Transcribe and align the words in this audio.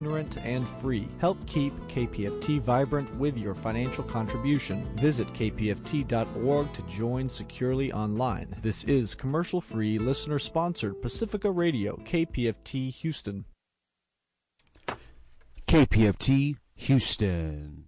ignorant 0.00 0.36
and 0.44 0.64
free. 0.80 1.08
Help 1.18 1.44
keep 1.48 1.74
KPFT 1.88 2.60
vibrant 2.60 3.12
with 3.16 3.36
your 3.36 3.52
financial 3.52 4.04
contribution. 4.04 4.86
Visit 4.94 5.26
kpft.org 5.32 6.72
to 6.72 6.82
join 6.82 7.28
securely 7.28 7.92
online. 7.92 8.54
This 8.62 8.84
is 8.84 9.16
commercial 9.16 9.60
free, 9.60 9.98
listener 9.98 10.38
sponsored 10.38 11.02
Pacifica 11.02 11.50
Radio, 11.50 11.96
KPFT 12.04 12.92
Houston. 12.92 13.44
KPFT 15.66 16.56
Houston. 16.76 17.87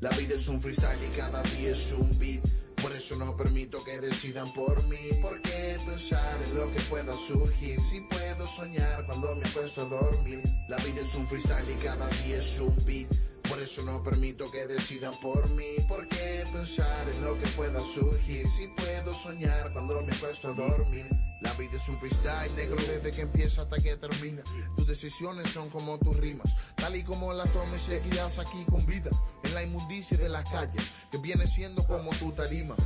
La 0.00 0.10
vida 0.10 0.36
es 0.36 0.46
un 0.46 0.60
freestyle 0.60 0.96
y 1.02 1.16
cada 1.16 1.42
día 1.42 1.72
es 1.72 1.92
un 1.92 2.16
beat. 2.20 2.40
Por 2.80 2.92
eso 2.92 3.16
no 3.16 3.36
permito 3.36 3.82
que 3.82 3.98
decidan 3.98 4.52
por 4.52 4.80
mí. 4.84 5.10
¿Por 5.20 5.42
qué 5.42 5.76
pensar 5.84 6.38
en 6.46 6.54
lo 6.56 6.72
que 6.72 6.80
pueda 6.82 7.12
surgir? 7.16 7.80
Si 7.82 8.00
puedo 8.02 8.46
soñar 8.46 9.04
cuando 9.06 9.34
me 9.34 9.44
acuesto 9.48 9.82
a 9.82 9.86
dormir. 9.86 10.40
La 10.68 10.76
vida 10.76 11.00
es 11.00 11.12
un 11.16 11.26
freestyle 11.26 11.68
y 11.68 11.84
cada 11.84 12.08
día 12.22 12.38
es 12.38 12.60
un 12.60 12.76
beat. 12.86 13.08
Por 13.48 13.60
eso 13.60 13.82
no 13.82 14.00
permito 14.04 14.48
que 14.52 14.68
decidan 14.68 15.14
por 15.20 15.48
mí. 15.50 15.74
¿Por 15.88 16.06
qué 16.08 16.44
pensar 16.52 17.08
en 17.16 17.24
lo 17.24 17.36
que 17.40 17.48
pueda 17.48 17.80
surgir? 17.80 18.48
Si 18.48 18.68
puedo 18.68 19.12
soñar 19.12 19.72
cuando 19.72 20.00
me 20.02 20.14
acuesto 20.14 20.50
a 20.50 20.52
dormir. 20.52 21.06
La 21.40 21.52
vida 21.54 21.74
es 21.74 21.88
un 21.88 21.98
freestyle 21.98 22.54
negro 22.54 22.76
desde 22.76 23.10
que 23.10 23.22
empieza 23.22 23.62
hasta 23.62 23.78
que 23.80 23.96
termina. 23.96 24.44
Tus 24.76 24.86
decisiones 24.86 25.50
son 25.50 25.70
como 25.70 25.98
tus 25.98 26.16
rimas. 26.18 26.54
Tal 26.76 26.94
y 26.94 27.02
como 27.02 27.32
las 27.32 27.52
tomes 27.52 27.82
seguirás 27.82 28.38
aquí 28.38 28.64
con 28.70 28.86
vida. 28.86 29.10
La 29.58 29.64
inmundicia 29.64 30.16
de 30.16 30.28
las 30.28 30.48
calles, 30.48 30.92
que 31.10 31.18
viene 31.18 31.44
siendo 31.48 31.84
como 31.84 32.10
tu 32.12 32.30
tarima. 32.30 32.76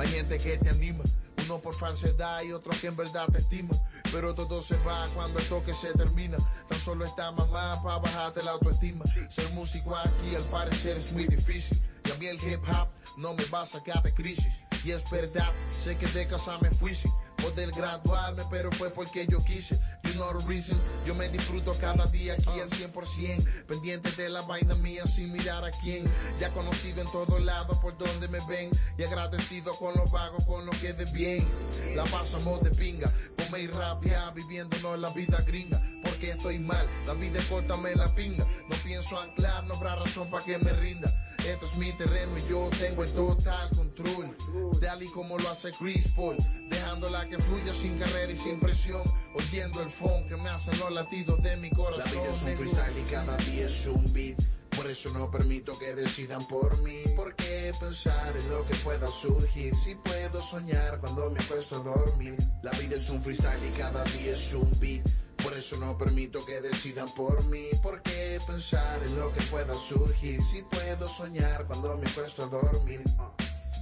Hay 0.00 0.08
gente 0.08 0.36
que 0.38 0.58
te 0.58 0.70
anima. 0.70 1.04
Uno 1.44 1.60
por 1.60 1.76
falsedad 1.76 2.42
y 2.42 2.50
otro 2.50 2.72
que 2.80 2.88
en 2.88 2.96
verdad 2.96 3.28
te 3.30 3.38
estima. 3.38 3.76
Pero 4.10 4.34
todo 4.34 4.60
se 4.60 4.76
va 4.78 5.06
cuando 5.14 5.38
el 5.38 5.46
toque 5.46 5.72
se 5.72 5.92
termina. 5.92 6.36
Tan 6.68 6.76
solo 6.80 7.04
está 7.04 7.30
mamá 7.30 7.80
para 7.84 7.98
bajarte 7.98 8.42
la 8.42 8.50
autoestima. 8.50 9.04
Ser 9.28 9.48
músico 9.50 9.94
aquí 9.94 10.34
al 10.34 10.42
parecer 10.46 10.96
es 10.96 11.12
muy 11.12 11.28
difícil. 11.28 11.80
Y 12.04 12.10
a 12.10 12.14
mí 12.16 12.26
el 12.26 12.42
hip 12.42 12.68
hop 12.68 12.88
no 13.16 13.34
me 13.34 13.44
va 13.44 13.62
a 13.62 13.66
sacar 13.66 14.02
de 14.02 14.12
crisis. 14.12 14.52
Y 14.84 14.90
es 14.90 15.08
verdad, 15.12 15.48
sé 15.80 15.96
que 15.98 16.08
de 16.08 16.26
casa 16.26 16.58
me 16.58 16.72
fui 16.72 16.94
poder 17.36 17.70
graduarme, 17.70 18.42
pero 18.50 18.72
fue 18.72 18.90
porque 18.90 19.24
yo 19.28 19.44
quise. 19.44 19.78
You 20.08 20.14
know 20.14 20.32
the 20.32 20.46
reason, 20.48 20.78
yo 21.04 21.14
me 21.14 21.28
disfruto 21.28 21.74
cada 21.80 22.06
día 22.06 22.32
aquí 22.32 22.60
al 22.60 22.70
100%, 22.70 23.66
pendiente 23.66 24.10
de 24.12 24.30
la 24.30 24.40
vaina 24.42 24.74
mía 24.76 25.06
sin 25.06 25.30
mirar 25.32 25.64
a 25.64 25.70
quién. 25.82 26.04
Ya 26.40 26.48
conocido 26.50 27.02
en 27.02 27.12
todos 27.12 27.42
lados 27.42 27.76
por 27.78 27.96
donde 27.98 28.26
me 28.28 28.38
ven 28.48 28.70
y 28.96 29.02
agradecido 29.02 29.74
con 29.76 29.94
los 29.96 30.10
vagos, 30.10 30.44
con 30.46 30.64
lo 30.64 30.72
que 30.72 30.94
de 30.94 31.04
bien. 31.12 31.46
La 31.94 32.04
pasamos 32.04 32.62
de 32.62 32.70
pinga, 32.70 33.12
come 33.36 33.60
y 33.60 33.66
rabia, 33.66 34.30
viviéndonos 34.30 34.98
la 34.98 35.10
vida 35.10 35.42
gringa. 35.46 35.78
Porque 36.18 36.32
estoy 36.32 36.58
mal, 36.58 36.84
la 37.06 37.14
vida 37.14 37.38
es 37.38 37.44
corta, 37.44 37.76
me 37.76 37.94
la 37.94 38.12
pinga. 38.12 38.44
No 38.68 38.74
pienso 38.82 39.16
anclar, 39.20 39.62
no 39.68 39.74
habrá 39.74 39.94
razón 39.94 40.28
para 40.28 40.44
que 40.44 40.58
me 40.58 40.72
rinda. 40.72 41.14
Esto 41.46 41.64
es 41.64 41.76
mi 41.76 41.92
terreno 41.92 42.36
y 42.36 42.50
yo 42.50 42.68
tengo 42.76 43.04
el 43.04 43.12
total 43.12 43.70
control. 43.70 44.36
Dale 44.80 45.06
como 45.12 45.38
lo 45.38 45.48
hace 45.48 45.70
Chris 45.70 46.08
Paul, 46.08 46.36
dejándola 46.68 47.24
que 47.26 47.38
fluya 47.38 47.72
sin 47.72 47.96
carrera 47.98 48.32
y 48.32 48.36
sin 48.36 48.58
presión. 48.58 49.02
Oyendo 49.32 49.80
el 49.80 49.90
phone 49.90 50.26
que 50.26 50.36
me 50.36 50.48
hacen 50.48 50.76
los 50.80 50.90
latidos 50.90 51.40
de 51.40 51.56
mi 51.58 51.70
corazón. 51.70 52.16
La 52.16 52.22
vida 52.22 52.34
es 52.34 52.42
un 52.42 52.56
freestyle 52.56 52.98
y 52.98 53.10
cada 53.12 53.36
día 53.36 53.66
es 53.66 53.86
un 53.86 54.12
beat. 54.12 54.42
Por 54.70 54.90
eso 54.90 55.10
no 55.10 55.30
permito 55.30 55.78
que 55.78 55.94
decidan 55.94 56.44
por 56.48 56.76
mí. 56.82 57.02
¿Por 57.14 57.36
qué 57.36 57.72
pensar 57.78 58.36
en 58.36 58.50
lo 58.50 58.66
que 58.66 58.74
pueda 58.78 59.08
surgir? 59.08 59.72
Si 59.76 59.94
puedo 59.94 60.42
soñar 60.42 60.98
cuando 60.98 61.30
me 61.30 61.38
acuesto 61.38 61.76
a 61.76 61.78
dormir. 61.78 62.34
La 62.64 62.72
vida 62.72 62.96
es 62.96 63.08
un 63.08 63.22
freestyle 63.22 63.64
y 63.72 63.78
cada 63.78 64.02
día 64.02 64.32
es 64.32 64.52
un 64.52 64.68
beat. 64.80 65.06
Por 65.48 65.56
eso 65.56 65.78
no 65.78 65.96
permito 65.96 66.44
que 66.44 66.60
decidan 66.60 67.08
por 67.14 67.42
mí. 67.44 67.68
¿Por 67.82 68.02
qué 68.02 68.38
pensar 68.46 69.02
en 69.02 69.18
lo 69.18 69.32
que 69.32 69.40
pueda 69.44 69.72
surgir? 69.72 70.44
Si 70.44 70.60
puedo 70.60 71.08
soñar 71.08 71.66
cuando 71.66 71.96
me 71.96 72.06
acuesto 72.06 72.44
a 72.44 72.48
dormir. 72.48 73.02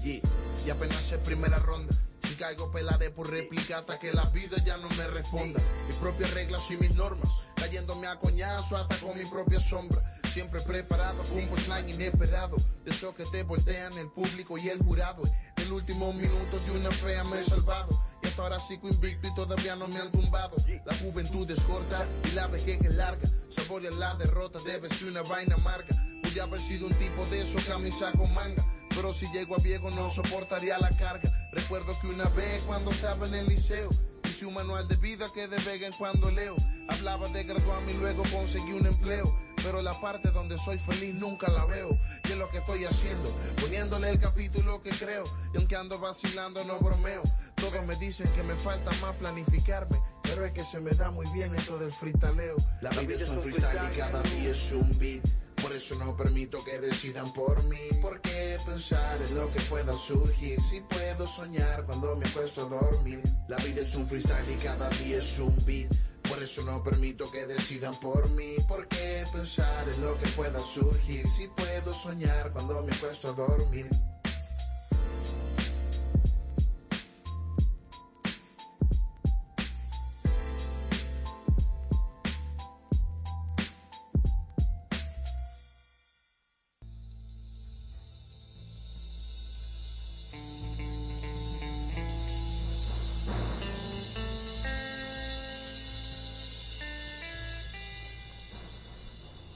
Yeah. 0.05 0.21
Y 0.65 0.71
apenas 0.71 1.11
es 1.11 1.19
primera 1.19 1.59
ronda. 1.59 1.93
Si 2.23 2.37
caigo 2.37 2.71
pelaré 2.71 3.11
por 3.11 3.29
réplica 3.29 3.79
hasta 3.79 3.99
que 3.99 4.13
la 4.13 4.27
vida 4.27 4.59
ya 4.65 4.77
no 4.77 4.89
me 4.91 5.09
responda. 5.09 5.61
Mis 5.89 5.97
propias 5.97 6.33
reglas 6.35 6.71
y 6.71 6.77
mis 6.77 6.95
normas. 6.95 7.33
Cayéndome 7.57 8.07
a 8.07 8.17
coñazo 8.17 8.77
hasta 8.77 8.97
con 8.99 9.19
mi 9.19 9.25
propia 9.25 9.59
sombra. 9.59 10.01
Siempre 10.33 10.61
preparado 10.61 11.21
un 11.33 11.49
punchline 11.49 11.89
inesperado. 11.89 12.59
De 12.85 12.93
esos 12.93 13.13
que 13.17 13.25
te 13.25 13.43
voltean 13.43 13.93
el 13.99 14.09
público 14.13 14.57
y 14.57 14.69
el 14.69 14.79
jurado. 14.79 15.25
El 15.57 15.73
último 15.73 16.13
minuto 16.13 16.61
de 16.65 16.79
una 16.79 16.93
fea 16.93 17.25
me 17.25 17.41
he 17.41 17.43
salvado. 17.43 18.01
Hasta 18.37 18.45
ahora 18.45 18.61
sigo 18.61 18.91
invicto 18.91 19.29
y 19.29 19.35
todavía 19.35 19.77
no 19.77 19.89
me 19.89 19.99
han 19.99 20.13
tumbado. 20.13 20.59
La 20.85 20.95
juventud 20.97 21.51
es 21.51 21.59
corta 21.63 22.05
y 22.31 22.33
la 22.33 22.47
vejez 22.49 22.79
es 22.85 22.95
larga. 22.95 23.27
Saborear 23.49 23.95
la 23.95 24.15
derrota 24.17 24.59
debe 24.67 24.91
ser 24.91 25.09
una 25.09 25.23
vaina 25.23 25.55
amarga. 25.55 25.97
A 26.39 26.43
haber 26.43 26.61
sido 26.61 26.87
un 26.87 26.93
tipo 26.97 27.25
de 27.31 27.41
esos 27.41 27.65
camisa 27.65 28.13
con 28.13 28.35
manga. 28.35 28.63
Pero 28.91 29.15
si 29.15 29.27
llego 29.33 29.55
a 29.55 29.59
viejo 29.61 29.91
no 29.91 30.11
soportaría 30.11 30.79
la 30.79 30.91
carga. 30.99 31.33
Recuerdo 31.51 31.99
que 31.99 32.09
una 32.09 32.29
vez 32.29 32.63
cuando 32.67 32.91
estaba 32.91 33.27
en 33.27 33.37
el 33.37 33.47
liceo 33.47 33.89
hice 34.25 34.45
un 34.45 34.53
manual 34.53 34.87
de 34.87 34.97
vida 34.97 35.31
que 35.33 35.49
de 35.49 35.57
vez 35.57 35.81
en 35.81 35.93
cuando 35.95 36.31
leo. 36.31 36.57
Hablaba 36.89 37.29
de 37.29 37.43
graduarme 37.43 37.93
y 37.93 37.97
luego 37.97 38.23
conseguí 38.31 38.75
un 38.75 38.85
empleo. 38.85 39.35
Pero 39.67 39.83
la 39.83 40.01
parte 40.01 40.31
donde 40.31 40.57
soy 40.59 40.79
feliz 40.79 41.13
nunca 41.13 41.51
la 41.51 41.67
veo. 41.67 41.99
Y 42.29 42.33
es 42.33 42.39
lo 42.39 42.49
que 42.51 42.59
estoy 42.59 42.85
haciendo, 42.85 43.35
poniéndole 43.61 44.11
el 44.11 44.21
capítulo 44.21 44.81
que 44.81 44.91
creo. 44.91 45.25
Y 45.53 45.57
aunque 45.57 45.75
ando 45.75 45.99
vacilando, 45.99 46.63
no 46.65 46.79
bromeo. 46.79 47.23
Todos 47.57 47.85
me 47.85 47.97
dicen 47.97 48.31
que 48.37 48.45
me 48.45 48.55
falta 48.55 48.93
más 49.03 49.17
planificarme. 49.17 50.01
Pero 50.23 50.45
es 50.45 50.53
que 50.53 50.65
se 50.65 50.79
me 50.79 50.93
da 50.93 51.11
muy 51.11 51.27
bien 51.31 51.53
esto 51.57 51.79
del 51.79 51.91
freestaleo. 51.91 52.55
La 52.81 52.91
vida 52.91 53.15
es 53.15 53.29
un 53.29 53.43
freestyle 53.43 53.81
y 53.93 53.99
cada 53.99 54.23
día 54.23 54.51
es 54.51 54.71
un 54.71 54.99
beat. 55.01 55.27
Por 55.61 55.73
eso 55.73 55.97
no 55.97 56.17
permito 56.17 56.63
que 56.65 56.79
decidan 56.79 57.33
por 57.33 57.61
mí. 57.65 57.89
¿Por 58.01 58.21
qué 58.21 58.59
pensar 58.65 59.19
en 59.29 59.35
lo 59.35 59.53
que 59.53 59.61
pueda 59.63 59.93
surgir? 59.95 60.63
Si 60.63 60.81
puedo 60.83 61.27
soñar 61.27 61.85
cuando 61.87 62.15
me 62.15 62.25
acuesto 62.25 62.67
a 62.67 62.69
dormir. 62.69 63.21
La 63.49 63.57
vida 63.57 63.81
es 63.81 63.97
un 63.97 64.07
freestyle 64.07 64.49
y 64.49 64.63
cada 64.63 64.89
día 64.91 65.19
es 65.19 65.41
un 65.41 65.57
beat. 65.65 65.91
Por 66.29 66.43
eso 66.43 66.63
no 66.63 66.83
permito 66.83 67.31
que 67.31 67.47
decidan 67.47 67.95
por 68.01 68.29
mí. 68.31 68.57
¿Por 68.69 68.87
qué 68.89 69.25
pensar 69.33 69.89
en 69.89 70.03
lo 70.03 70.19
que 70.19 70.27
pueda 70.29 70.61
surgir? 70.61 71.29
Si 71.29 71.49
puedo 71.49 71.95
soñar 71.95 72.53
cuando 72.53 72.83
me 72.83 72.93
acuesto 72.93 73.29
a 73.29 73.33
dormir. 73.33 73.89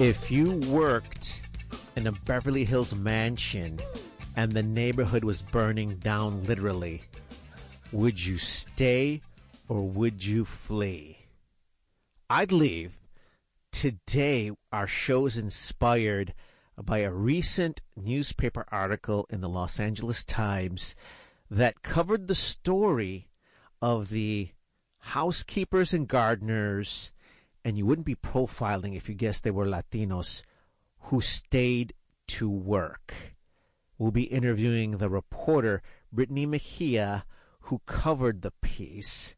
If 0.00 0.28
you 0.28 0.54
worked 0.68 1.42
in 1.94 2.08
a 2.08 2.12
Beverly 2.12 2.64
Hills 2.64 2.92
mansion 2.96 3.78
and 4.34 4.50
the 4.50 4.62
neighborhood 4.62 5.22
was 5.22 5.40
burning 5.40 5.98
down 5.98 6.44
literally, 6.46 7.04
would 7.92 8.24
you 8.24 8.36
stay 8.36 9.22
or 9.68 9.82
would 9.86 10.24
you 10.24 10.44
flee? 10.44 11.18
I'd 12.28 12.50
leave. 12.50 13.00
Today, 13.70 14.50
our 14.72 14.88
show 14.88 15.26
is 15.26 15.38
inspired 15.38 16.34
by 16.76 16.98
a 16.98 17.12
recent 17.12 17.80
newspaper 17.94 18.66
article 18.72 19.26
in 19.30 19.42
the 19.42 19.48
Los 19.48 19.78
Angeles 19.78 20.24
Times 20.24 20.96
that 21.48 21.82
covered 21.82 22.26
the 22.26 22.34
story 22.34 23.28
of 23.80 24.10
the 24.10 24.50
housekeepers 24.98 25.92
and 25.94 26.08
gardeners 26.08 27.12
and 27.64 27.78
you 27.78 27.86
wouldn't 27.86 28.06
be 28.06 28.14
profiling 28.14 28.96
if 28.96 29.08
you 29.08 29.14
guessed 29.14 29.42
they 29.42 29.50
were 29.50 29.66
Latinos 29.66 30.42
who 31.04 31.20
stayed 31.20 31.94
to 32.26 32.48
work. 32.48 33.14
We'll 33.98 34.10
be 34.10 34.24
interviewing 34.24 34.92
the 34.92 35.08
reporter, 35.08 35.82
Brittany 36.12 36.46
Mejia, 36.46 37.24
who 37.60 37.80
covered 37.86 38.42
the 38.42 38.52
piece. 38.60 39.34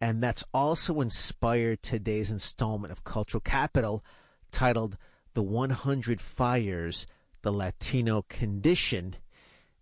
And 0.00 0.22
that's 0.22 0.44
also 0.54 1.00
inspired 1.00 1.82
today's 1.82 2.30
installment 2.30 2.92
of 2.92 3.04
Cultural 3.04 3.40
Capital 3.40 4.04
titled 4.52 4.96
The 5.34 5.42
100 5.42 6.20
Fires, 6.20 7.06
The 7.42 7.52
Latino 7.52 8.24
Condition. 8.28 9.16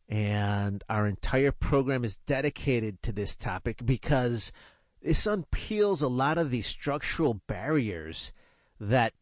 And 0.09 0.83
our 0.89 1.07
entire 1.07 1.53
program 1.53 2.05
is 2.05 2.17
dedicated 2.19 3.03
to 3.03 3.13
this 3.13 3.37
topic 3.37 3.85
because 3.85 4.53
this 5.03 5.27
unpeels 5.27 6.03
a 6.03 6.09
lot 6.09 6.39
of 6.39 6.51
these 6.51 6.67
structural 6.67 7.35
barriers 7.47 8.33
that 8.81 9.13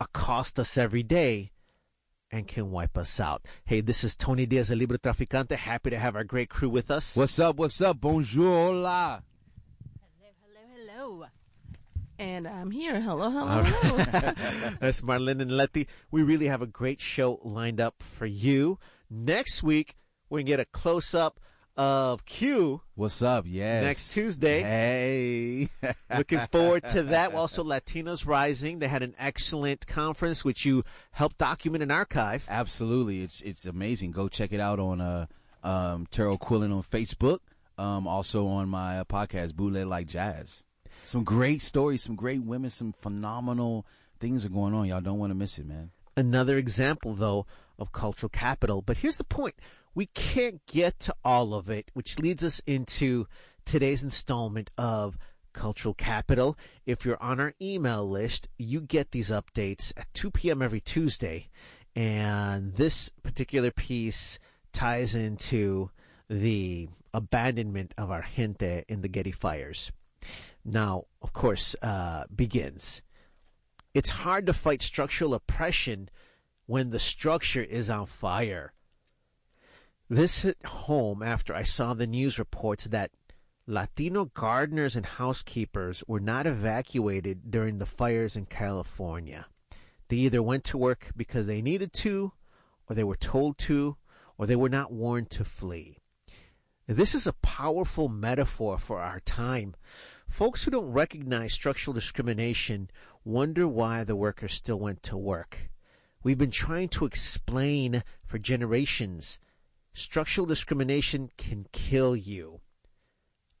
accost 0.00 0.58
us 0.58 0.76
every 0.76 1.02
day 1.02 1.52
and 2.30 2.48
can 2.48 2.70
wipe 2.70 2.98
us 2.98 3.20
out. 3.20 3.44
Hey, 3.64 3.80
this 3.80 4.02
is 4.04 4.16
Tony 4.16 4.46
Diaz, 4.46 4.68
the 4.68 4.74
Librotraficante. 4.74 5.52
Happy 5.52 5.90
to 5.90 5.98
have 5.98 6.16
our 6.16 6.24
great 6.24 6.50
crew 6.50 6.68
with 6.68 6.90
us. 6.90 7.16
What's 7.16 7.38
up? 7.38 7.56
What's 7.56 7.80
up? 7.80 8.00
Bonjour, 8.00 8.44
hola. 8.44 9.22
Hello, 10.00 10.32
hello, 10.42 11.14
hello. 11.16 11.26
And 12.18 12.48
I'm 12.48 12.70
here. 12.70 13.00
Hello, 13.00 13.30
hello, 13.30 13.62
hello. 13.62 13.96
That's 14.80 15.02
Marlene 15.02 15.40
and 15.40 15.56
Letty. 15.56 15.86
We 16.10 16.22
really 16.22 16.46
have 16.46 16.62
a 16.62 16.66
great 16.66 17.00
show 17.00 17.40
lined 17.42 17.80
up 17.80 18.02
for 18.02 18.26
you. 18.26 18.78
Next 19.08 19.62
week, 19.62 19.96
we 20.28 20.40
can 20.40 20.46
get 20.46 20.60
a 20.60 20.64
close 20.64 21.14
up 21.14 21.38
of 21.76 22.24
Q. 22.24 22.80
What's 22.94 23.22
up? 23.22 23.44
Yes. 23.46 23.84
Next 23.84 24.14
Tuesday. 24.14 24.62
Hey. 24.62 25.68
Looking 26.16 26.40
forward 26.50 26.88
to 26.88 27.02
that. 27.04 27.34
Also, 27.34 27.62
Latinos 27.62 28.26
Rising. 28.26 28.78
They 28.78 28.88
had 28.88 29.02
an 29.02 29.14
excellent 29.18 29.86
conference, 29.86 30.44
which 30.44 30.64
you 30.64 30.84
helped 31.10 31.38
document 31.38 31.82
and 31.82 31.92
archive. 31.92 32.44
Absolutely. 32.48 33.22
It's 33.22 33.40
it's 33.42 33.66
amazing. 33.66 34.12
Go 34.12 34.28
check 34.28 34.52
it 34.52 34.60
out 34.60 34.80
on 34.80 35.00
uh 35.00 35.26
um 35.62 36.06
Terrell 36.10 36.38
Quillen 36.38 36.74
on 36.74 36.82
Facebook. 36.82 37.38
Um 37.78 38.06
also 38.06 38.46
on 38.46 38.68
my 38.68 39.00
uh, 39.00 39.04
podcast, 39.04 39.54
Bootleg 39.54 39.86
Like 39.86 40.06
Jazz. 40.06 40.64
Some 41.04 41.24
great 41.24 41.62
stories, 41.62 42.02
some 42.02 42.16
great 42.16 42.42
women, 42.42 42.70
some 42.70 42.92
phenomenal 42.92 43.86
things 44.18 44.44
are 44.44 44.50
going 44.50 44.74
on. 44.74 44.86
Y'all 44.86 45.00
don't 45.00 45.18
want 45.18 45.30
to 45.30 45.34
miss 45.34 45.58
it, 45.58 45.66
man. 45.66 45.90
Another 46.16 46.56
example, 46.56 47.14
though, 47.14 47.46
of 47.78 47.92
cultural 47.92 48.30
capital. 48.30 48.80
But 48.82 48.96
here's 48.98 49.16
the 49.16 49.24
point. 49.24 49.54
We 49.96 50.06
can't 50.06 50.60
get 50.66 51.00
to 51.00 51.14
all 51.24 51.54
of 51.54 51.70
it, 51.70 51.90
which 51.94 52.18
leads 52.18 52.44
us 52.44 52.60
into 52.66 53.26
today's 53.64 54.02
installment 54.02 54.70
of 54.76 55.16
Cultural 55.54 55.94
Capital. 55.94 56.58
If 56.84 57.06
you're 57.06 57.20
on 57.22 57.40
our 57.40 57.54
email 57.62 58.06
list, 58.06 58.46
you 58.58 58.82
get 58.82 59.12
these 59.12 59.30
updates 59.30 59.94
at 59.96 60.12
2 60.12 60.32
p.m. 60.32 60.60
every 60.60 60.82
Tuesday. 60.82 61.48
And 61.96 62.74
this 62.74 63.08
particular 63.22 63.70
piece 63.70 64.38
ties 64.70 65.14
into 65.14 65.88
the 66.28 66.90
abandonment 67.14 67.94
of 67.96 68.10
our 68.10 68.20
gente 68.20 68.84
in 68.90 69.00
the 69.00 69.08
Getty 69.08 69.32
fires. 69.32 69.92
Now, 70.62 71.06
of 71.22 71.32
course, 71.32 71.74
uh, 71.80 72.24
begins. 72.34 73.00
It's 73.94 74.10
hard 74.10 74.46
to 74.46 74.52
fight 74.52 74.82
structural 74.82 75.32
oppression 75.32 76.10
when 76.66 76.90
the 76.90 76.98
structure 76.98 77.62
is 77.62 77.88
on 77.88 78.04
fire. 78.04 78.74
This 80.08 80.42
hit 80.42 80.64
home 80.64 81.20
after 81.20 81.52
I 81.52 81.64
saw 81.64 81.92
the 81.92 82.06
news 82.06 82.38
reports 82.38 82.84
that 82.84 83.10
Latino 83.66 84.26
gardeners 84.26 84.94
and 84.94 85.04
housekeepers 85.04 86.04
were 86.06 86.20
not 86.20 86.46
evacuated 86.46 87.50
during 87.50 87.78
the 87.78 87.86
fires 87.86 88.36
in 88.36 88.46
California. 88.46 89.46
They 90.06 90.18
either 90.18 90.44
went 90.44 90.62
to 90.64 90.78
work 90.78 91.10
because 91.16 91.48
they 91.48 91.60
needed 91.60 91.92
to, 91.94 92.30
or 92.88 92.94
they 92.94 93.02
were 93.02 93.16
told 93.16 93.58
to, 93.58 93.96
or 94.38 94.46
they 94.46 94.54
were 94.54 94.68
not 94.68 94.92
warned 94.92 95.30
to 95.30 95.44
flee. 95.44 95.98
This 96.86 97.12
is 97.12 97.26
a 97.26 97.32
powerful 97.32 98.08
metaphor 98.08 98.78
for 98.78 99.00
our 99.00 99.18
time. 99.18 99.74
Folks 100.28 100.62
who 100.62 100.70
don't 100.70 100.92
recognize 100.92 101.52
structural 101.52 101.94
discrimination 101.94 102.90
wonder 103.24 103.66
why 103.66 104.04
the 104.04 104.14
workers 104.14 104.54
still 104.54 104.78
went 104.78 105.02
to 105.02 105.16
work. 105.16 105.68
We've 106.22 106.38
been 106.38 106.52
trying 106.52 106.90
to 106.90 107.06
explain 107.06 108.04
for 108.24 108.38
generations 108.38 109.40
structural 109.96 110.46
discrimination 110.46 111.30
can 111.38 111.66
kill 111.72 112.14
you. 112.14 112.60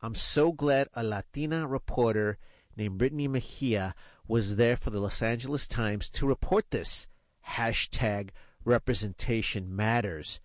I'm 0.02 0.14
so 0.14 0.52
glad 0.52 0.88
a 0.92 1.02
Latina 1.02 1.66
reporter 1.66 2.38
named 2.76 2.98
Brittany 2.98 3.26
Mejia 3.26 3.94
was 4.28 4.56
there 4.56 4.76
for 4.76 4.90
the 4.90 5.00
Los 5.00 5.22
Angeles 5.22 5.66
Times 5.66 6.10
to 6.10 6.26
report 6.26 6.70
this. 6.70 7.06
Hashtag 7.48 8.30
representation 8.64 9.74
matters. 9.74 10.40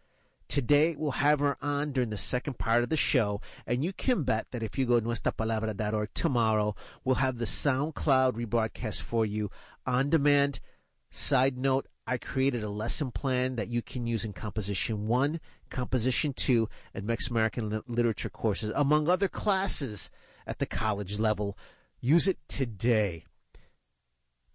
Today 0.47 0.95
we'll 0.97 1.11
have 1.11 1.39
her 1.39 1.57
on 1.61 1.91
during 1.91 2.09
the 2.09 2.17
second 2.17 2.57
part 2.57 2.83
of 2.83 2.89
the 2.89 2.97
show, 2.97 3.41
and 3.67 3.83
you 3.83 3.91
can 3.91 4.23
bet 4.23 4.47
that 4.51 4.63
if 4.63 4.77
you 4.77 4.85
go 4.85 4.99
to 4.99 5.05
nuestrapalabra.org 5.05 6.09
tomorrow, 6.13 6.75
we'll 7.03 7.15
have 7.15 7.37
the 7.37 7.45
SoundCloud 7.45 8.33
rebroadcast 8.33 9.01
for 9.01 9.25
you 9.25 9.49
on 9.85 10.09
demand. 10.09 10.61
Side 11.09 11.57
note, 11.57 11.87
I 12.11 12.17
created 12.17 12.61
a 12.61 12.69
lesson 12.69 13.09
plan 13.09 13.55
that 13.55 13.69
you 13.69 13.81
can 13.81 14.05
use 14.05 14.25
in 14.25 14.33
Composition 14.33 15.07
1, 15.07 15.39
Composition 15.69 16.33
2, 16.33 16.67
and 16.93 17.05
Mexican 17.05 17.37
American 17.37 17.81
Literature 17.87 18.27
courses, 18.27 18.69
among 18.75 19.07
other 19.07 19.29
classes 19.29 20.09
at 20.45 20.59
the 20.59 20.65
college 20.65 21.19
level. 21.19 21.57
Use 22.01 22.27
it 22.27 22.37
today. 22.49 23.23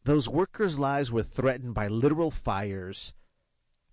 Those 0.04 0.28
workers' 0.28 0.78
lives 0.78 1.10
were 1.10 1.22
threatened 1.22 1.72
by 1.72 1.88
literal 1.88 2.30
fires. 2.30 3.14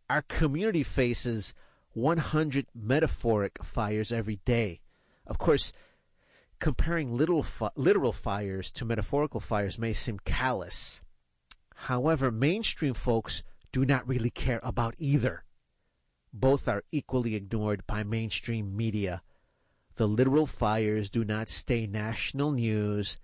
Our 0.10 0.24
community 0.24 0.84
faces 0.84 1.54
100 1.94 2.68
metaphoric 2.76 3.64
fires 3.64 4.12
every 4.12 4.42
day. 4.44 4.82
Of 5.26 5.38
course, 5.38 5.72
comparing 6.60 7.16
literal, 7.16 7.44
fi- 7.44 7.70
literal 7.78 8.12
fires 8.12 8.72
to 8.72 8.84
metaphorical 8.84 9.40
fires 9.40 9.80
may 9.80 9.94
seem 9.94 10.20
callous. 10.26 11.00
However, 11.76 12.30
mainstream 12.30 12.94
folks 12.94 13.42
do 13.74 13.84
not 13.84 14.08
really 14.08 14.30
care 14.30 14.62
about 14.64 14.96
either. 14.98 15.44
Both 16.32 16.68
are 16.68 16.84
equally 16.92 17.36
ignored 17.36 17.86
by 17.86 18.04
mainstream 18.04 18.78
media. 18.78 19.24
The 19.96 20.08
literal 20.08 20.46
fires 20.46 21.10
do 21.10 21.26
not 21.26 21.50
stay 21.50 21.86
national 21.86 22.52
news, 22.52 23.18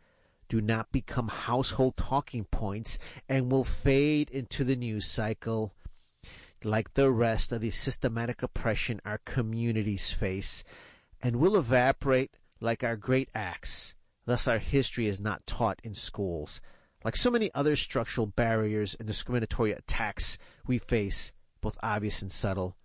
do 0.49 0.59
not 0.59 0.91
become 0.91 1.27
household 1.27 1.95
talking 1.95 2.45
points, 2.45 2.99
and 3.29 3.51
will 3.51 3.63
fade 3.63 4.29
into 4.31 4.63
the 4.63 4.75
news 4.75 5.05
cycle 5.05 5.73
like 6.63 6.93
the 6.93 7.09
rest 7.09 7.51
of 7.51 7.61
the 7.61 7.69
systematic 7.69 8.43
oppression 8.43 8.99
our 9.05 9.19
communities 9.19 10.11
face, 10.11 10.63
and 11.21 11.37
will 11.37 11.55
evaporate 11.55 12.37
like 12.59 12.83
our 12.83 12.97
great 12.97 13.29
acts. 13.33 13.93
Thus, 14.25 14.47
our 14.47 14.57
history 14.57 15.07
is 15.07 15.19
not 15.19 15.47
taught 15.47 15.79
in 15.83 15.95
schools. 15.95 16.59
Like 17.03 17.15
so 17.15 17.31
many 17.31 17.49
other 17.53 17.75
structural 17.75 18.27
barriers 18.27 18.95
and 18.99 19.07
discriminatory 19.07 19.71
attacks 19.71 20.37
we 20.67 20.79
face, 20.79 21.31
both 21.61 21.77
obvious 21.81 22.21
and 22.21 22.31
subtle, 22.31 22.75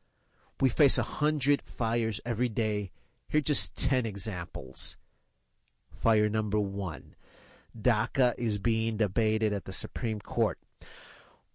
we 0.60 0.68
face 0.68 0.98
a 0.98 1.02
hundred 1.02 1.62
fires 1.66 2.20
every 2.24 2.48
day. 2.48 2.92
Here 3.28 3.38
are 3.38 3.42
just 3.42 3.76
ten 3.76 4.06
examples. 4.06 4.96
Fire 5.90 6.28
number 6.28 6.60
one. 6.60 7.14
DACA 7.76 8.34
is 8.38 8.58
being 8.58 8.96
debated 8.96 9.52
at 9.52 9.64
the 9.64 9.72
Supreme 9.72 10.20
Court. 10.20 10.58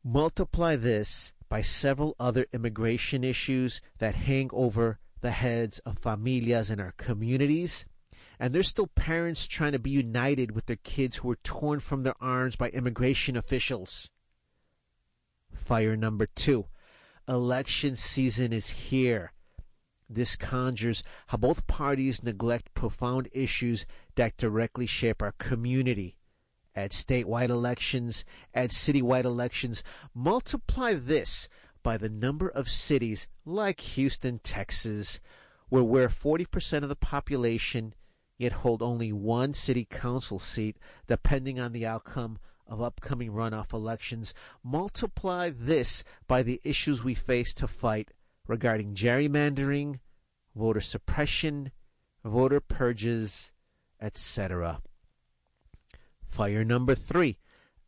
Multiply 0.04 0.75
this 0.75 1.32
by 1.48 1.62
several 1.62 2.16
other 2.20 2.46
immigration 2.51 3.24
issues 3.24 3.80
that 4.00 4.16
hang 4.16 4.50
over 4.51 5.00
the 5.22 5.32
heads 5.32 5.80
of 5.80 6.00
familias 6.00 6.70
in 6.70 6.80
our 6.80 6.94
communities. 6.98 7.86
And 8.39 8.55
there's 8.55 8.69
still 8.69 8.88
parents 8.88 9.48
trying 9.48 9.74
to 9.74 9.79
be 9.79 9.89
united 9.89 10.51
with 10.51 10.67
their 10.67 10.77
kids 10.77 11.17
who 11.17 11.27
were 11.27 11.39
torn 11.43 11.81
from 11.81 12.03
their 12.03 12.15
arms 12.22 12.55
by 12.55 12.69
immigration 12.69 13.36
officials. 13.36 14.10
Fire 15.53 15.98
number 15.98 16.25
two. 16.25 16.67
Election 17.27 17.96
season 17.96 18.53
is 18.53 18.69
here. 18.69 19.34
This 20.10 20.36
conjures 20.36 21.03
how 21.27 21.38
both 21.38 21.67
parties 21.67 22.24
neglect 22.24 22.74
profound 22.74 23.27
issues 23.31 23.86
that 24.15 24.38
directly 24.38 24.88
shape 24.88 25.22
our 25.22 25.34
community. 25.34 26.15
At 26.74 26.91
statewide 26.91 27.50
elections, 27.50 28.24
at 28.53 28.69
citywide 28.69 29.25
elections, 29.25 29.84
multiply 30.15 30.93
this 30.93 31.50
by 31.84 31.98
the 31.98 32.10
number 32.10 32.48
of 32.48 32.69
cities 32.69 33.27
like 33.46 33.81
Houston, 33.81 34.39
Texas, 34.39 35.19
where 35.67 35.84
we're 35.84 36.10
40% 36.10 36.84
of 36.84 36.89
the 36.89 36.96
population, 36.96 37.93
yet 38.39 38.53
hold 38.53 38.81
only 38.81 39.12
one 39.12 39.53
city 39.53 39.86
council 39.86 40.39
seat, 40.39 40.77
depending 41.08 41.60
on 41.60 41.74
the 41.74 41.86
outcome 41.86 42.39
of 42.65 42.81
upcoming 42.81 43.31
runoff 43.31 43.74
elections. 43.74 44.34
Multiply 44.63 45.51
this 45.53 46.03
by 46.27 46.41
the 46.41 46.62
issues 46.63 47.03
we 47.03 47.13
face 47.13 47.53
to 47.55 47.67
fight 47.67 48.12
regarding 48.48 48.96
gerrymandering, 48.96 50.00
voter 50.55 50.81
suppression, 50.81 51.72
voter 52.24 52.62
purges, 52.62 53.51
etc. 54.01 54.81
Fire 56.25 56.63
number 56.63 56.96
three, 56.96 57.39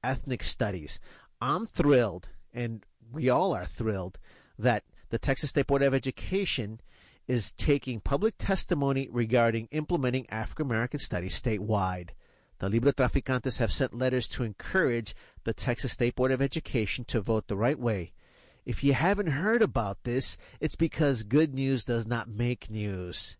ethnic 0.03 0.43
studies. 0.43 0.99
I'm 1.39 1.65
thrilled, 1.65 2.29
and 2.53 2.85
we 3.11 3.29
all 3.29 3.53
are 3.53 3.65
thrilled, 3.65 4.19
that 4.59 4.83
the 5.09 5.17
Texas 5.17 5.51
State 5.51 5.67
Board 5.67 5.81
of 5.81 5.93
Education 5.93 6.81
is 7.31 7.53
taking 7.53 8.01
public 8.01 8.37
testimony 8.37 9.07
regarding 9.09 9.69
implementing 9.71 10.29
African 10.29 10.65
American 10.65 10.99
studies 10.99 11.41
statewide. 11.41 12.09
The 12.59 12.69
Librotraficantes 12.69 13.57
have 13.57 13.71
sent 13.71 13.97
letters 13.97 14.27
to 14.27 14.43
encourage 14.43 15.15
the 15.45 15.53
Texas 15.53 15.93
State 15.93 16.15
Board 16.15 16.33
of 16.33 16.41
Education 16.41 17.05
to 17.05 17.21
vote 17.21 17.47
the 17.47 17.55
right 17.55 17.79
way. 17.79 18.11
If 18.65 18.83
you 18.83 18.91
haven't 18.91 19.27
heard 19.27 19.61
about 19.61 20.03
this, 20.03 20.37
it's 20.59 20.75
because 20.75 21.23
good 21.23 21.53
news 21.53 21.85
does 21.85 22.05
not 22.05 22.27
make 22.27 22.69
news. 22.69 23.37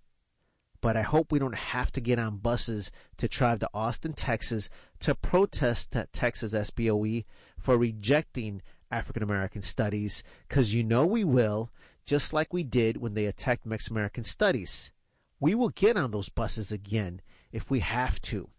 But 0.79 0.95
I 0.95 1.01
hope 1.01 1.29
we 1.29 1.39
don't 1.39 1.53
have 1.53 1.91
to 1.91 1.99
get 1.99 2.17
on 2.17 2.37
buses 2.37 2.91
to 3.17 3.27
drive 3.27 3.59
to 3.59 3.69
Austin, 3.73 4.13
Texas 4.13 4.69
to 5.01 5.15
protest 5.15 5.97
at 5.97 6.13
Texas 6.13 6.53
SBOE 6.53 7.25
for 7.59 7.77
rejecting 7.77 8.61
African 8.89 9.21
American 9.21 9.63
studies, 9.63 10.23
because 10.47 10.73
you 10.73 10.81
know 10.81 11.05
we 11.05 11.25
will, 11.25 11.71
just 12.05 12.33
like 12.33 12.53
we 12.53 12.63
did 12.63 12.97
when 12.97 13.13
they 13.13 13.25
attacked 13.25 13.65
Mexican 13.65 13.97
American 13.97 14.23
studies. 14.23 14.91
We 15.39 15.55
will 15.55 15.69
get 15.69 15.97
on 15.97 16.11
those 16.11 16.29
buses 16.29 16.71
again 16.71 17.21
if 17.51 17.69
we 17.69 17.79
have 17.79 18.21
to. 18.23 18.49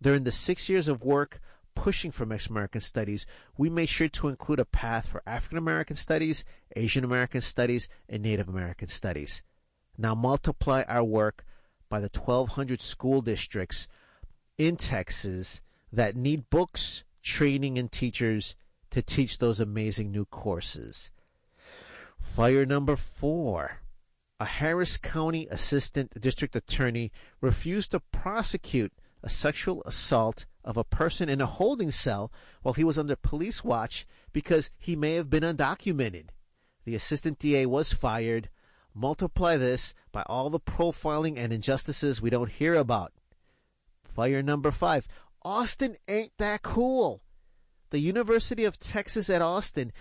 During 0.00 0.24
the 0.24 0.32
six 0.32 0.68
years 0.68 0.88
of 0.88 1.04
work 1.04 1.40
pushing 1.74 2.10
for 2.10 2.26
Mexican 2.26 2.54
American 2.54 2.80
studies, 2.80 3.26
we 3.56 3.70
made 3.70 3.88
sure 3.88 4.08
to 4.08 4.28
include 4.28 4.60
a 4.60 4.64
path 4.64 5.08
for 5.08 5.22
African 5.26 5.58
American 5.58 5.96
studies, 5.96 6.44
Asian 6.76 7.04
American 7.04 7.40
studies, 7.40 7.88
and 8.08 8.22
Native 8.22 8.48
American 8.48 8.88
studies. 8.88 9.42
Now 9.96 10.14
multiply 10.14 10.84
our 10.88 11.04
work 11.04 11.44
by 11.88 12.00
the 12.00 12.10
1,200 12.12 12.80
school 12.80 13.20
districts 13.20 13.88
in 14.58 14.76
Texas 14.76 15.60
that 15.92 16.16
need 16.16 16.48
books, 16.50 17.04
training, 17.22 17.78
and 17.78 17.90
teachers 17.90 18.56
to 18.90 19.02
teach 19.02 19.38
those 19.38 19.60
amazing 19.60 20.10
new 20.10 20.24
courses. 20.24 21.10
Fire 22.34 22.64
number 22.64 22.96
four. 22.96 23.82
A 24.40 24.46
Harris 24.46 24.96
County 24.96 25.46
Assistant 25.50 26.18
District 26.18 26.56
Attorney 26.56 27.12
refused 27.42 27.90
to 27.90 28.00
prosecute 28.00 28.90
a 29.22 29.28
sexual 29.28 29.82
assault 29.84 30.46
of 30.64 30.78
a 30.78 30.82
person 30.82 31.28
in 31.28 31.42
a 31.42 31.46
holding 31.46 31.90
cell 31.90 32.32
while 32.62 32.72
he 32.72 32.84
was 32.84 32.96
under 32.96 33.16
police 33.16 33.62
watch 33.62 34.06
because 34.32 34.70
he 34.78 34.96
may 34.96 35.16
have 35.16 35.28
been 35.28 35.42
undocumented. 35.42 36.28
The 36.86 36.94
assistant 36.94 37.38
DA 37.38 37.66
was 37.66 37.92
fired. 37.92 38.48
Multiply 38.94 39.58
this 39.58 39.92
by 40.10 40.22
all 40.22 40.48
the 40.48 40.58
profiling 40.58 41.36
and 41.36 41.52
injustices 41.52 42.22
we 42.22 42.30
don't 42.30 42.50
hear 42.50 42.74
about. 42.74 43.12
Fire 44.04 44.42
number 44.42 44.70
five. 44.70 45.06
Austin 45.42 45.98
ain't 46.08 46.32
that 46.38 46.62
cool. 46.62 47.22
The 47.90 47.98
University 47.98 48.64
of 48.64 48.78
Texas 48.78 49.28
at 49.28 49.42
Austin 49.42 49.92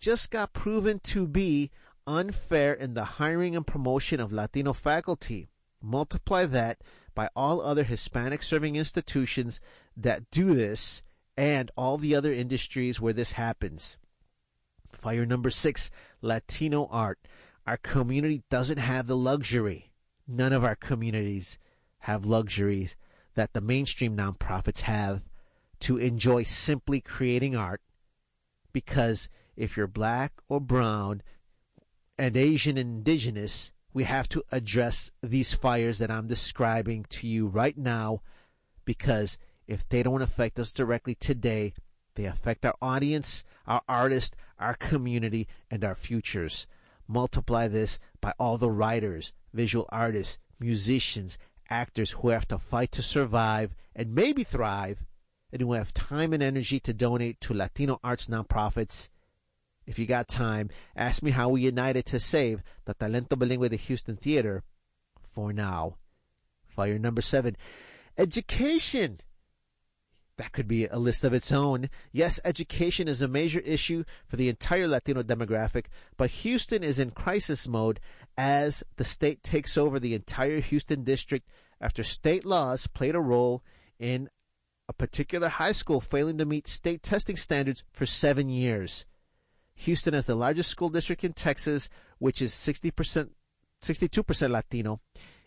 just 0.00 0.30
got 0.30 0.52
proven 0.52 0.98
to 1.00 1.26
be 1.26 1.70
unfair 2.06 2.72
in 2.72 2.94
the 2.94 3.04
hiring 3.04 3.54
and 3.54 3.66
promotion 3.66 4.18
of 4.18 4.32
Latino 4.32 4.72
faculty. 4.72 5.48
Multiply 5.82 6.46
that 6.46 6.82
by 7.14 7.28
all 7.36 7.60
other 7.60 7.84
Hispanic 7.84 8.42
serving 8.42 8.76
institutions 8.76 9.60
that 9.96 10.30
do 10.30 10.54
this 10.54 11.02
and 11.36 11.70
all 11.76 11.98
the 11.98 12.14
other 12.14 12.32
industries 12.32 13.00
where 13.00 13.12
this 13.12 13.32
happens. 13.32 13.96
Fire 14.92 15.26
number 15.26 15.50
six 15.50 15.90
Latino 16.20 16.86
art. 16.90 17.18
Our 17.66 17.76
community 17.76 18.42
doesn't 18.50 18.78
have 18.78 19.06
the 19.06 19.16
luxury. 19.16 19.92
None 20.26 20.52
of 20.52 20.64
our 20.64 20.76
communities 20.76 21.58
have 22.00 22.24
luxuries 22.24 22.96
that 23.34 23.52
the 23.52 23.60
mainstream 23.60 24.16
nonprofits 24.16 24.82
have 24.82 25.22
to 25.80 25.96
enjoy 25.96 26.42
simply 26.42 27.00
creating 27.00 27.56
art 27.56 27.80
because 28.72 29.28
if 29.60 29.76
you're 29.76 29.86
black 29.86 30.32
or 30.48 30.58
brown 30.58 31.22
and 32.16 32.34
Asian 32.34 32.78
indigenous, 32.78 33.70
we 33.92 34.04
have 34.04 34.26
to 34.30 34.42
address 34.50 35.10
these 35.22 35.52
fires 35.52 35.98
that 35.98 36.10
I'm 36.10 36.26
describing 36.26 37.04
to 37.10 37.26
you 37.26 37.46
right 37.46 37.76
now 37.76 38.22
because 38.86 39.36
if 39.66 39.86
they 39.86 40.02
don't 40.02 40.22
affect 40.22 40.58
us 40.58 40.72
directly 40.72 41.14
today, 41.14 41.74
they 42.14 42.24
affect 42.24 42.64
our 42.64 42.74
audience, 42.80 43.44
our 43.66 43.82
artists, 43.86 44.34
our 44.58 44.74
community, 44.74 45.46
and 45.70 45.84
our 45.84 45.94
futures. 45.94 46.66
Multiply 47.06 47.68
this 47.68 48.00
by 48.22 48.32
all 48.38 48.56
the 48.56 48.70
writers, 48.70 49.34
visual 49.52 49.86
artists, 49.90 50.38
musicians, 50.58 51.36
actors 51.68 52.12
who 52.12 52.30
have 52.30 52.48
to 52.48 52.56
fight 52.58 52.92
to 52.92 53.02
survive 53.02 53.76
and 53.94 54.14
maybe 54.14 54.42
thrive, 54.42 55.04
and 55.52 55.60
who 55.60 55.74
have 55.74 55.92
time 55.92 56.32
and 56.32 56.42
energy 56.42 56.80
to 56.80 56.94
donate 56.94 57.40
to 57.42 57.52
Latino 57.52 58.00
arts 58.02 58.26
nonprofits. 58.26 59.10
If 59.90 59.98
you 59.98 60.06
got 60.06 60.28
time, 60.28 60.70
ask 60.94 61.20
me 61.20 61.32
how 61.32 61.48
we 61.48 61.62
united 61.62 62.06
to 62.06 62.20
save 62.20 62.62
the 62.84 62.94
Talento 62.94 63.30
Bilingüe 63.30 63.70
de 63.70 63.76
Houston 63.76 64.16
Theater 64.16 64.62
for 65.32 65.52
now. 65.52 65.96
Fire 66.68 66.96
number 66.96 67.20
seven. 67.20 67.56
Education. 68.16 69.18
That 70.36 70.52
could 70.52 70.68
be 70.68 70.86
a 70.86 71.00
list 71.00 71.24
of 71.24 71.34
its 71.34 71.50
own. 71.50 71.90
Yes, 72.12 72.38
education 72.44 73.08
is 73.08 73.20
a 73.20 73.26
major 73.26 73.58
issue 73.58 74.04
for 74.28 74.36
the 74.36 74.48
entire 74.48 74.86
Latino 74.86 75.24
demographic, 75.24 75.86
but 76.16 76.30
Houston 76.30 76.84
is 76.84 77.00
in 77.00 77.10
crisis 77.10 77.66
mode 77.66 77.98
as 78.38 78.84
the 78.94 79.02
state 79.02 79.42
takes 79.42 79.76
over 79.76 79.98
the 79.98 80.14
entire 80.14 80.60
Houston 80.60 81.02
district 81.02 81.48
after 81.80 82.04
state 82.04 82.44
laws 82.44 82.86
played 82.86 83.16
a 83.16 83.20
role 83.20 83.64
in 83.98 84.30
a 84.88 84.92
particular 84.92 85.48
high 85.48 85.72
school 85.72 86.00
failing 86.00 86.38
to 86.38 86.44
meet 86.44 86.68
state 86.68 87.02
testing 87.02 87.34
standards 87.34 87.82
for 87.92 88.06
seven 88.06 88.48
years. 88.48 89.04
Houston 89.80 90.12
is 90.12 90.26
the 90.26 90.34
largest 90.34 90.68
school 90.68 90.90
district 90.90 91.24
in 91.24 91.32
Texas, 91.32 91.88
which 92.18 92.42
is 92.42 92.52
60%, 92.52 93.30
62% 93.82 94.50
Latino. 94.50 95.00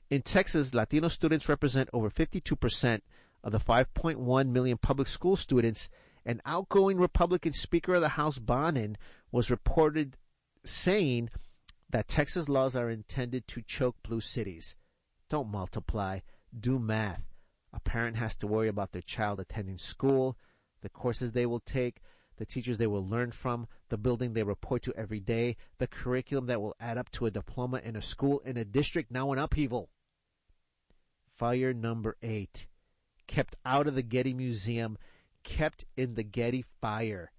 In 0.10 0.24
Texas, 0.24 0.74
Latino 0.74 1.08
students 1.08 1.48
represent 1.48 1.90
over 1.94 2.10
52% 2.10 3.02
of 3.44 3.52
the 3.52 3.60
5.1 3.60 4.50
million 4.50 4.78
public 4.78 5.08
school 5.08 5.36
students 5.36 5.90
An 6.26 6.42
outgoing 6.46 6.98
Republican 6.98 7.54
Speaker 7.54 7.96
of 7.96 8.02
the 8.02 8.10
House, 8.10 8.40
Bonnen, 8.40 8.96
was 9.32 9.52
reported 9.52 10.18
saying 10.64 11.30
that 11.90 12.08
Texas 12.08 12.48
laws 12.48 12.76
are 12.76 12.90
intended 12.90 13.46
to 13.50 13.62
choke 13.62 13.98
blue 14.04 14.22
cities. 14.22 14.76
Don't 15.30 15.52
multiply, 15.52 16.20
do 16.58 16.80
math. 16.80 17.24
A 17.74 17.80
parent 17.82 18.16
has 18.18 18.36
to 18.38 18.48
worry 18.48 18.70
about 18.70 18.94
their 18.94 19.02
child 19.02 19.40
attending 19.40 19.78
school, 19.78 20.38
the 20.82 20.90
courses 20.90 21.34
they 21.34 21.46
will 21.46 21.60
take, 21.60 22.00
the 22.38 22.46
teachers 22.46 22.78
they 22.78 22.88
will 22.88 23.08
learn 23.08 23.32
from, 23.32 23.68
the 23.90 23.98
building 23.98 24.34
they 24.34 24.44
report 24.44 24.82
to 24.84 24.94
every 24.96 25.20
day, 25.20 25.58
the 25.78 25.88
curriculum 25.88 26.48
that 26.48 26.62
will 26.62 26.76
add 26.80 26.98
up 26.98 27.10
to 27.12 27.26
a 27.26 27.32
diploma 27.32 27.82
in 27.84 27.96
a 27.96 28.02
school 28.02 28.40
in 28.40 28.58
a 28.58 28.66
district 28.66 29.12
now 29.12 29.32
in 29.32 29.40
upheaval. 29.40 29.90
Fire 31.38 31.74
number 31.74 32.16
eight. 32.22 32.68
Kept 33.28 33.56
out 33.66 33.88
of 33.88 33.96
the 33.96 34.04
Getty 34.04 34.34
Museum, 34.34 34.98
kept 35.44 35.86
in 35.96 36.16
the 36.16 36.24
Getty 36.24 36.66
fire. 36.82 37.32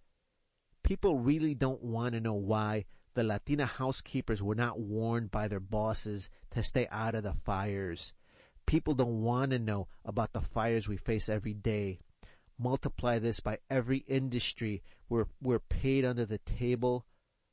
People 0.82 1.18
really 1.18 1.54
don't 1.54 1.82
want 1.82 2.14
to 2.14 2.20
know 2.20 2.34
why 2.34 2.84
the 3.14 3.24
Latina 3.24 3.64
housekeepers 3.64 4.42
were 4.42 4.54
not 4.54 4.80
warned 4.80 5.30
by 5.30 5.48
their 5.48 5.60
bosses 5.60 6.30
to 6.50 6.62
stay 6.62 6.88
out 6.90 7.14
of 7.14 7.22
the 7.22 7.34
fires. 7.44 8.12
People 8.66 8.94
don't 8.94 9.22
want 9.22 9.52
to 9.52 9.58
know 9.58 9.88
about 10.04 10.32
the 10.32 10.40
fires 10.40 10.88
we 10.88 10.96
face 10.96 11.28
every 11.28 11.54
day. 11.54 12.00
Multiply 12.58 13.18
this 13.18 13.40
by 13.40 13.58
every 13.68 13.98
industry. 14.06 14.82
We're, 15.08 15.26
we're 15.42 15.58
paid 15.58 16.04
under 16.04 16.24
the 16.24 16.38
table. 16.38 17.04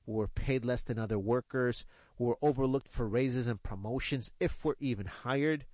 We're 0.05 0.27
paid 0.27 0.65
less 0.65 0.83
than 0.83 0.99
other 0.99 1.19
workers. 1.19 1.85
We're 2.17 2.35
overlooked 2.41 2.87
for 2.87 3.07
raises 3.07 3.47
and 3.47 3.61
promotions 3.61 4.31
if 4.39 4.63
we're 4.63 4.75
even 4.79 5.07
hired. 5.07 5.65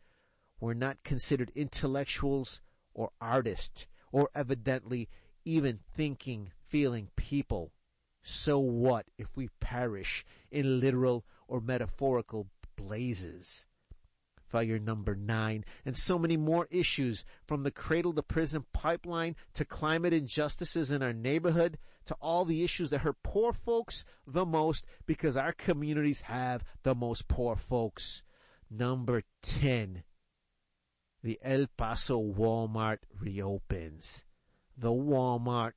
We're 0.60 0.74
not 0.74 1.03
considered 1.03 1.51
intellectuals 1.55 2.62
or 2.93 3.12
artists 3.19 3.86
or 4.12 4.29
evidently 4.34 5.10
even 5.46 5.79
thinking, 5.93 6.51
feeling 6.67 7.10
people. 7.15 7.72
So 8.22 8.60
what 8.60 9.05
if 9.17 9.36
we 9.36 9.50
perish 9.60 10.25
in 10.51 10.79
literal 10.79 11.25
or 11.48 11.62
metaphorical 11.62 12.48
blazes? 12.75 13.65
Fire 14.48 14.80
number 14.80 15.13
nine, 15.13 15.66
and 15.86 15.98
so 15.98 16.18
many 16.18 16.38
more 16.38 16.68
issues 16.72 17.25
from 17.46 17.63
the 17.63 17.72
cradle 17.72 18.13
to 18.13 18.24
prison 18.24 18.66
pipeline 18.72 19.36
to 19.54 19.66
climate 19.66 20.13
injustices 20.13 20.89
in 20.89 21.04
our 21.04 21.13
neighborhood 21.13 21.77
to 22.06 22.16
all 22.22 22.46
the 22.46 22.63
issues 22.63 22.89
that 22.89 23.00
hurt 23.00 23.18
poor 23.24 23.51
folks 23.51 24.06
the 24.25 24.46
most 24.46 24.86
because 25.06 25.36
our 25.36 25.51
communities 25.51 26.22
have 26.22 26.63
the 26.84 26.96
most 26.96 27.27
poor 27.27 27.58
folks. 27.58 28.24
Number 28.70 29.24
10, 29.42 30.04
the 31.24 31.39
El 31.44 31.68
Paso 31.75 32.22
Walmart 32.22 33.00
reopens. 33.20 34.24
The 34.77 34.92
Walmart 34.92 35.74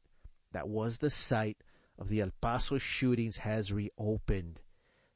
that 0.53 0.69
was 0.69 0.99
the 0.99 1.11
site 1.11 1.59
of 1.99 2.09
the 2.09 2.21
El 2.21 2.31
Paso 2.41 2.79
shootings 2.79 3.39
has 3.39 3.73
reopened. 3.73 4.61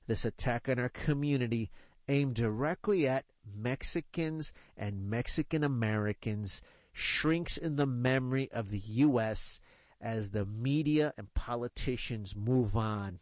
This 0.06 0.25
attack 0.25 0.68
on 0.68 0.78
our 0.78 0.88
community 0.88 1.70
aimed 2.08 2.34
directly 2.34 3.08
at 3.08 3.25
Mexicans 3.56 4.52
and 4.76 5.08
Mexican 5.08 5.64
Americans 5.64 6.62
shrinks 6.92 7.56
in 7.56 7.76
the 7.76 7.87
memory 7.87 8.50
of 8.52 8.70
the 8.70 8.78
U.S. 8.78 9.61
as 10.00 10.30
the 10.30 10.46
media 10.46 11.12
and 11.16 11.32
politicians 11.34 12.37
move 12.37 12.76
on. 12.76 13.20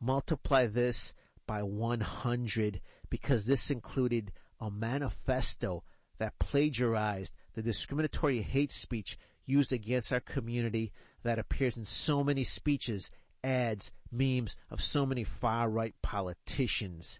Multiply 0.00 0.66
this 0.66 1.12
by 1.46 1.62
100 1.62 2.80
because 3.10 3.46
this 3.46 3.70
included 3.70 4.32
a 4.60 4.70
manifesto 4.70 5.82
that 6.18 6.38
plagiarized 6.38 7.34
the 7.54 7.62
discriminatory 7.62 8.40
hate 8.40 8.70
speech 8.70 9.18
used 9.46 9.72
against 9.72 10.12
our 10.12 10.20
community 10.20 10.92
that 11.22 11.38
appears 11.38 11.76
in 11.76 11.84
so 11.84 12.22
many 12.22 12.44
speeches, 12.44 13.10
ads, 13.42 13.92
memes 14.12 14.56
of 14.70 14.82
so 14.82 15.06
many 15.06 15.24
far 15.24 15.68
right 15.68 15.94
politicians. 16.02 17.18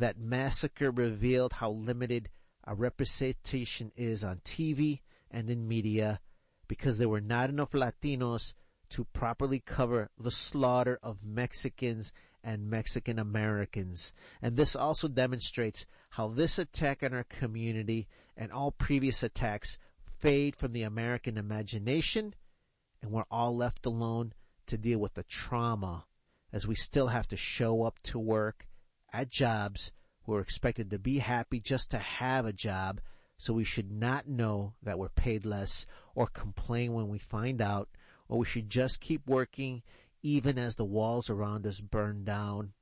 That 0.00 0.18
massacre 0.18 0.90
revealed 0.90 1.52
how 1.52 1.72
limited 1.72 2.30
our 2.64 2.74
representation 2.74 3.92
is 3.96 4.24
on 4.24 4.38
TV 4.38 5.00
and 5.30 5.50
in 5.50 5.68
media 5.68 6.20
because 6.68 6.96
there 6.96 7.10
were 7.10 7.20
not 7.20 7.50
enough 7.50 7.72
Latinos 7.72 8.54
to 8.88 9.04
properly 9.04 9.60
cover 9.60 10.08
the 10.18 10.30
slaughter 10.30 10.98
of 11.02 11.22
Mexicans 11.22 12.14
and 12.42 12.70
Mexican 12.70 13.18
Americans. 13.18 14.14
And 14.40 14.56
this 14.56 14.74
also 14.74 15.06
demonstrates 15.06 15.86
how 16.08 16.28
this 16.28 16.58
attack 16.58 17.02
on 17.02 17.12
our 17.12 17.24
community 17.24 18.08
and 18.38 18.50
all 18.50 18.72
previous 18.72 19.22
attacks 19.22 19.76
fade 20.18 20.56
from 20.56 20.72
the 20.72 20.82
American 20.82 21.36
imagination 21.36 22.34
and 23.02 23.10
we're 23.10 23.24
all 23.30 23.54
left 23.54 23.84
alone 23.84 24.32
to 24.66 24.78
deal 24.78 24.98
with 24.98 25.12
the 25.12 25.24
trauma 25.24 26.06
as 26.54 26.66
we 26.66 26.74
still 26.74 27.08
have 27.08 27.28
to 27.28 27.36
show 27.36 27.82
up 27.82 27.98
to 28.02 28.18
work 28.18 28.66
at 29.12 29.30
jobs 29.30 29.92
we're 30.26 30.40
expected 30.40 30.90
to 30.90 30.98
be 30.98 31.18
happy 31.18 31.60
just 31.60 31.90
to 31.90 31.98
have 31.98 32.46
a 32.46 32.52
job 32.52 33.00
so 33.36 33.54
we 33.54 33.64
should 33.64 33.90
not 33.90 34.28
know 34.28 34.74
that 34.82 34.98
we're 34.98 35.08
paid 35.08 35.46
less 35.46 35.86
or 36.14 36.26
complain 36.26 36.92
when 36.92 37.08
we 37.08 37.18
find 37.18 37.62
out 37.62 37.88
or 38.28 38.38
we 38.38 38.44
should 38.44 38.68
just 38.68 39.00
keep 39.00 39.26
working 39.26 39.82
even 40.22 40.58
as 40.58 40.74
the 40.74 40.84
walls 40.84 41.30
around 41.30 41.66
us 41.66 41.80
burn 41.80 42.22
down. 42.22 42.72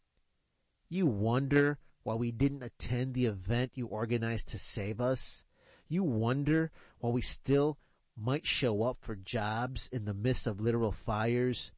You 0.88 1.06
wonder 1.06 1.78
why 2.02 2.16
we 2.16 2.32
didn't 2.32 2.64
attend 2.64 3.14
the 3.14 3.26
event 3.26 3.72
you 3.74 3.86
organized 3.86 4.48
to 4.48 4.58
save 4.58 5.00
us? 5.00 5.44
You 5.88 6.02
wonder 6.02 6.72
why 6.98 7.10
we 7.10 7.22
still 7.22 7.78
might 8.16 8.44
show 8.44 8.82
up 8.82 8.98
for 9.00 9.14
jobs 9.14 9.88
in 9.92 10.06
the 10.06 10.14
midst 10.14 10.46
of 10.48 10.60
literal 10.60 10.90
fires? 10.92 11.70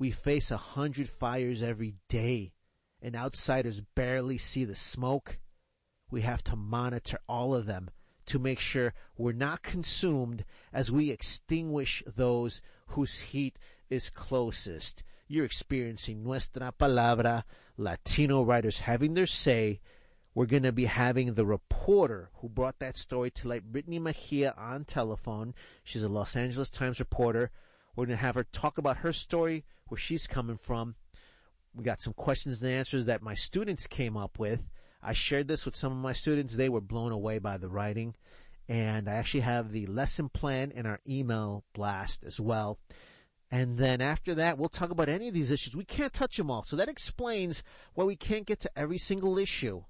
We 0.00 0.10
face 0.10 0.50
a 0.50 0.56
hundred 0.56 1.08
fires 1.08 1.62
every 1.62 1.94
day 2.08 2.53
and 3.04 3.14
outsiders 3.14 3.82
barely 3.94 4.38
see 4.38 4.64
the 4.64 4.74
smoke. 4.74 5.38
We 6.10 6.22
have 6.22 6.42
to 6.44 6.56
monitor 6.56 7.18
all 7.28 7.54
of 7.54 7.66
them 7.66 7.90
to 8.26 8.38
make 8.38 8.58
sure 8.58 8.94
we're 9.18 9.32
not 9.32 9.62
consumed 9.62 10.46
as 10.72 10.90
we 10.90 11.10
extinguish 11.10 12.02
those 12.06 12.62
whose 12.88 13.20
heat 13.20 13.58
is 13.90 14.08
closest. 14.08 15.02
You're 15.28 15.44
experiencing 15.44 16.24
Nuestra 16.24 16.72
Palabra, 16.72 17.44
Latino 17.76 18.42
writers 18.42 18.80
having 18.80 19.12
their 19.12 19.26
say. 19.26 19.80
We're 20.34 20.46
going 20.46 20.62
to 20.62 20.72
be 20.72 20.86
having 20.86 21.34
the 21.34 21.44
reporter 21.44 22.30
who 22.36 22.48
brought 22.48 22.78
that 22.78 22.96
story 22.96 23.30
to 23.32 23.48
light, 23.48 23.70
Brittany 23.70 23.98
Mejia, 23.98 24.54
on 24.56 24.84
telephone. 24.84 25.54
She's 25.84 26.02
a 26.02 26.08
Los 26.08 26.36
Angeles 26.36 26.70
Times 26.70 27.00
reporter. 27.00 27.50
We're 27.94 28.06
going 28.06 28.16
to 28.16 28.22
have 28.22 28.34
her 28.34 28.44
talk 28.44 28.78
about 28.78 28.98
her 28.98 29.12
story, 29.12 29.64
where 29.88 29.98
she's 29.98 30.26
coming 30.26 30.56
from. 30.56 30.96
We 31.74 31.84
got 31.84 32.00
some 32.00 32.12
questions 32.12 32.62
and 32.62 32.70
answers 32.70 33.06
that 33.06 33.22
my 33.22 33.34
students 33.34 33.86
came 33.86 34.16
up 34.16 34.38
with. 34.38 34.62
I 35.02 35.12
shared 35.12 35.48
this 35.48 35.64
with 35.64 35.76
some 35.76 35.92
of 35.92 35.98
my 35.98 36.12
students. 36.12 36.56
They 36.56 36.68
were 36.68 36.80
blown 36.80 37.12
away 37.12 37.38
by 37.38 37.58
the 37.58 37.68
writing. 37.68 38.14
And 38.68 39.08
I 39.08 39.14
actually 39.14 39.40
have 39.40 39.72
the 39.72 39.86
lesson 39.86 40.28
plan 40.28 40.70
in 40.70 40.86
our 40.86 41.00
email 41.06 41.64
blast 41.74 42.24
as 42.24 42.40
well. 42.40 42.78
And 43.50 43.76
then 43.76 44.00
after 44.00 44.34
that, 44.36 44.56
we'll 44.56 44.68
talk 44.68 44.90
about 44.90 45.08
any 45.08 45.28
of 45.28 45.34
these 45.34 45.50
issues. 45.50 45.76
We 45.76 45.84
can't 45.84 46.12
touch 46.12 46.36
them 46.36 46.50
all. 46.50 46.62
So 46.62 46.76
that 46.76 46.88
explains 46.88 47.62
why 47.92 48.04
we 48.04 48.16
can't 48.16 48.46
get 48.46 48.60
to 48.60 48.70
every 48.78 48.98
single 48.98 49.38
issue 49.38 49.82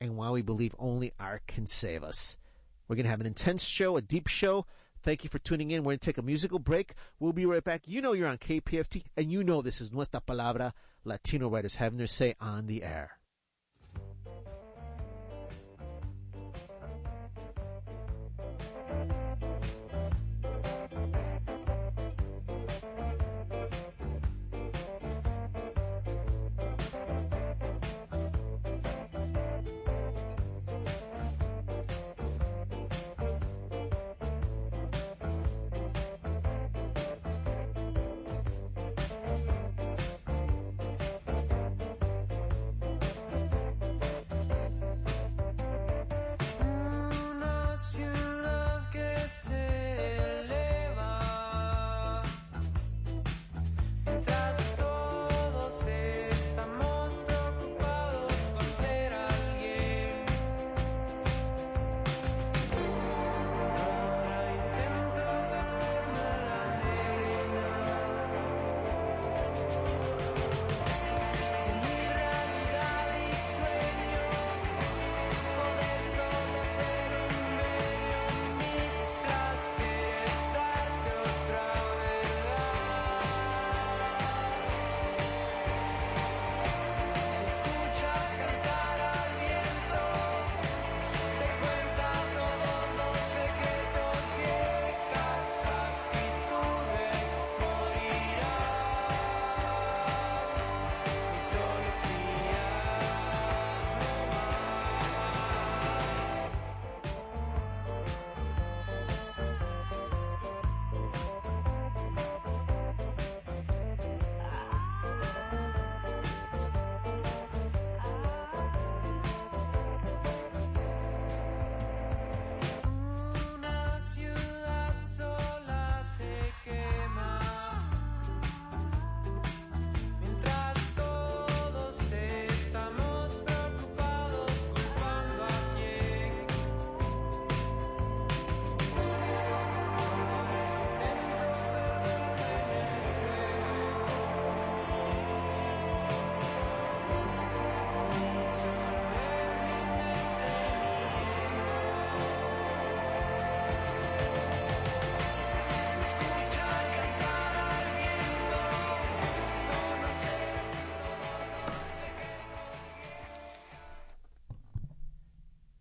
and 0.00 0.16
why 0.16 0.30
we 0.30 0.42
believe 0.42 0.74
only 0.78 1.12
art 1.18 1.46
can 1.46 1.66
save 1.66 2.02
us. 2.04 2.36
We're 2.88 2.96
going 2.96 3.04
to 3.04 3.10
have 3.10 3.20
an 3.20 3.26
intense 3.26 3.64
show, 3.64 3.96
a 3.96 4.02
deep 4.02 4.28
show. 4.28 4.66
Thank 5.02 5.24
you 5.24 5.30
for 5.30 5.38
tuning 5.38 5.70
in. 5.70 5.82
We're 5.82 5.92
going 5.92 5.98
to 5.98 6.06
take 6.06 6.18
a 6.18 6.22
musical 6.22 6.58
break. 6.58 6.94
We'll 7.18 7.32
be 7.32 7.46
right 7.46 7.64
back. 7.64 7.82
You 7.86 8.00
know 8.00 8.12
you're 8.12 8.28
on 8.28 8.38
KPFT, 8.38 9.04
and 9.16 9.30
you 9.30 9.42
know 9.44 9.62
this 9.62 9.80
is 9.80 9.92
Nuestra 9.92 10.20
Palabra, 10.20 10.72
Latino 11.04 11.48
writers 11.48 11.76
having 11.76 11.98
their 11.98 12.06
say 12.06 12.34
on 12.40 12.66
the 12.66 12.82
air. 12.82 13.19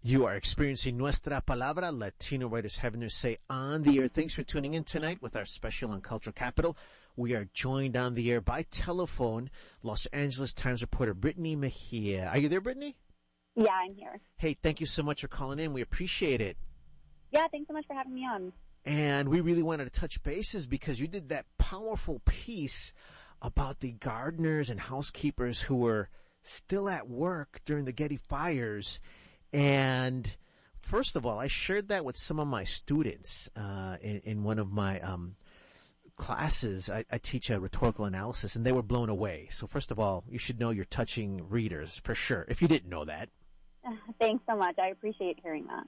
You 0.09 0.25
are 0.25 0.33
experiencing 0.33 0.97
Nuestra 0.97 1.39
Palabra, 1.45 1.95
Latino 1.95 2.47
Writers 2.47 2.77
Having 2.77 3.01
Their 3.01 3.09
Say 3.09 3.37
on 3.47 3.83
the 3.83 3.99
air. 3.99 4.07
Thanks 4.07 4.33
for 4.33 4.41
tuning 4.41 4.73
in 4.73 4.83
tonight 4.83 5.21
with 5.21 5.35
our 5.35 5.45
special 5.45 5.91
on 5.91 6.01
Cultural 6.01 6.33
Capital. 6.33 6.75
We 7.15 7.35
are 7.35 7.47
joined 7.53 7.95
on 7.95 8.15
the 8.15 8.31
air 8.31 8.41
by 8.41 8.63
telephone, 8.63 9.51
Los 9.83 10.07
Angeles 10.07 10.51
Times 10.51 10.81
reporter 10.81 11.13
Brittany 11.13 11.55
Mejia. 11.55 12.27
Are 12.29 12.39
you 12.39 12.49
there, 12.49 12.59
Brittany? 12.59 12.97
Yeah, 13.55 13.69
I'm 13.69 13.93
here. 13.93 14.19
Hey, 14.37 14.57
thank 14.63 14.79
you 14.79 14.87
so 14.87 15.03
much 15.03 15.21
for 15.21 15.27
calling 15.27 15.59
in. 15.59 15.73
We 15.73 15.81
appreciate 15.81 16.41
it. 16.41 16.57
Yeah, 17.29 17.47
thanks 17.51 17.67
so 17.67 17.75
much 17.75 17.85
for 17.85 17.93
having 17.93 18.15
me 18.15 18.25
on. 18.25 18.51
And 18.85 19.29
we 19.29 19.41
really 19.41 19.61
wanted 19.61 19.93
to 19.93 19.99
touch 19.99 20.23
bases 20.23 20.65
because 20.65 20.99
you 20.99 21.07
did 21.07 21.29
that 21.29 21.45
powerful 21.59 22.19
piece 22.25 22.95
about 23.43 23.79
the 23.79 23.91
gardeners 23.91 24.71
and 24.71 24.79
housekeepers 24.79 25.61
who 25.61 25.75
were 25.75 26.09
still 26.41 26.89
at 26.89 27.07
work 27.07 27.61
during 27.63 27.85
the 27.85 27.91
Getty 27.91 28.17
fires. 28.17 28.99
And 29.51 30.35
first 30.81 31.15
of 31.15 31.25
all, 31.25 31.39
I 31.39 31.47
shared 31.47 31.89
that 31.89 32.05
with 32.05 32.17
some 32.17 32.39
of 32.39 32.47
my 32.47 32.63
students 32.63 33.49
uh, 33.55 33.97
in, 34.01 34.21
in, 34.23 34.43
one 34.43 34.59
of 34.59 34.71
my 34.71 34.99
um, 35.01 35.35
classes. 36.15 36.89
I, 36.89 37.05
I, 37.11 37.17
teach 37.17 37.49
a 37.49 37.59
rhetorical 37.59 38.05
analysis, 38.05 38.55
and 38.55 38.65
they 38.65 38.71
were 38.71 38.83
blown 38.83 39.09
away. 39.09 39.47
So 39.51 39.65
first 39.65 39.91
of 39.91 39.99
all, 39.99 40.23
you 40.29 40.37
should 40.37 40.59
know 40.59 40.69
you're 40.69 40.85
touching 40.85 41.49
readers 41.49 41.99
for 42.03 42.13
sure. 42.13 42.45
If 42.47 42.61
you 42.61 42.67
didn't 42.67 42.89
know 42.89 43.05
that. 43.05 43.29
Thanks 44.19 44.43
so 44.47 44.55
much. 44.55 44.77
I 44.77 44.89
appreciate 44.89 45.39
hearing 45.41 45.65
that. 45.67 45.87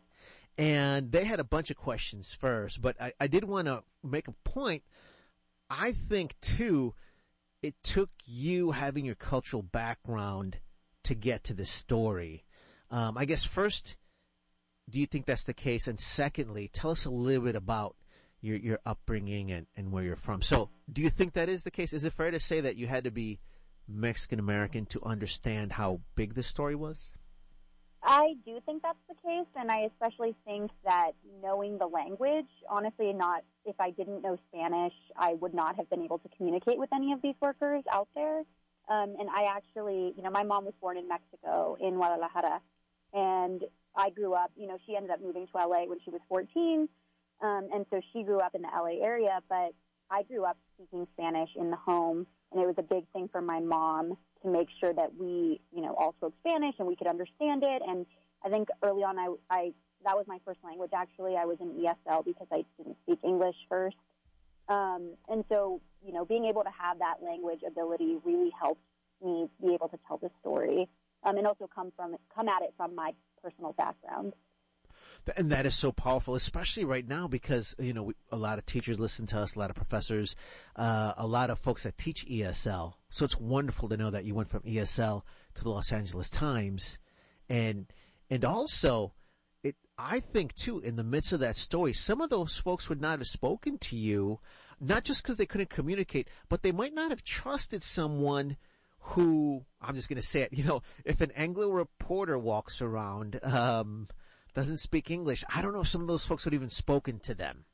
And 0.57 1.11
they 1.11 1.25
had 1.25 1.39
a 1.39 1.45
bunch 1.45 1.71
of 1.71 1.77
questions 1.77 2.33
first, 2.33 2.81
but 2.81 2.99
I, 3.01 3.13
I 3.19 3.27
did 3.27 3.43
want 3.43 3.67
to 3.67 3.83
make 4.03 4.27
a 4.27 4.33
point. 4.43 4.83
I 5.69 5.93
think 5.93 6.35
too, 6.41 6.93
it 7.61 7.75
took 7.83 8.09
you 8.25 8.71
having 8.71 9.05
your 9.05 9.15
cultural 9.15 9.63
background 9.63 10.57
to 11.03 11.15
get 11.15 11.43
to 11.45 11.53
this 11.53 11.69
story. 11.69 12.43
Um, 12.91 13.17
I 13.17 13.25
guess 13.25 13.43
first, 13.43 13.95
do 14.89 14.99
you 14.99 15.05
think 15.05 15.25
that's 15.25 15.45
the 15.45 15.53
case? 15.53 15.87
And 15.87 15.99
secondly, 15.99 16.69
tell 16.71 16.91
us 16.91 17.05
a 17.05 17.09
little 17.09 17.43
bit 17.43 17.55
about 17.55 17.95
your 18.41 18.57
your 18.57 18.79
upbringing 18.85 19.51
and, 19.51 19.67
and 19.77 19.91
where 19.91 20.03
you're 20.03 20.15
from. 20.15 20.41
So, 20.41 20.69
do 20.91 21.01
you 21.01 21.09
think 21.09 21.33
that 21.33 21.49
is 21.49 21.63
the 21.63 21.71
case? 21.71 21.93
Is 21.93 22.03
it 22.03 22.13
fair 22.13 22.31
to 22.31 22.39
say 22.39 22.61
that 22.61 22.75
you 22.75 22.87
had 22.87 23.05
to 23.05 23.11
be 23.11 23.39
Mexican 23.87 24.39
American 24.39 24.85
to 24.87 25.03
understand 25.03 25.73
how 25.73 26.01
big 26.15 26.33
the 26.33 26.43
story 26.43 26.75
was? 26.75 27.13
I 28.03 28.33
do 28.45 28.59
think 28.65 28.81
that's 28.81 28.97
the 29.07 29.15
case, 29.15 29.47
and 29.55 29.69
I 29.71 29.81
especially 29.81 30.35
think 30.43 30.71
that 30.83 31.11
knowing 31.41 31.77
the 31.77 31.85
language, 31.85 32.49
honestly, 32.67 33.13
not 33.13 33.43
if 33.63 33.75
I 33.79 33.91
didn't 33.91 34.23
know 34.23 34.37
Spanish, 34.49 34.93
I 35.15 35.35
would 35.35 35.53
not 35.53 35.75
have 35.75 35.87
been 35.89 36.01
able 36.01 36.17
to 36.19 36.29
communicate 36.35 36.79
with 36.79 36.89
any 36.93 37.13
of 37.13 37.21
these 37.21 37.35
workers 37.39 37.83
out 37.91 38.07
there. 38.15 38.39
Um, 38.89 39.15
and 39.19 39.29
I 39.29 39.43
actually, 39.55 40.13
you 40.17 40.23
know, 40.23 40.31
my 40.31 40.43
mom 40.43 40.65
was 40.65 40.73
born 40.81 40.97
in 40.97 41.07
Mexico, 41.07 41.77
in 41.79 41.93
Guadalajara, 41.93 42.59
and 43.13 43.63
I 43.95 44.09
grew 44.09 44.33
up, 44.33 44.51
you 44.55 44.67
know, 44.67 44.77
she 44.85 44.95
ended 44.95 45.11
up 45.11 45.21
moving 45.21 45.47
to 45.47 45.53
LA 45.57 45.85
when 45.85 45.99
she 46.03 46.11
was 46.11 46.21
14. 46.29 46.87
Um, 47.41 47.69
and 47.73 47.85
so 47.89 48.01
she 48.13 48.23
grew 48.23 48.39
up 48.39 48.55
in 48.55 48.61
the 48.61 48.67
LA 48.67 49.03
area, 49.03 49.39
but 49.49 49.73
I 50.09 50.23
grew 50.23 50.45
up 50.45 50.57
speaking 50.75 51.07
Spanish 51.13 51.49
in 51.55 51.71
the 51.71 51.77
home. 51.77 52.27
And 52.51 52.61
it 52.61 52.65
was 52.65 52.75
a 52.77 52.83
big 52.83 53.05
thing 53.13 53.29
for 53.31 53.41
my 53.41 53.59
mom 53.59 54.17
to 54.43 54.49
make 54.49 54.67
sure 54.79 54.93
that 54.93 55.15
we, 55.17 55.61
you 55.73 55.81
know, 55.81 55.95
all 55.97 56.13
spoke 56.17 56.33
Spanish 56.45 56.75
and 56.79 56.87
we 56.87 56.95
could 56.95 57.07
understand 57.07 57.63
it. 57.63 57.81
And 57.87 58.05
I 58.43 58.49
think 58.49 58.67
early 58.83 59.03
on, 59.03 59.17
I, 59.17 59.33
I 59.49 59.71
that 60.03 60.15
was 60.15 60.25
my 60.27 60.39
first 60.45 60.59
language. 60.63 60.91
Actually, 60.95 61.35
I 61.37 61.45
was 61.45 61.57
in 61.59 61.69
ESL 61.69 62.25
because 62.25 62.47
I 62.51 62.65
didn't 62.77 62.97
speak 63.03 63.19
English 63.23 63.55
first. 63.69 63.95
Um, 64.67 65.13
and 65.29 65.43
so, 65.47 65.81
you 66.05 66.11
know, 66.11 66.25
being 66.25 66.45
able 66.45 66.63
to 66.63 66.71
have 66.77 66.99
that 66.99 67.23
language 67.23 67.59
ability 67.65 68.17
really 68.23 68.51
helped 68.59 68.81
me 69.23 69.47
be 69.61 69.73
able 69.73 69.89
to 69.89 69.99
tell 70.07 70.17
the 70.17 70.31
story 70.39 70.89
um, 71.23 71.37
and 71.37 71.47
also 71.47 71.67
come 71.73 71.91
from 71.95 72.15
come 72.33 72.47
at 72.47 72.61
it 72.61 72.73
from 72.77 72.95
my 72.95 73.11
personal 73.41 73.73
background. 73.73 74.33
And 75.37 75.51
that 75.51 75.67
is 75.67 75.75
so 75.75 75.91
powerful, 75.91 76.33
especially 76.33 76.83
right 76.83 77.07
now 77.07 77.27
because 77.27 77.75
you 77.77 77.93
know 77.93 78.03
we, 78.03 78.13
a 78.31 78.37
lot 78.37 78.57
of 78.57 78.65
teachers 78.65 78.99
listen 78.99 79.27
to 79.27 79.39
us, 79.39 79.55
a 79.55 79.59
lot 79.59 79.69
of 79.69 79.75
professors, 79.75 80.35
uh, 80.75 81.13
a 81.15 81.27
lot 81.27 81.49
of 81.49 81.59
folks 81.59 81.83
that 81.83 81.97
teach 81.97 82.25
ESL. 82.25 82.93
So 83.09 83.25
it's 83.25 83.39
wonderful 83.39 83.89
to 83.89 83.97
know 83.97 84.09
that 84.09 84.25
you 84.25 84.33
went 84.33 84.49
from 84.49 84.61
ESL 84.61 85.21
to 85.55 85.63
the 85.63 85.69
Los 85.69 85.91
Angeles 85.91 86.29
Times, 86.29 86.97
and 87.47 87.85
and 88.29 88.43
also 88.43 89.13
it. 89.63 89.75
I 89.97 90.21
think 90.21 90.55
too, 90.55 90.79
in 90.79 90.95
the 90.95 91.03
midst 91.03 91.33
of 91.33 91.39
that 91.41 91.57
story, 91.57 91.93
some 91.93 92.21
of 92.21 92.31
those 92.31 92.57
folks 92.57 92.89
would 92.89 93.01
not 93.01 93.19
have 93.19 93.27
spoken 93.27 93.77
to 93.79 93.95
you, 93.95 94.39
not 94.79 95.03
just 95.03 95.21
because 95.21 95.37
they 95.37 95.45
couldn't 95.45 95.69
communicate, 95.69 96.29
but 96.49 96.63
they 96.63 96.71
might 96.71 96.95
not 96.95 97.11
have 97.11 97.23
trusted 97.23 97.83
someone 97.83 98.57
who 99.01 99.65
I'm 99.81 99.95
just 99.95 100.09
going 100.09 100.21
to 100.21 100.27
say 100.27 100.41
it. 100.41 100.49
You 100.61 100.63
know, 100.63 100.83
if 101.05 101.21
an 101.21 101.31
Anglo 101.31 101.69
reporter 101.69 102.37
walks 102.37 102.81
around, 102.81 103.39
um, 103.43 104.07
doesn't 104.53 104.77
speak 104.77 105.09
English, 105.09 105.43
I 105.53 105.61
don't 105.61 105.73
know 105.73 105.81
if 105.81 105.87
some 105.87 106.01
of 106.01 106.07
those 106.07 106.25
folks 106.25 106.45
would 106.45 106.53
even 106.53 106.69
spoken 106.69 107.19
to 107.19 107.33
them. 107.33 107.65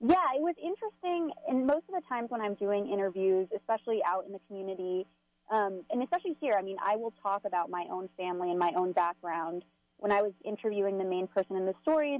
Yeah, 0.00 0.16
it 0.34 0.42
was 0.42 0.54
interesting. 0.62 1.30
And 1.48 1.66
most 1.66 1.84
of 1.88 1.94
the 1.94 2.02
times 2.08 2.30
when 2.30 2.40
I'm 2.40 2.54
doing 2.54 2.88
interviews, 2.88 3.48
especially 3.56 4.00
out 4.04 4.24
in 4.26 4.32
the 4.32 4.40
community, 4.48 5.06
um, 5.50 5.82
and 5.90 6.02
especially 6.02 6.36
here, 6.40 6.54
I 6.58 6.62
mean, 6.62 6.76
I 6.84 6.96
will 6.96 7.12
talk 7.22 7.42
about 7.44 7.68
my 7.68 7.84
own 7.90 8.08
family 8.16 8.50
and 8.50 8.58
my 8.58 8.72
own 8.76 8.92
background. 8.92 9.64
When 9.98 10.10
I 10.10 10.22
was 10.22 10.32
interviewing 10.44 10.98
the 10.98 11.04
main 11.04 11.26
person 11.26 11.56
in 11.56 11.66
the 11.66 11.74
story, 11.82 12.18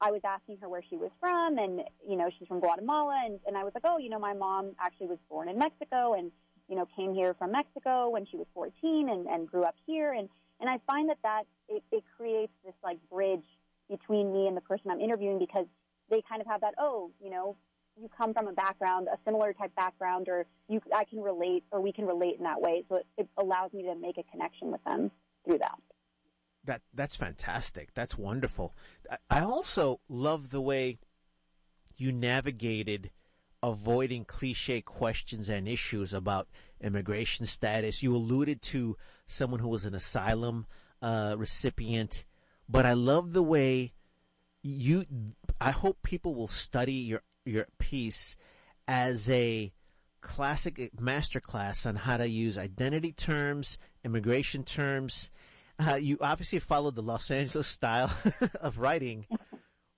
I 0.00 0.10
was 0.10 0.22
asking 0.24 0.58
her 0.62 0.68
where 0.68 0.82
she 0.88 0.96
was 0.96 1.10
from, 1.20 1.58
and 1.58 1.82
you 2.08 2.16
know, 2.16 2.30
she's 2.38 2.48
from 2.48 2.60
Guatemala, 2.60 3.22
and, 3.24 3.38
and 3.46 3.56
I 3.56 3.64
was 3.64 3.74
like, 3.74 3.84
oh, 3.86 3.98
you 3.98 4.08
know, 4.08 4.18
my 4.18 4.32
mom 4.32 4.72
actually 4.80 5.08
was 5.08 5.18
born 5.28 5.48
in 5.48 5.58
Mexico, 5.58 6.14
and 6.14 6.32
you 6.70 6.76
know, 6.76 6.86
came 6.96 7.12
here 7.12 7.34
from 7.34 7.50
Mexico 7.52 8.08
when 8.08 8.24
she 8.24 8.36
was 8.36 8.46
14 8.54 9.08
and, 9.10 9.26
and 9.26 9.50
grew 9.50 9.64
up 9.64 9.74
here. 9.86 10.12
And, 10.12 10.28
and 10.60 10.70
I 10.70 10.78
find 10.86 11.08
that 11.10 11.18
that 11.24 11.42
it, 11.68 11.82
it 11.90 12.04
creates 12.16 12.52
this 12.64 12.74
like 12.84 12.98
bridge 13.12 13.44
between 13.90 14.32
me 14.32 14.46
and 14.46 14.56
the 14.56 14.60
person 14.60 14.88
I'm 14.90 15.00
interviewing 15.00 15.40
because 15.40 15.66
they 16.08 16.22
kind 16.28 16.40
of 16.40 16.46
have 16.46 16.60
that, 16.60 16.74
oh, 16.78 17.10
you 17.22 17.28
know, 17.28 17.56
you 18.00 18.08
come 18.16 18.32
from 18.32 18.46
a 18.46 18.52
background, 18.52 19.08
a 19.12 19.18
similar 19.24 19.52
type 19.52 19.74
background, 19.74 20.28
or 20.28 20.46
you, 20.68 20.80
I 20.94 21.04
can 21.04 21.20
relate, 21.20 21.64
or 21.72 21.80
we 21.80 21.92
can 21.92 22.06
relate 22.06 22.36
in 22.38 22.44
that 22.44 22.60
way. 22.60 22.84
So 22.88 22.96
it, 22.96 23.06
it 23.18 23.28
allows 23.36 23.72
me 23.72 23.82
to 23.82 23.96
make 23.96 24.16
a 24.16 24.22
connection 24.30 24.70
with 24.70 24.82
them 24.84 25.10
through 25.44 25.58
that. 25.58 25.78
That 26.64 26.82
that's 26.94 27.16
fantastic. 27.16 27.94
That's 27.94 28.16
wonderful. 28.16 28.74
I 29.28 29.40
also 29.40 30.00
love 30.08 30.50
the 30.50 30.60
way 30.60 30.98
you 31.96 32.12
navigated 32.12 33.10
avoiding 33.62 34.24
cliche 34.24 34.80
questions 34.80 35.48
and 35.48 35.68
issues 35.68 36.12
about 36.12 36.48
immigration 36.80 37.46
status. 37.46 38.02
You 38.02 38.14
alluded 38.14 38.62
to 38.62 38.96
someone 39.26 39.60
who 39.60 39.68
was 39.68 39.84
an 39.84 39.94
asylum 39.94 40.66
uh, 41.02 41.34
recipient, 41.38 42.24
but 42.68 42.86
I 42.86 42.94
love 42.94 43.32
the 43.32 43.42
way 43.42 43.92
you. 44.62 45.04
I 45.60 45.70
hope 45.70 45.98
people 46.02 46.34
will 46.34 46.48
study 46.48 46.94
your 46.94 47.22
your 47.44 47.66
piece 47.78 48.36
as 48.86 49.30
a 49.30 49.72
classic 50.20 50.90
masterclass 50.96 51.86
on 51.86 51.96
how 51.96 52.16
to 52.16 52.28
use 52.28 52.58
identity 52.58 53.12
terms, 53.12 53.78
immigration 54.04 54.64
terms. 54.64 55.30
Uh, 55.78 55.94
you 55.94 56.18
obviously 56.20 56.58
followed 56.58 56.94
the 56.94 57.02
Los 57.02 57.30
Angeles 57.30 57.66
style 57.66 58.12
of 58.60 58.78
writing, 58.78 59.26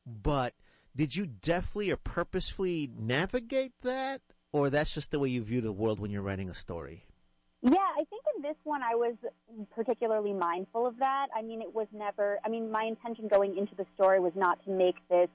but 0.07 0.55
did 0.95 1.17
you 1.17 1.27
deftly 1.27 1.91
or 1.91 1.97
purposefully 1.97 2.91
navigate 2.99 3.73
that, 3.83 4.21
or 4.53 4.71
that's 4.71 4.95
just 4.95 5.11
the 5.11 5.19
way 5.19 5.29
you 5.29 5.43
view 5.43 5.61
the 5.61 5.73
world 5.73 5.99
when 5.99 6.11
you're 6.11 6.23
writing 6.23 6.51
a 6.51 6.55
story? 6.55 7.07
Yeah, 7.63 7.79
I 7.79 8.05
think 8.11 8.23
in 8.37 8.43
this 8.43 8.57
one 8.65 8.83
I 8.83 8.95
was 8.95 9.15
particularly 9.75 10.33
mindful 10.33 10.87
of 10.87 10.99
that. 10.99 11.29
I 11.35 11.43
mean, 11.43 11.63
it 11.63 11.73
was 11.73 11.87
never, 11.93 12.41
I 12.45 12.49
mean, 12.49 12.71
my 12.71 12.85
intention 12.85 13.29
going 13.29 13.57
into 13.57 13.75
the 13.77 13.87
story 13.95 14.19
was 14.19 14.33
not 14.35 14.63
to 14.65 14.71
make 14.71 14.97
this, 15.09 15.29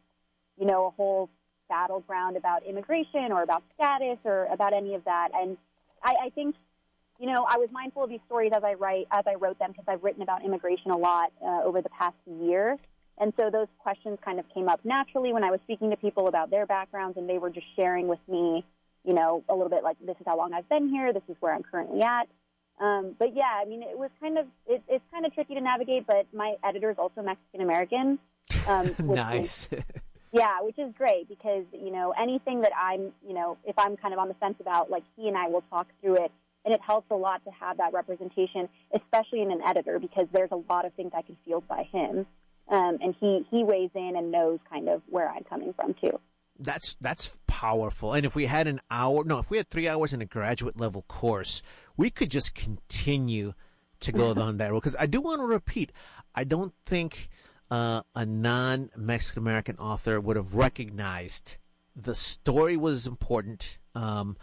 you 0.60 0.66
know, 0.66 0.88
a 0.88 0.90
whole 0.92 1.30
battleground 1.70 2.36
about 2.36 2.66
immigration 2.66 3.32
or 3.32 3.44
about 3.44 3.64
status 3.74 4.18
or 4.26 4.46
about 4.52 4.74
any 4.74 4.94
of 4.94 5.06
that. 5.06 5.30
And 5.34 5.58
I, 6.04 6.16
I 6.26 6.30
think, 6.30 6.56
you 7.20 7.28
know, 7.28 7.46
I 7.50 7.58
was 7.58 7.70
mindful 7.72 8.04
of 8.04 8.10
these 8.10 8.20
stories 8.26 8.52
as 8.56 8.64
I 8.64 8.74
write, 8.74 9.08
as 9.12 9.24
I 9.26 9.36
wrote 9.36 9.58
them 9.58 9.72
because 9.72 9.86
I've 9.88 10.04
written 10.04 10.22
about 10.22 10.44
immigration 10.44 10.92
a 10.92 10.98
lot 10.98 11.32
uh, 11.42 11.64
over 11.64 11.82
the 11.82 11.90
past 11.90 12.16
year. 12.26 12.78
And 13.20 13.34
so 13.36 13.50
those 13.50 13.68
questions 13.80 14.20
kind 14.24 14.40
of 14.40 14.46
came 14.54 14.70
up 14.70 14.80
naturally 14.84 15.34
when 15.34 15.44
I 15.44 15.52
was 15.52 15.60
speaking 15.64 15.90
to 15.90 15.98
people 15.98 16.28
about 16.28 16.52
their 16.52 16.66
backgrounds, 16.66 17.18
and 17.18 17.28
they 17.28 17.38
were 17.38 17.50
just 17.50 17.66
sharing 17.76 18.08
with 18.08 18.20
me, 18.28 18.64
you 19.04 19.14
know, 19.14 19.44
a 19.50 19.54
little 19.54 19.70
bit 19.70 19.84
like, 19.84 19.98
this 20.06 20.16
is 20.20 20.24
how 20.26 20.38
long 20.38 20.54
I've 20.54 20.70
been 20.70 20.90
here, 20.90 21.14
this 21.14 21.24
is 21.28 21.36
where 21.40 21.54
I'm 21.54 21.64
currently 21.64 22.02
at. 22.02 22.28
Um, 22.80 23.16
but 23.18 23.36
yeah, 23.36 23.60
I 23.60 23.66
mean, 23.66 23.82
it 23.82 23.98
was 23.98 24.12
kind 24.22 24.38
of, 24.38 24.46
it, 24.68 24.84
it's 24.88 25.04
kind 25.12 25.26
of 25.26 25.34
tricky 25.34 25.56
to 25.56 25.62
navigate, 25.62 26.06
but 26.06 26.28
my 26.32 26.56
editor 26.64 26.92
is 26.92 26.98
also 27.00 27.24
Mexican 27.24 27.62
American. 27.62 28.20
Um, 28.68 28.94
nice. 29.00 29.68
Is, 29.72 29.84
yeah, 30.32 30.62
which 30.62 30.78
is 30.78 30.94
great 30.96 31.28
because, 31.28 31.66
you 31.74 31.92
know, 31.92 32.14
anything 32.20 32.62
that 32.62 32.74
I'm, 32.80 33.14
you 33.28 33.34
know, 33.34 33.58
if 33.66 33.80
I'm 33.80 33.98
kind 33.98 34.14
of 34.14 34.20
on 34.20 34.28
the 34.28 34.36
fence 34.36 34.58
about, 34.60 34.92
like, 34.92 35.04
he 35.16 35.28
and 35.28 35.36
I 35.36 35.48
will 35.48 35.64
talk 35.72 35.88
through 36.02 36.24
it. 36.24 36.32
And 36.66 36.74
it 36.74 36.82
helps 36.82 37.10
a 37.12 37.16
lot 37.16 37.46
to 37.46 37.52
have 37.52 37.78
that 37.78 37.94
representation, 37.94 38.68
especially 38.94 39.42
in 39.42 39.52
an 39.52 39.62
editor, 39.66 40.00
because 40.00 40.28
there's 40.34 40.52
a 40.52 40.62
lot 40.70 40.84
of 40.84 40.94
things 40.96 41.14
I 41.16 41.22
can 41.22 41.38
feel 41.46 41.62
by 41.62 41.84
him. 41.84 42.26
Um, 42.70 42.98
and 43.02 43.16
he, 43.20 43.46
he 43.50 43.64
weighs 43.64 43.92
in 43.96 44.16
and 44.18 44.32
knows 44.32 44.60
kind 44.70 44.90
of 44.90 45.02
where 45.08 45.30
I'm 45.30 45.44
coming 45.44 45.74
from 45.74 45.94
too. 45.94 46.20
That's 46.60 46.98
that's 47.00 47.38
powerful. 47.46 48.14
And 48.14 48.26
if 48.26 48.36
we 48.36 48.48
had 48.48 48.68
an 48.68 48.82
hour, 48.90 49.24
no, 49.24 49.38
if 49.40 49.50
we 49.50 49.58
had 49.58 49.70
three 49.70 49.88
hours 49.88 50.12
in 50.12 50.22
a 50.22 50.26
graduate 50.26 50.80
level 50.80 51.04
course, 51.08 51.62
we 51.96 52.10
could 52.10 52.32
just 52.32 52.56
continue 52.56 53.54
to 54.00 54.12
go 54.12 54.34
down 54.36 54.58
that 54.58 54.72
road 54.72 54.80
because 54.80 54.96
I 55.00 55.06
do 55.06 55.22
want 55.22 55.40
to 55.42 55.46
repeat. 55.46 55.92
I 56.34 56.44
don't 56.44 56.74
think 56.86 57.30
uh, 57.70 58.02
a 58.16 58.26
non 58.26 58.90
Mexican 58.96 59.44
American 59.44 59.78
author 59.78 60.20
would 60.20 60.36
have 60.36 60.56
recognized 60.56 61.58
the 61.96 62.16
story 62.16 62.78
was 62.78 63.08
important, 63.08 63.80
um, 63.96 64.38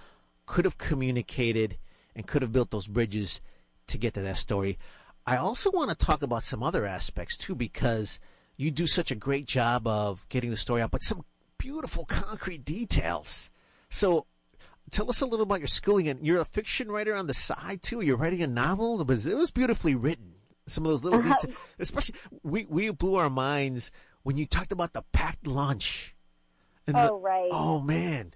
could 0.47 0.65
have 0.65 0.79
communicated, 0.79 1.79
and 2.15 2.27
could 2.27 2.43
have 2.43 2.53
built 2.53 2.71
those 2.71 2.89
bridges 2.89 3.41
to 3.87 3.99
get 3.99 4.15
to 4.15 4.21
that 4.23 4.39
story. 4.39 4.79
I 5.27 5.37
also 5.37 5.71
want 5.71 5.91
to 5.91 5.97
talk 5.97 6.23
about 6.23 6.45
some 6.45 6.63
other 6.63 6.85
aspects 6.85 7.37
too 7.37 7.55
because 7.55 8.19
you 8.57 8.71
do 8.71 8.87
such 8.87 9.11
a 9.11 9.15
great 9.15 9.47
job 9.47 9.87
of 9.87 10.29
getting 10.29 10.51
the 10.51 10.57
story 10.57 10.83
out, 10.83 10.91
but 10.91 11.03
some 11.03 11.25
beautiful 11.59 12.05
concrete 12.05 12.65
details. 12.65 13.51
So 13.89 14.27
tell 14.91 15.09
us 15.09 15.21
a 15.23 15.27
little 15.27 15.45
about 15.45 15.61
your 15.61 15.69
schooling 15.69 16.09
and 16.09 16.27
you're 16.27 16.41
a 16.41 16.45
fiction 16.45 16.91
writer 16.93 17.15
on 17.15 17.27
the 17.27 17.35
side 17.35 17.83
too. 17.83 18.01
You're 18.03 18.17
writing 18.19 18.43
a 18.43 18.47
novel, 18.47 19.03
but 19.05 19.25
it 19.25 19.35
was 19.37 19.51
beautifully 19.51 19.95
written. 19.95 20.33
Some 20.67 20.85
of 20.87 20.91
those 20.93 21.05
little 21.05 21.21
Uh-huh. 21.21 21.35
details, 21.41 21.57
especially 21.79 22.15
we 22.43 22.65
we 22.67 22.91
blew 22.91 23.17
our 23.17 23.31
minds 23.31 23.91
when 24.23 24.37
you 24.37 24.47
talked 24.47 24.73
about 24.73 24.93
the 24.93 25.03
packed 25.13 25.47
lunch. 25.47 26.15
And 26.87 26.97
the- 26.97 27.11
Oh, 27.13 27.19
right. 27.21 27.49
oh 27.51 27.81
man. 27.81 28.35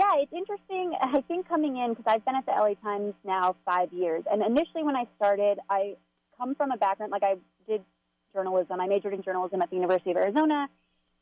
Yeah, 0.00 0.12
it's 0.16 0.32
interesting. 0.32 0.94
I 0.98 1.20
think 1.28 1.46
coming 1.46 1.76
in 1.76 1.90
because 1.90 2.06
I've 2.06 2.24
been 2.24 2.34
at 2.34 2.46
the 2.46 2.52
LA 2.52 2.72
Times 2.82 3.12
now 3.22 3.54
five 3.66 3.92
years, 3.92 4.24
and 4.32 4.42
initially 4.42 4.82
when 4.82 4.96
I 4.96 5.04
started, 5.16 5.58
I 5.68 5.96
come 6.38 6.54
from 6.54 6.70
a 6.70 6.78
background 6.78 7.12
like 7.12 7.22
I 7.22 7.34
did 7.68 7.82
journalism. 8.32 8.80
I 8.80 8.86
majored 8.86 9.12
in 9.12 9.22
journalism 9.22 9.60
at 9.60 9.68
the 9.68 9.76
University 9.76 10.10
of 10.12 10.16
Arizona, 10.16 10.68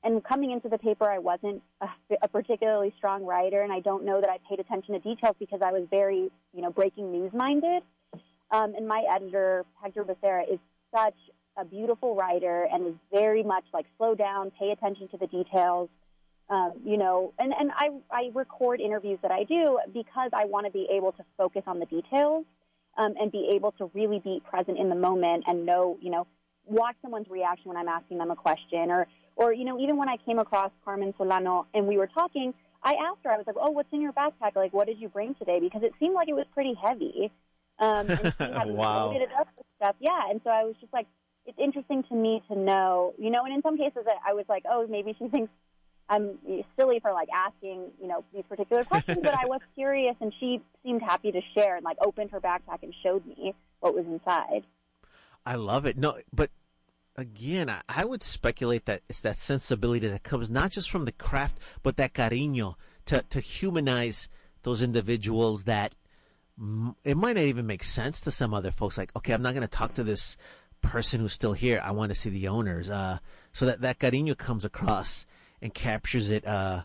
and 0.05 0.23
coming 0.23 0.53
into 0.53 0.69
the 0.69 0.79
paper, 0.79 1.11
I 1.11 1.19
wasn't 1.19 1.61
a, 1.81 1.89
a 2.23 2.29
particularly 2.29 2.95
strong 2.97 3.25
writer, 3.25 3.63
and 3.63 3.73
I 3.73 3.81
don't 3.81 4.05
know 4.05 4.21
that 4.21 4.31
I 4.31 4.39
paid 4.49 4.61
attention 4.61 4.95
to 4.95 5.01
details 5.01 5.35
because 5.41 5.61
I 5.61 5.73
was 5.73 5.83
very, 5.91 6.31
you 6.55 6.63
know, 6.63 6.71
breaking 6.71 7.11
news 7.11 7.33
minded. 7.35 7.83
Um, 8.53 8.77
and 8.77 8.87
my 8.87 9.03
editor, 9.13 9.65
Hector 9.83 10.05
Becerra, 10.05 10.45
is 10.49 10.61
such 10.95 11.17
a 11.57 11.65
beautiful 11.65 12.15
writer 12.15 12.69
and 12.73 12.87
is 12.87 12.95
very 13.11 13.43
much 13.43 13.65
like 13.75 13.87
slow 13.97 14.15
down, 14.15 14.53
pay 14.57 14.71
attention 14.71 15.09
to 15.09 15.17
the 15.17 15.27
details 15.27 15.89
um, 16.51 16.73
you 16.85 16.97
know, 16.97 17.35
and, 17.39 17.53
and 17.59 17.71
I, 17.77 17.91
I 18.11 18.31
record 18.35 18.81
interviews 18.81 19.19
that 19.23 19.31
I 19.31 19.45
do 19.45 19.79
because 19.93 20.31
I 20.33 20.47
want 20.47 20.67
to 20.67 20.73
be 20.73 20.89
able 20.91 21.13
to 21.13 21.25
focus 21.37 21.63
on 21.67 21.79
the 21.79 21.87
details 21.87 22.47
um, 22.97 23.15
and 23.21 23.31
be 23.31 23.51
able 23.55 23.73
to 23.73 23.91
really 23.95 24.19
be 24.19 24.41
present 24.49 24.79
in 24.79 24.89
the 24.89 24.95
moment 24.95 25.45
and 25.47 25.67
know, 25.67 25.99
you 26.01 26.11
know, 26.11 26.27
watch 26.65 26.97
someone's 27.03 27.29
reaction 27.29 27.69
when 27.69 27.77
I'm 27.77 27.89
asking 27.89 28.19
them 28.19 28.31
a 28.31 28.37
question 28.37 28.91
or, 28.91 29.07
or, 29.37 29.53
you 29.53 29.65
know, 29.65 29.79
even 29.79 29.97
when 29.97 30.09
I 30.09 30.17
came 30.25 30.39
across 30.39 30.71
Carmen 30.85 31.13
Solano 31.17 31.67
and 31.75 31.87
we 31.87 31.99
were 31.99 32.07
talking, 32.07 32.55
I 32.83 32.95
asked 32.95 33.21
her, 33.25 33.31
I 33.31 33.37
was 33.37 33.47
like, 33.47 33.57
oh, 33.61 33.71
what's 33.71 33.93
in 33.93 34.01
your 34.01 34.13
backpack? 34.13 34.57
Like, 34.57 34.73
what 34.73 34.87
did 34.87 34.99
you 34.99 35.09
bring 35.09 35.35
today? 35.35 35.61
Because 35.61 35.83
it 35.83 35.93
seemed 36.01 36.15
like 36.15 36.29
it 36.29 36.35
was 36.35 36.47
pretty 36.55 36.75
heavy. 36.83 37.31
Um, 37.79 38.09
and 38.09 38.35
she 38.39 38.53
had 38.53 38.69
Wow. 38.69 39.07
loaded 39.07 39.23
it 39.23 39.31
up 39.39 39.49
with 39.57 39.67
stuff. 39.77 39.97
Yeah. 40.01 40.31
And 40.31 40.41
so 40.45 40.51
I 40.51 40.65
was 40.65 40.75
just 40.81 40.93
like, 40.93 41.07
it's 41.45 41.59
interesting 41.59 42.05
to 42.05 42.15
me 42.15 42.43
to 42.49 42.59
know, 42.59 43.15
you 43.19 43.31
know, 43.31 43.45
and 43.45 43.55
in 43.55 43.63
some 43.63 43.77
cases 43.79 44.05
I 44.07 44.31
I 44.31 44.35
was 44.35 44.45
like, 44.49 44.65
oh, 44.71 44.87
maybe 44.89 45.15
she 45.19 45.29
thinks 45.29 45.51
I'm 46.09 46.39
silly 46.79 47.01
for 47.01 47.13
like 47.13 47.29
asking, 47.35 47.91
you 48.01 48.09
know, 48.09 48.25
these 48.33 48.45
particular 48.49 48.85
questions, 48.85 49.19
but 49.23 49.35
I 49.35 49.47
was 49.47 49.61
curious 49.75 50.17
and 50.21 50.33
she 50.41 50.61
seemed 50.83 51.03
happy 51.03 51.33
to 51.33 51.41
share 51.55 51.77
and 51.77 51.85
like 51.85 51.99
opened 52.01 52.31
her 52.31 52.41
backpack 52.41 52.83
and 52.83 52.95
showed 53.03 53.27
me 53.27 53.55
what 53.81 53.95
was 53.95 54.07
inside. 54.07 54.65
I 55.45 55.57
love 55.57 55.87
it. 55.87 55.97
No, 55.97 56.19
but 56.33 56.51
again, 57.17 57.69
I, 57.69 57.83
I 57.89 58.05
would 58.05 58.23
speculate 58.23 58.87
that 58.87 59.03
it's 59.09 59.21
that 59.21 59.39
sensibility 59.39 60.09
that 60.09 60.23
comes 60.23 60.49
not 60.49 60.71
just 60.71 60.91
from 60.91 61.05
the 61.05 61.13
craft, 61.13 61.59
but 61.83 61.97
that 61.97 62.15
cariño 62.15 62.77
to 63.07 63.23
to 63.31 63.41
humanize 63.41 64.29
those 64.63 64.83
individuals 64.83 65.65
that 65.65 65.95
it 67.05 67.17
might 67.17 67.37
not 67.37 67.45
even 67.45 67.67
make 67.67 67.85
sense 67.85 68.21
to 68.23 68.31
some 68.31 68.53
other 68.53 68.71
folks. 68.71 68.99
Like, 68.99 69.15
okay, 69.17 69.33
I'm 69.33 69.43
not 69.43 69.55
going 69.55 69.63
to 69.63 69.69
talk 69.69 69.95
to 69.95 70.03
this 70.03 70.37
person 70.81 71.21
who's 71.21 71.33
still 71.33 71.53
here. 71.53 71.81
I 71.83 71.93
want 71.93 72.11
to 72.11 72.19
see 72.19 72.31
the 72.31 72.49
owners. 72.49 72.91
Uh, 72.91 73.19
so 73.53 73.67
that 73.67 73.81
that 73.83 73.99
cariño 73.99 74.37
comes 74.37 74.65
across 74.65 75.27
and 75.61 75.75
captures 75.75 76.31
it 76.31 76.47
uh, 76.47 76.83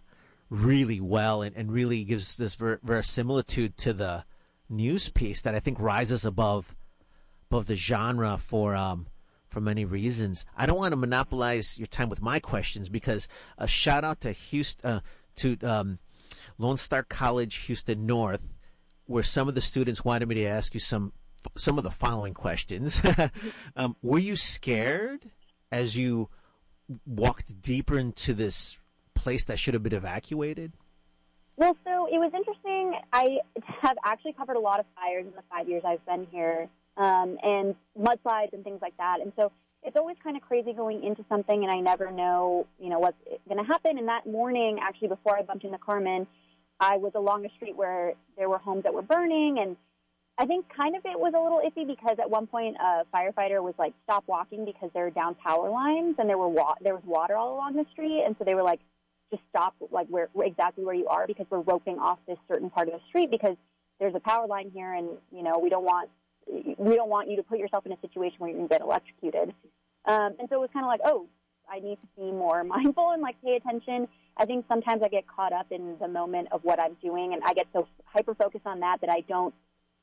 really 0.49 0.99
well, 0.99 1.41
and, 1.41 1.55
and 1.55 1.71
really 1.71 2.03
gives 2.03 2.37
this 2.37 2.55
ver- 2.55 2.79
verisimilitude 2.83 3.77
to 3.77 3.93
the 3.93 4.25
news 4.69 5.09
piece 5.09 5.41
that 5.41 5.55
I 5.55 5.59
think 5.59 5.79
rises 5.79 6.25
above 6.25 6.75
above 7.49 7.67
the 7.67 7.75
genre 7.75 8.37
for 8.37 8.75
um 8.75 9.07
for 9.53 9.61
many 9.61 9.85
reasons. 9.85 10.45
I 10.57 10.65
don't 10.65 10.77
want 10.77 10.93
to 10.93 10.97
monopolize 10.97 11.77
your 11.77 11.85
time 11.85 12.09
with 12.09 12.21
my 12.21 12.39
questions 12.39 12.89
because 12.89 13.27
a 13.57 13.67
shout 13.67 14.03
out 14.03 14.19
to 14.21 14.31
Houston 14.31 14.89
uh, 14.89 14.99
to 15.35 15.57
um, 15.61 15.99
Lone 16.57 16.77
Star 16.77 17.03
College 17.03 17.55
Houston 17.67 18.05
North, 18.05 18.41
where 19.05 19.23
some 19.23 19.47
of 19.47 19.55
the 19.55 19.61
students 19.61 20.03
wanted 20.03 20.27
me 20.27 20.35
to 20.35 20.45
ask 20.45 20.73
you 20.73 20.79
some 20.79 21.13
some 21.55 21.77
of 21.77 21.83
the 21.83 21.91
following 21.91 22.33
questions. 22.33 22.99
um, 23.75 23.95
were 24.01 24.19
you 24.19 24.35
scared 24.35 25.29
as 25.71 25.95
you 25.95 26.29
walked 27.05 27.61
deeper 27.61 27.97
into 27.97 28.33
this 28.33 28.79
place 29.13 29.45
that 29.45 29.59
should 29.59 29.73
have 29.73 29.83
been 29.83 29.93
evacuated? 29.93 30.73
Well, 31.55 31.77
so 31.85 32.07
it 32.07 32.17
was 32.17 32.31
interesting. 32.33 32.99
I 33.11 33.37
have 33.81 33.97
actually 34.03 34.33
covered 34.33 34.55
a 34.55 34.59
lot 34.59 34.79
of 34.79 34.85
fires 34.95 35.25
in 35.25 35.33
the 35.33 35.43
five 35.51 35.69
years 35.69 35.83
I've 35.85 36.05
been 36.05 36.27
here, 36.31 36.67
um, 36.97 37.37
and 37.43 37.75
mudslides 37.99 38.53
and 38.53 38.63
things 38.63 38.81
like 38.81 38.97
that. 38.97 39.19
And 39.21 39.31
so 39.35 39.51
it's 39.83 39.95
always 39.95 40.17
kind 40.23 40.35
of 40.35 40.41
crazy 40.41 40.73
going 40.73 41.03
into 41.03 41.23
something, 41.29 41.63
and 41.63 41.71
I 41.71 41.79
never 41.79 42.11
know, 42.11 42.65
you 42.79 42.89
know, 42.89 42.99
what's 42.99 43.17
going 43.47 43.63
to 43.63 43.71
happen. 43.71 43.97
And 43.97 44.07
that 44.07 44.25
morning, 44.25 44.79
actually, 44.81 45.09
before 45.09 45.37
I 45.37 45.43
bumped 45.43 45.63
into 45.63 45.77
Carmen, 45.77 46.25
I 46.79 46.97
was 46.97 47.11
along 47.15 47.45
a 47.45 47.49
street 47.55 47.75
where 47.75 48.13
there 48.35 48.49
were 48.49 48.57
homes 48.57 48.83
that 48.83 48.93
were 48.93 49.01
burning, 49.03 49.59
and 49.59 49.77
I 50.37 50.45
think 50.45 50.65
kind 50.75 50.95
of 50.95 51.05
it 51.05 51.19
was 51.19 51.33
a 51.35 51.39
little 51.39 51.61
iffy 51.63 51.85
because 51.85 52.17
at 52.19 52.29
one 52.29 52.47
point 52.47 52.75
a 52.79 53.05
firefighter 53.13 53.61
was 53.61 53.75
like, 53.77 53.93
"Stop 54.03 54.23
walking," 54.27 54.65
because 54.65 54.89
there 54.93 55.03
were 55.03 55.11
down 55.11 55.35
power 55.35 55.69
lines 55.69 56.15
and 56.17 56.27
there 56.27 56.39
were 56.39 56.49
wa- 56.49 56.75
there 56.81 56.95
was 56.95 57.03
water 57.05 57.35
all 57.35 57.53
along 57.53 57.75
the 57.75 57.85
street, 57.91 58.23
and 58.25 58.35
so 58.37 58.43
they 58.43 58.55
were 58.55 58.63
like, 58.63 58.79
"Just 59.29 59.43
stop, 59.49 59.75
like 59.91 60.07
where 60.07 60.29
exactly 60.37 60.83
where 60.83 60.95
you 60.95 61.07
are, 61.07 61.27
because 61.27 61.45
we're 61.51 61.59
roping 61.61 61.99
off 61.99 62.17
this 62.27 62.39
certain 62.47 62.71
part 62.71 62.87
of 62.87 62.95
the 62.95 63.05
street 63.07 63.29
because 63.29 63.57
there's 63.99 64.15
a 64.15 64.19
power 64.19 64.47
line 64.47 64.71
here, 64.73 64.93
and 64.93 65.09
you 65.31 65.43
know 65.43 65.59
we 65.59 65.69
don't 65.69 65.85
want 65.85 66.09
we 66.47 66.95
don't 66.95 67.09
want 67.09 67.29
you 67.29 67.35
to 67.37 67.43
put 67.43 67.59
yourself 67.59 67.85
in 67.85 67.91
a 67.91 67.99
situation 68.01 68.37
where 68.39 68.49
you 68.49 68.57
can 68.57 68.67
get 68.67 68.81
electrocuted." 68.81 69.53
Um, 70.05 70.35
and 70.39 70.49
so 70.49 70.55
it 70.55 70.61
was 70.61 70.69
kind 70.73 70.83
of 70.83 70.89
like, 70.89 71.01
"Oh, 71.05 71.27
I 71.69 71.79
need 71.79 71.99
to 72.01 72.07
be 72.17 72.31
more 72.31 72.63
mindful 72.75 73.11
and 73.11 73.21
like 73.21 73.39
pay 73.43 73.55
attention." 73.55 74.07
I 74.35 74.45
think 74.45 74.65
sometimes 74.67 75.03
I 75.03 75.09
get 75.09 75.27
caught 75.27 75.53
up 75.53 75.71
in 75.71 75.95
the 75.99 76.07
moment 76.07 76.47
of 76.51 76.63
what 76.63 76.79
I'm 76.79 76.95
doing, 77.03 77.33
and 77.33 77.43
I 77.45 77.53
get 77.53 77.67
so 77.71 77.87
hyper 78.05 78.33
focused 78.33 78.65
on 78.65 78.79
that 78.79 78.99
that 79.01 79.11
I 79.11 79.19
don't 79.21 79.53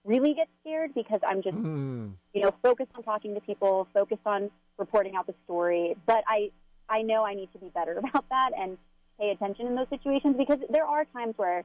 really 0.04 0.34
get 0.34 0.48
scared 0.60 0.94
because 0.94 1.20
I'm 1.26 1.42
just 1.42 1.56
Hmm. 1.56 2.08
you 2.34 2.42
know, 2.42 2.54
focused 2.62 2.90
on 2.96 3.02
talking 3.02 3.34
to 3.34 3.40
people, 3.40 3.86
focused 3.92 4.26
on 4.26 4.50
reporting 4.78 5.14
out 5.16 5.26
the 5.26 5.34
story. 5.44 5.96
But 6.06 6.24
I, 6.26 6.50
I 6.88 7.02
know 7.02 7.24
I 7.24 7.34
need 7.34 7.52
to 7.52 7.58
be 7.58 7.68
better 7.68 7.98
about 7.98 8.28
that 8.30 8.50
and 8.58 8.78
pay 9.18 9.30
attention 9.30 9.66
in 9.66 9.74
those 9.74 9.88
situations 9.90 10.36
because 10.38 10.58
there 10.70 10.84
are 10.86 11.04
times 11.06 11.34
where, 11.36 11.64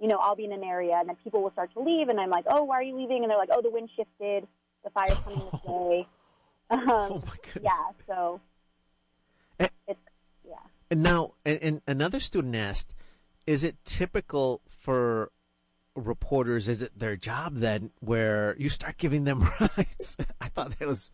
you 0.00 0.08
know, 0.08 0.16
I'll 0.16 0.34
be 0.36 0.44
in 0.46 0.52
an 0.52 0.64
area 0.64 0.94
and 0.98 1.08
then 1.08 1.16
people 1.22 1.42
will 1.42 1.50
start 1.52 1.72
to 1.74 1.80
leave 1.80 2.08
and 2.08 2.18
I'm 2.18 2.30
like, 2.30 2.46
oh, 2.48 2.64
why 2.64 2.76
are 2.76 2.82
you 2.82 2.96
leaving? 2.96 3.22
And 3.22 3.30
they're 3.30 3.38
like, 3.38 3.50
oh, 3.52 3.60
the 3.62 3.70
wind 3.70 3.90
shifted, 3.94 4.46
the 4.82 4.90
fire's 4.90 5.18
coming 5.18 5.40
this 5.52 5.60
way. 5.66 6.06
Um, 6.70 6.80
Oh 6.88 7.22
my 7.26 7.36
goodness. 7.52 7.62
yeah, 7.64 7.90
so 8.06 8.40
Eh. 9.60 9.68
it's 9.86 10.00
yeah. 10.48 10.54
And 10.90 11.02
now, 11.02 11.34
and, 11.44 11.58
and 11.62 11.80
another 11.86 12.18
student 12.20 12.56
asked, 12.56 12.94
is 13.46 13.62
it 13.62 13.76
typical 13.84 14.62
for 14.66 15.30
reporters, 15.94 16.68
is 16.68 16.82
it 16.82 16.98
their 16.98 17.16
job 17.16 17.56
then, 17.56 17.90
where 18.00 18.56
you 18.58 18.68
start 18.68 18.98
giving 18.98 19.24
them 19.24 19.48
rights? 19.60 20.16
I 20.40 20.48
thought 20.48 20.78
that 20.78 20.88
was, 20.88 21.10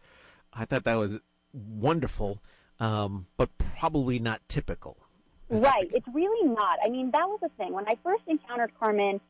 I 0.53 0.65
thought 0.65 0.85
that 0.85 0.95
was 0.95 1.19
wonderful, 1.53 2.43
um, 2.79 3.27
but 3.37 3.51
probably 3.59 4.19
not 4.19 4.41
typical. 4.49 4.97
Is 5.49 5.61
Right. 5.61 5.91
It's 5.93 6.07
really 6.13 6.49
not. 6.49 6.79
I 6.85 6.89
mean, 6.89 7.11
that 7.11 7.29
was 7.29 7.41
the 7.43 7.51
thing. 7.59 7.73
When 7.73 7.87
I 7.89 7.97
first 8.05 8.23
encountered 8.29 8.73
Carmen, 8.79 9.21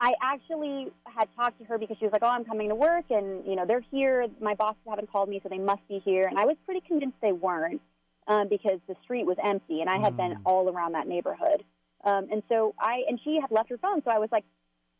I 0.00 0.14
actually 0.20 0.88
had 1.04 1.28
talked 1.36 1.60
to 1.60 1.64
her 1.66 1.78
because 1.78 1.96
she 1.98 2.04
was 2.04 2.12
like, 2.12 2.24
"Oh, 2.24 2.28
I'm 2.28 2.44
coming 2.44 2.70
to 2.70 2.74
work, 2.74 3.04
and 3.10 3.46
you 3.46 3.54
know 3.54 3.64
they're 3.64 3.84
here. 3.92 4.26
My 4.40 4.54
bosses 4.54 4.80
haven't 4.88 5.12
called 5.12 5.28
me, 5.28 5.38
so 5.42 5.48
they 5.48 5.58
must 5.58 5.86
be 5.88 6.00
here." 6.04 6.26
And 6.26 6.38
I 6.38 6.44
was 6.44 6.56
pretty 6.64 6.80
convinced 6.80 7.18
they 7.22 7.30
weren't 7.30 7.80
um, 8.26 8.48
because 8.48 8.80
the 8.88 8.96
street 9.04 9.26
was 9.26 9.36
empty, 9.42 9.80
and 9.80 9.88
I 9.88 9.98
had 9.98 10.16
been 10.16 10.38
all 10.44 10.68
around 10.68 10.92
that 10.92 11.06
neighborhood. 11.06 11.62
Um, 12.02 12.26
and 12.32 12.42
so 12.48 12.74
I 12.80 13.04
and 13.08 13.20
she 13.22 13.38
had 13.40 13.52
left 13.52 13.70
her 13.70 13.78
phone, 13.78 14.02
so 14.02 14.10
I 14.10 14.18
was 14.18 14.28
like, 14.32 14.44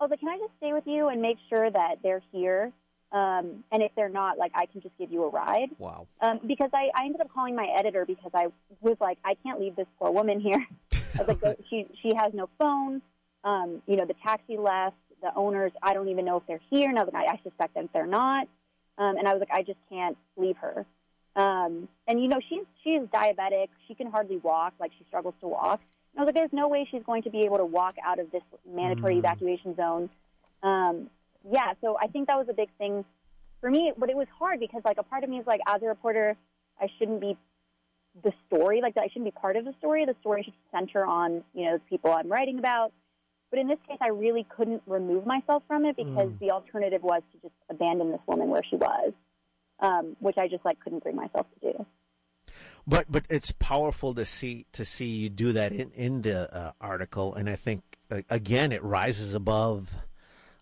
"I 0.02 0.06
was 0.06 0.10
like, 0.10 0.20
can 0.20 0.28
I 0.28 0.38
just 0.38 0.52
stay 0.58 0.72
with 0.72 0.86
you 0.86 1.08
and 1.08 1.22
make 1.22 1.38
sure 1.48 1.70
that 1.70 1.96
they're 2.02 2.22
here? 2.32 2.72
Um, 3.12 3.62
and 3.70 3.82
if 3.82 3.92
they're 3.94 4.08
not, 4.08 4.38
like, 4.38 4.52
I 4.54 4.66
can 4.66 4.80
just 4.80 4.96
give 4.98 5.12
you 5.12 5.24
a 5.24 5.28
ride." 5.28 5.70
Wow. 5.78 6.06
um, 6.20 6.40
because 6.46 6.70
I, 6.72 6.90
I 6.94 7.04
ended 7.04 7.20
up 7.20 7.32
calling 7.32 7.54
my 7.54 7.68
editor 7.78 8.04
because 8.04 8.32
I 8.34 8.48
was 8.80 8.96
like, 9.00 9.18
I 9.24 9.34
can't 9.42 9.60
leave 9.60 9.76
this 9.76 9.86
poor 9.98 10.10
woman 10.10 10.40
here. 10.40 10.66
I 11.18 11.22
was 11.22 11.36
like, 11.42 11.58
she 11.70 11.86
she 12.02 12.12
has 12.16 12.32
no 12.34 12.48
phone. 12.58 13.02
Um, 13.44 13.82
you 13.86 13.96
know, 13.96 14.06
the 14.06 14.14
taxi 14.24 14.56
left. 14.56 14.96
The 15.22 15.32
owners, 15.36 15.70
I 15.80 15.94
don't 15.94 16.08
even 16.08 16.24
know 16.24 16.38
if 16.38 16.46
they're 16.48 16.60
here. 16.68 16.90
Now 16.90 17.04
like, 17.04 17.14
I, 17.14 17.34
I 17.34 17.40
suspect 17.44 17.74
that 17.74 17.88
they're 17.92 18.06
not. 18.06 18.48
Um, 18.98 19.16
and 19.16 19.28
I 19.28 19.32
was 19.34 19.40
like, 19.40 19.52
I 19.52 19.62
just 19.62 19.78
can't 19.88 20.18
leave 20.36 20.56
her. 20.56 20.84
Um, 21.34 21.88
and 22.06 22.20
you 22.20 22.28
know, 22.28 22.40
she's 22.48 22.64
she's 22.84 23.02
diabetic. 23.02 23.68
She 23.88 23.94
can 23.94 24.10
hardly 24.10 24.38
walk. 24.38 24.74
Like 24.78 24.92
she 24.98 25.04
struggles 25.04 25.34
to 25.40 25.48
walk. 25.48 25.80
Was 26.16 26.26
like, 26.26 26.34
there's 26.34 26.52
no 26.52 26.68
way 26.68 26.86
she's 26.90 27.02
going 27.04 27.22
to 27.22 27.30
be 27.30 27.40
able 27.40 27.58
to 27.58 27.64
walk 27.64 27.96
out 28.04 28.18
of 28.18 28.30
this 28.30 28.42
mandatory 28.70 29.18
evacuation 29.18 29.74
zone. 29.76 30.10
Um, 30.62 31.10
yeah, 31.50 31.72
so 31.80 31.96
I 32.00 32.06
think 32.06 32.28
that 32.28 32.36
was 32.36 32.46
a 32.48 32.52
big 32.52 32.68
thing 32.78 33.04
for 33.60 33.70
me, 33.70 33.92
but 33.96 34.10
it 34.10 34.16
was 34.16 34.28
hard 34.38 34.60
because 34.60 34.82
like 34.84 34.98
a 34.98 35.02
part 35.02 35.24
of 35.24 35.30
me 35.30 35.38
is 35.38 35.46
like, 35.46 35.60
as 35.66 35.82
a 35.82 35.86
reporter, 35.86 36.36
I 36.80 36.86
shouldn't 36.98 37.20
be 37.20 37.36
the 38.22 38.32
story, 38.46 38.80
like 38.82 38.94
I 38.98 39.08
shouldn't 39.08 39.24
be 39.24 39.30
part 39.30 39.56
of 39.56 39.64
the 39.64 39.72
story. 39.78 40.04
The 40.04 40.14
story 40.20 40.42
should 40.42 40.52
center 40.70 41.04
on 41.06 41.42
you 41.54 41.64
know 41.64 41.78
the 41.78 41.84
people 41.88 42.12
I'm 42.12 42.30
writing 42.30 42.58
about. 42.58 42.92
But 43.50 43.58
in 43.58 43.68
this 43.68 43.78
case, 43.88 43.98
I 44.00 44.08
really 44.08 44.46
couldn't 44.54 44.82
remove 44.86 45.26
myself 45.26 45.62
from 45.66 45.84
it 45.86 45.96
because 45.96 46.28
Mm. 46.30 46.38
the 46.38 46.50
alternative 46.50 47.02
was 47.02 47.22
to 47.32 47.38
just 47.38 47.54
abandon 47.70 48.10
this 48.10 48.20
woman 48.26 48.48
where 48.48 48.62
she 48.62 48.76
was, 48.76 49.12
um, 49.80 50.16
which 50.20 50.36
I 50.38 50.48
just 50.48 50.64
like 50.64 50.78
couldn't 50.80 51.02
bring 51.02 51.16
myself 51.16 51.46
to 51.54 51.72
do. 51.72 51.86
But 52.86 53.06
but 53.10 53.24
it's 53.28 53.52
powerful 53.52 54.14
to 54.14 54.24
see 54.24 54.66
to 54.72 54.84
see 54.84 55.06
you 55.06 55.28
do 55.28 55.52
that 55.52 55.72
in 55.72 55.90
in 55.92 56.22
the 56.22 56.52
uh, 56.54 56.72
article, 56.80 57.34
and 57.34 57.48
I 57.48 57.56
think 57.56 57.82
uh, 58.10 58.22
again 58.28 58.72
it 58.72 58.82
rises 58.82 59.34
above 59.34 59.94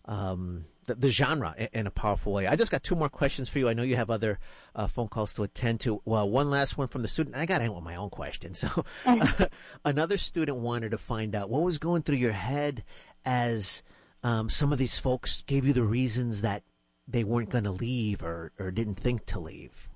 um, 0.05 0.65
the, 0.85 0.95
the 0.95 1.09
genre 1.09 1.55
in, 1.57 1.67
in 1.73 1.87
a 1.87 1.91
powerful 1.91 2.33
way. 2.33 2.45
I 2.45 2.55
just 2.55 2.71
got 2.71 2.83
two 2.83 2.95
more 2.95 3.09
questions 3.09 3.49
for 3.49 3.57
you. 3.59 3.69
I 3.69 3.73
know 3.73 3.83
you 3.83 3.95
have 3.95 4.09
other 4.09 4.39
uh, 4.75 4.87
phone 4.87 5.07
calls 5.07 5.33
to 5.33 5.43
attend 5.43 5.79
to. 5.81 6.01
Well, 6.05 6.29
one 6.29 6.49
last 6.49 6.77
one 6.77 6.87
from 6.87 7.01
the 7.01 7.07
student. 7.07 7.35
I 7.35 7.45
got 7.45 7.59
to 7.59 7.63
end 7.63 7.75
with 7.75 7.83
my 7.83 7.95
own 7.95 8.09
question. 8.09 8.53
So 8.61 8.85
another 9.85 10.17
student 10.17 10.59
wanted 10.59 10.91
to 10.91 10.97
find 10.97 11.35
out 11.35 11.49
what 11.49 11.63
was 11.63 11.79
going 11.79 12.03
through 12.03 12.17
your 12.17 12.31
head 12.31 12.83
as 13.25 13.81
um, 14.23 14.49
some 14.49 14.71
of 14.71 14.77
these 14.77 14.99
folks 14.99 15.43
gave 15.47 15.65
you 15.65 15.73
the 15.73 15.83
reasons 15.83 16.41
that 16.41 16.63
they 17.07 17.23
weren't 17.23 17.49
going 17.49 17.63
to 17.63 17.71
leave 17.71 18.23
or, 18.23 18.51
or 18.59 18.69
didn't 18.69 18.95
think 18.95 19.25
to 19.27 19.39
leave. 19.39 19.89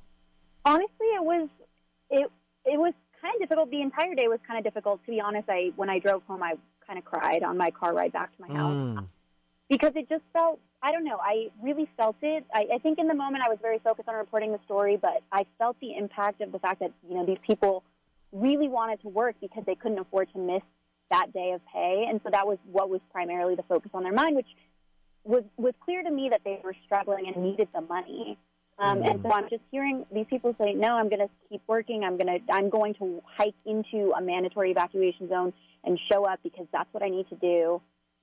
honestly, 0.65 1.07
it 1.13 1.23
was 1.23 1.47
it 2.21 2.31
it 2.65 2.79
was 2.79 2.93
kind 3.21 3.33
of 3.35 3.41
difficult. 3.41 3.69
The 3.71 3.81
entire 3.81 4.15
day 4.15 4.27
was 4.27 4.39
kind 4.47 4.57
of 4.59 4.63
difficult. 4.63 5.03
To 5.05 5.11
be 5.11 5.21
honest, 5.21 5.47
I 5.49 5.71
when 5.75 5.89
I 5.89 5.99
drove 5.99 6.23
home, 6.27 6.43
I 6.43 6.53
kind 6.85 6.99
of 6.99 7.05
cried 7.05 7.43
on 7.43 7.57
my 7.57 7.71
car 7.71 7.93
ride 7.93 8.13
back 8.13 8.35
to 8.35 8.41
my 8.47 8.53
house 8.55 8.73
Mm. 8.99 9.07
because 9.69 9.93
it 9.95 10.07
just 10.09 10.23
felt 10.33 10.59
I 10.81 10.91
don't 10.91 11.03
know. 11.03 11.17
I 11.19 11.49
really 11.63 11.87
felt 11.97 12.17
it. 12.21 12.45
I, 12.53 12.67
I 12.75 12.77
think 12.77 12.99
in 12.99 13.07
the 13.07 13.15
moment 13.15 13.43
I 13.45 13.49
was 13.49 13.57
very 13.61 13.79
focused 13.79 14.07
on 14.07 14.15
reporting 14.15 14.51
the 14.51 14.59
story, 14.65 14.97
but 14.97 15.23
I 15.31 15.45
felt 15.57 15.79
the 15.79 15.95
impact 15.95 16.41
of 16.41 16.51
the 16.51 16.59
fact 16.59 16.79
that 16.81 16.91
you 17.09 17.15
know 17.15 17.25
these 17.25 17.39
people 17.45 17.83
really 18.31 18.67
wanted 18.67 19.01
to 19.01 19.09
work 19.09 19.35
because 19.41 19.63
they 19.65 19.75
couldn't 19.75 19.97
afford 19.99 20.31
to 20.33 20.39
miss 20.39 20.61
that 21.11 21.31
day 21.33 21.51
of 21.51 21.61
pay, 21.73 22.05
and 22.09 22.19
so 22.23 22.29
that 22.31 22.45
was 22.47 22.57
what 22.71 22.89
was 22.89 23.01
primarily 23.11 23.55
the 23.55 23.63
focus 23.63 23.91
on 23.93 24.03
their 24.03 24.13
mind, 24.13 24.35
which 24.35 24.47
was 25.23 25.43
was 25.57 25.73
clear 25.83 26.03
to 26.03 26.11
me 26.11 26.29
that 26.29 26.41
they 26.45 26.59
were 26.63 26.75
struggling 26.85 27.27
and 27.27 27.37
needed 27.43 27.67
the 27.73 27.81
money. 27.81 28.37
Um, 28.77 29.03
And 29.03 29.21
so 29.21 29.31
I'm 29.31 29.49
just 29.49 29.63
hearing 29.71 30.05
these 30.11 30.25
people 30.29 30.53
say, 30.59 30.73
"No, 30.73 30.95
I'm 30.95 31.07
going 31.07 31.21
to 31.21 31.29
keep 31.49 31.61
working. 31.67 32.03
I'm 32.03 32.17
going 32.17 32.39
to 32.39 32.53
I'm 32.53 32.69
going 32.69 32.93
to 32.95 33.21
hike 33.25 33.55
into 33.65 34.11
a 34.17 34.21
mandatory 34.21 34.71
evacuation 34.71 35.29
zone 35.29 35.53
and 35.83 35.99
show 36.11 36.25
up 36.25 36.39
because 36.43 36.67
that's 36.73 36.93
what 36.93 37.01
I 37.01 37.09
need 37.09 37.27
to 37.29 37.35
do." 37.35 37.81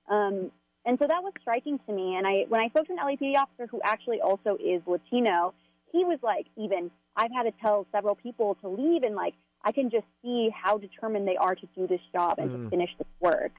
Um, 0.09 0.51
and 0.85 0.99
so 0.99 1.07
that 1.07 1.23
was 1.23 1.33
striking 1.41 1.79
to 1.87 1.93
me. 1.93 2.15
And 2.17 2.27
I 2.27 2.45
when 2.49 2.61
I 2.61 2.67
spoke 2.69 2.85
to 2.87 2.93
an 2.93 2.99
LAPD 2.99 3.35
officer 3.35 3.67
who 3.67 3.81
actually 3.83 4.21
also 4.21 4.57
is 4.57 4.81
Latino, 4.85 5.55
he 5.91 6.05
was 6.05 6.19
like, 6.21 6.45
"Even 6.55 6.91
I've 7.15 7.31
had 7.31 7.43
to 7.43 7.53
tell 7.59 7.87
several 7.91 8.15
people 8.15 8.55
to 8.61 8.67
leave, 8.67 9.01
and 9.01 9.15
like 9.15 9.33
I 9.63 9.71
can 9.71 9.89
just 9.89 10.05
see 10.21 10.51
how 10.53 10.77
determined 10.77 11.27
they 11.27 11.37
are 11.37 11.55
to 11.55 11.67
do 11.75 11.87
this 11.87 12.01
job 12.11 12.37
and 12.37 12.51
to 12.51 12.69
finish 12.69 12.91
this 12.99 13.07
work, 13.19 13.53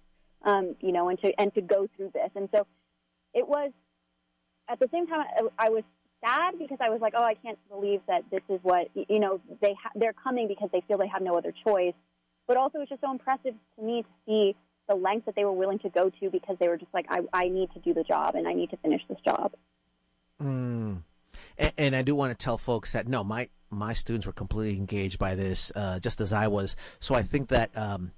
um, 0.45 0.77
you 0.81 0.93
know, 0.93 1.09
and 1.09 1.19
to 1.23 1.41
and 1.41 1.53
to 1.55 1.61
go 1.61 1.89
through 1.97 2.11
this." 2.15 2.31
And 2.37 2.49
so 2.55 2.69
it 3.33 3.49
was 3.49 3.73
at 4.69 4.79
the 4.79 4.89
same 4.93 5.09
time 5.09 5.23
I, 5.23 5.67
I 5.67 5.71
was 5.71 5.83
sad 6.25 6.59
because 6.59 6.79
I 6.81 6.91
was 6.91 7.01
like, 7.01 7.15
oh, 7.17 7.23
I 7.23 7.35
can't 7.35 7.59
believe 7.69 8.01
that 8.09 8.25
this 8.31 8.43
is 8.49 8.61
what 8.63 8.89
you 8.95 9.19
know 9.19 9.41
they 9.61 9.75
ha- 9.83 9.93
they're 9.95 10.13
coming 10.15 10.49
because 10.49 10.71
they 10.73 10.83
feel 10.87 10.99
they 10.99 11.09
have 11.09 11.23
no 11.23 11.37
other 11.37 11.53
choice. 11.67 11.95
But 12.47 12.57
also, 12.57 12.81
it's 12.81 12.91
just 12.91 13.01
so 13.01 13.11
impressive 13.11 13.55
to 13.77 13.85
me 13.85 14.03
to 14.03 14.09
see 14.27 14.57
the 14.89 14.95
lengths 14.95 15.27
that 15.27 15.35
they 15.35 15.45
were 15.45 15.53
willing 15.53 15.79
to 15.81 15.89
go 15.89 16.11
to 16.11 16.31
because 16.31 16.57
they 16.61 16.69
were 16.69 16.77
just 16.77 16.93
like, 16.93 17.07
I, 17.09 17.21
I 17.33 17.49
need 17.49 17.71
to 17.73 17.81
do 17.81 17.95
the 17.95 18.05
job 18.05 18.35
and 18.35 18.47
I 18.47 18.53
need 18.53 18.71
to 18.71 18.77
finish 18.77 19.01
this 19.09 19.19
job. 19.25 19.53
Mm. 20.43 21.03
And, 21.57 21.73
and 21.79 21.97
I 21.97 22.03
do 22.03 22.15
want 22.15 22.39
to 22.39 22.43
tell 22.43 22.59
folks 22.59 22.93
that 22.93 23.09
no, 23.09 23.25
my 23.25 23.49
my 23.71 23.93
students 23.93 24.27
were 24.27 24.33
completely 24.33 24.77
engaged 24.77 25.19
by 25.19 25.35
this, 25.35 25.73
uh, 25.75 25.99
just 25.99 26.21
as 26.21 26.33
I 26.33 26.49
was. 26.49 26.77
So 27.01 27.15
I 27.15 27.23
think 27.23 27.49
that 27.49 27.77
um, 27.77 28.13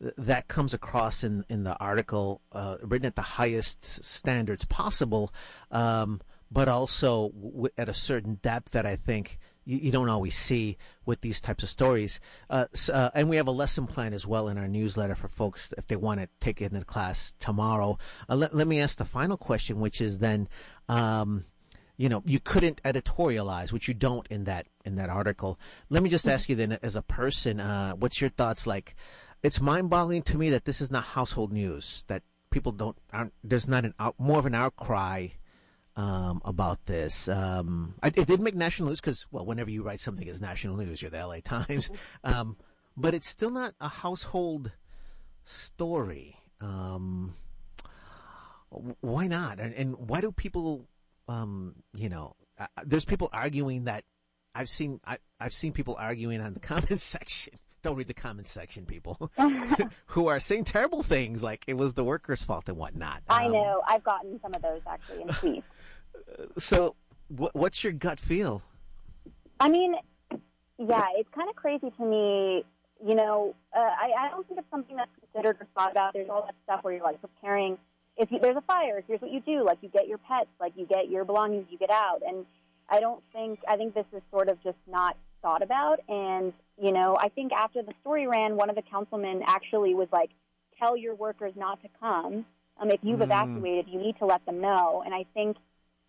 that 0.00 0.48
comes 0.48 0.74
across 0.74 1.24
in 1.24 1.44
in 1.48 1.64
the 1.64 1.76
article, 1.78 2.40
uh, 2.52 2.76
written 2.82 3.06
at 3.06 3.16
the 3.16 3.22
highest 3.22 4.04
standards 4.04 4.64
possible, 4.64 5.32
um, 5.70 6.20
but 6.52 6.68
also 6.68 7.30
w- 7.30 7.68
at 7.78 7.88
a 7.88 7.94
certain 7.94 8.34
depth 8.42 8.72
that 8.72 8.86
I 8.86 8.96
think. 8.96 9.38
You, 9.64 9.78
you 9.78 9.92
don't 9.92 10.08
always 10.08 10.36
see 10.36 10.76
with 11.06 11.20
these 11.20 11.40
types 11.40 11.62
of 11.62 11.68
stories, 11.68 12.18
uh, 12.50 12.66
s- 12.74 12.88
uh, 12.88 13.10
and 13.14 13.28
we 13.28 13.36
have 13.36 13.46
a 13.46 13.52
lesson 13.52 13.86
plan 13.86 14.12
as 14.12 14.26
well 14.26 14.48
in 14.48 14.58
our 14.58 14.66
newsletter 14.66 15.14
for 15.14 15.28
folks 15.28 15.72
if 15.78 15.86
they 15.86 15.94
want 15.94 16.18
to 16.18 16.28
take 16.40 16.60
it 16.60 16.72
in 16.72 16.76
the 16.76 16.84
class 16.84 17.34
tomorrow. 17.38 17.96
Uh, 18.28 18.34
let, 18.34 18.56
let 18.56 18.66
me 18.66 18.80
ask 18.80 18.98
the 18.98 19.04
final 19.04 19.36
question, 19.36 19.78
which 19.78 20.00
is 20.00 20.18
then, 20.18 20.48
um, 20.88 21.44
you 21.96 22.08
know 22.08 22.22
you 22.26 22.40
couldn't 22.40 22.82
editorialize 22.82 23.70
which 23.72 23.86
you 23.86 23.94
don't 23.94 24.26
in 24.28 24.42
that 24.44 24.66
in 24.84 24.96
that 24.96 25.10
article 25.10 25.58
let 25.88 26.02
me 26.02 26.08
just 26.08 26.26
ask 26.26 26.48
you 26.48 26.56
then 26.56 26.78
as 26.82 26.96
a 26.96 27.02
person 27.02 27.60
uh, 27.60 27.92
what's 27.92 28.20
your 28.20 28.30
thoughts 28.30 28.66
like 28.66 28.96
it's 29.42 29.60
mind-boggling 29.60 30.22
to 30.22 30.38
me 30.38 30.50
that 30.50 30.64
this 30.64 30.80
is 30.80 30.90
not 30.90 31.04
household 31.04 31.52
news 31.52 32.04
that 32.08 32.22
people 32.50 32.72
don't 32.72 32.96
aren't 33.12 33.32
there's 33.44 33.68
not 33.68 33.84
an 33.84 33.94
out, 34.00 34.14
more 34.18 34.38
of 34.38 34.46
an 34.46 34.54
outcry 34.54 35.28
um, 35.96 36.40
about 36.44 36.86
this 36.86 37.28
um, 37.28 37.94
I, 38.02 38.08
it 38.08 38.26
did 38.26 38.40
make 38.40 38.54
national 38.54 38.88
news 38.88 39.00
because 39.00 39.26
well 39.30 39.44
whenever 39.44 39.70
you 39.70 39.82
write 39.82 40.00
something 40.00 40.28
as 40.28 40.40
national 40.40 40.76
news 40.76 41.02
you're 41.02 41.10
the 41.10 41.26
la 41.26 41.36
times 41.44 41.90
um, 42.24 42.56
but 42.96 43.14
it's 43.14 43.28
still 43.28 43.50
not 43.50 43.74
a 43.80 43.88
household 43.88 44.72
story 45.44 46.36
um, 46.60 47.34
why 49.00 49.26
not 49.26 49.58
and, 49.60 49.74
and 49.74 49.96
why 49.96 50.20
do 50.20 50.32
people 50.32 50.86
um, 51.28 51.74
you 51.94 52.08
know, 52.08 52.34
uh, 52.58 52.66
there's 52.84 53.04
people 53.04 53.28
arguing 53.32 53.84
that 53.84 54.04
I've 54.54 54.68
seen 54.68 55.00
I, 55.06 55.18
I've 55.40 55.52
seen 55.52 55.72
people 55.72 55.96
arguing 55.98 56.40
on 56.40 56.54
the 56.54 56.60
comments 56.72 57.02
section. 57.02 57.54
Don't 57.82 57.96
read 57.96 58.06
the 58.06 58.14
comments 58.14 58.50
section, 58.52 58.84
people 58.86 59.30
who 60.06 60.28
are 60.28 60.38
saying 60.38 60.64
terrible 60.64 61.02
things 61.02 61.42
like 61.42 61.64
it 61.66 61.76
was 61.76 61.94
the 61.94 62.04
workers' 62.04 62.42
fault 62.44 62.68
and 62.68 62.76
whatnot. 62.78 63.22
I 63.28 63.46
Um, 63.46 63.52
know. 63.52 63.82
I've 63.88 64.04
gotten 64.04 64.38
some 64.40 64.54
of 64.54 64.62
those 64.62 64.80
actually 64.86 65.22
in 65.22 65.28
tweets. 65.28 65.62
So, 66.58 66.94
what, 67.28 67.54
what's 67.54 67.82
your 67.84 67.92
gut 67.92 68.20
feel? 68.20 68.62
I 69.60 69.68
mean, 69.68 69.94
yeah, 70.78 71.06
it's 71.16 71.28
kind 71.34 71.48
of 71.48 71.56
crazy 71.56 71.90
to 71.90 72.04
me. 72.04 72.64
You 73.04 73.14
know, 73.14 73.54
uh, 73.76 73.80
I, 73.80 74.12
I 74.26 74.28
don't 74.30 74.46
think 74.46 74.60
it's 74.60 74.70
something 74.70 74.96
that's 74.96 75.10
considered 75.20 75.56
or 75.60 75.66
thought 75.76 75.90
about. 75.90 76.12
There's 76.12 76.28
all 76.30 76.42
that 76.42 76.54
stuff 76.64 76.84
where 76.84 76.94
you're 76.94 77.02
like 77.02 77.20
preparing. 77.20 77.78
If 78.16 78.30
you, 78.30 78.38
there's 78.40 78.56
a 78.56 78.62
fire, 78.62 79.02
here's 79.06 79.20
what 79.20 79.32
you 79.32 79.40
do. 79.40 79.64
Like 79.64 79.78
you 79.80 79.88
get 79.88 80.06
your 80.06 80.18
pets, 80.18 80.50
like 80.60 80.72
you 80.76 80.86
get 80.86 81.08
your 81.08 81.24
belongings, 81.24 81.66
you 81.70 81.78
get 81.78 81.90
out. 81.90 82.22
And 82.26 82.44
I 82.88 83.00
don't 83.00 83.22
think 83.32 83.58
I 83.68 83.76
think 83.76 83.94
this 83.94 84.06
is 84.12 84.22
sort 84.30 84.48
of 84.48 84.62
just 84.62 84.78
not 84.86 85.16
thought 85.40 85.62
about. 85.62 86.00
And 86.08 86.52
you 86.80 86.92
know, 86.92 87.16
I 87.18 87.28
think 87.28 87.52
after 87.52 87.82
the 87.82 87.92
story 88.02 88.26
ran, 88.26 88.56
one 88.56 88.70
of 88.70 88.76
the 88.76 88.82
councilmen 88.82 89.42
actually 89.46 89.94
was 89.94 90.08
like, 90.12 90.30
"Tell 90.78 90.96
your 90.96 91.14
workers 91.14 91.54
not 91.56 91.82
to 91.82 91.88
come. 91.98 92.44
Um, 92.78 92.90
if 92.90 93.00
you've 93.02 93.20
Mm. 93.20 93.24
evacuated, 93.24 93.88
you 93.88 93.98
need 93.98 94.16
to 94.18 94.26
let 94.26 94.44
them 94.46 94.60
know." 94.60 95.02
And 95.04 95.14
I 95.14 95.24
think 95.34 95.56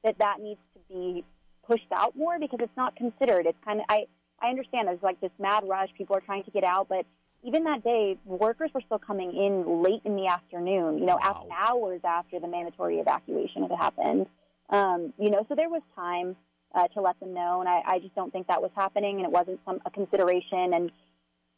that 0.03 0.17
that 0.19 0.39
needs 0.39 0.59
to 0.73 0.79
be 0.93 1.23
pushed 1.65 1.91
out 1.91 2.15
more 2.15 2.39
because 2.39 2.59
it's 2.61 2.75
not 2.77 2.95
considered. 2.95 3.45
It's 3.45 3.57
kind 3.63 3.79
of 3.79 3.85
I 3.89 4.05
I 4.41 4.49
understand 4.49 4.87
there's 4.87 5.01
like 5.01 5.19
this 5.21 5.31
mad 5.39 5.63
rush. 5.67 5.89
People 5.97 6.15
are 6.15 6.21
trying 6.21 6.43
to 6.43 6.51
get 6.51 6.63
out, 6.63 6.87
but 6.89 7.05
even 7.43 7.63
that 7.65 7.83
day, 7.83 8.17
workers 8.25 8.71
were 8.73 8.81
still 8.85 8.99
coming 8.99 9.35
in 9.35 9.83
late 9.83 10.01
in 10.05 10.15
the 10.15 10.27
afternoon. 10.27 10.97
You 10.97 11.05
know, 11.05 11.17
Wow. 11.21 11.47
hours 11.51 12.01
after 12.03 12.39
the 12.39 12.47
mandatory 12.47 12.99
evacuation 12.99 13.63
had 13.63 13.71
happened. 13.71 14.27
Um, 14.69 15.13
you 15.19 15.29
know, 15.29 15.45
so 15.49 15.55
there 15.55 15.69
was 15.69 15.81
time 15.95 16.35
uh, 16.73 16.87
to 16.89 17.01
let 17.01 17.19
them 17.19 17.33
know, 17.33 17.59
and 17.59 17.69
I, 17.69 17.81
I 17.85 17.99
just 17.99 18.15
don't 18.15 18.31
think 18.31 18.47
that 18.47 18.61
was 18.61 18.71
happening, 18.75 19.17
and 19.17 19.25
it 19.25 19.31
wasn't 19.31 19.59
some 19.65 19.79
a 19.85 19.91
consideration. 19.91 20.73
And 20.73 20.91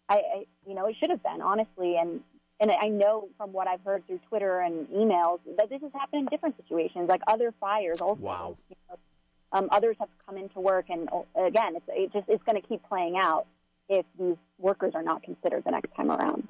I, 0.09 0.15
I 0.15 0.45
you 0.67 0.73
know, 0.75 0.87
it 0.87 0.95
should 0.99 1.11
have 1.11 1.23
been 1.23 1.41
honestly, 1.41 1.97
and 1.97 2.21
and 2.59 2.71
I 2.71 2.87
know 2.87 3.29
from 3.37 3.51
what 3.51 3.67
I've 3.67 3.81
heard 3.81 4.05
through 4.07 4.19
Twitter 4.29 4.59
and 4.59 4.87
emails 4.87 5.39
that 5.57 5.69
this 5.69 5.81
has 5.81 5.91
happened 5.93 6.21
in 6.21 6.25
different 6.27 6.55
situations, 6.57 7.09
like 7.09 7.21
other 7.27 7.53
fires 7.59 8.01
also. 8.01 8.21
Wow. 8.21 8.57
You 8.69 8.75
know, 8.89 8.97
um, 9.51 9.69
others 9.71 9.95
have 9.99 10.09
come 10.25 10.37
into 10.37 10.59
work, 10.59 10.85
and 10.89 11.09
uh, 11.11 11.43
again, 11.45 11.75
it's 11.75 11.85
it 11.89 12.13
just 12.13 12.27
it's 12.27 12.43
going 12.43 12.61
to 12.61 12.67
keep 12.67 12.81
playing 12.87 13.17
out 13.17 13.45
if 13.87 14.05
these 14.19 14.35
workers 14.57 14.93
are 14.95 15.03
not 15.03 15.23
considered 15.23 15.63
the 15.63 15.71
next 15.71 15.93
time 15.95 16.11
around. 16.11 16.49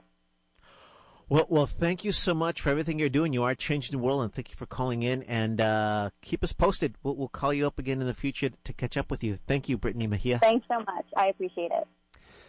Well, 1.28 1.47
well, 1.49 1.66
thank 1.66 2.03
you 2.03 2.12
so 2.12 2.36
much 2.36 2.62
for 2.62 2.70
everything 2.70 2.99
you're 2.99 3.10
doing. 3.10 3.34
You 3.34 3.43
are 3.43 3.56
changing 3.56 3.97
the 3.97 4.03
world, 4.03 4.22
and 4.22 4.32
thank 4.32 4.49
you 4.49 4.56
for 4.56 4.68
calling 4.68 5.01
in. 5.01 5.24
And 5.24 5.60
uh, 5.60 6.12
keep 6.22 6.43
us 6.43 6.53
posted. 6.53 6.95
We'll, 7.01 7.16
we'll 7.16 7.30
call 7.30 7.51
you 7.51 7.66
up 7.66 7.80
again 7.80 7.99
in 7.99 8.06
the 8.06 8.14
future 8.14 8.49
to 8.49 8.74
catch 8.74 8.95
up 8.95 9.10
with 9.10 9.24
you. 9.24 9.39
Thank 9.47 9.68
you, 9.68 9.78
Brittany 9.78 10.06
Mejia. 10.06 10.38
Thanks 10.38 10.68
so 10.70 10.78
much. 10.78 11.06
I 11.18 11.28
appreciate 11.28 11.72
it. 11.72 11.88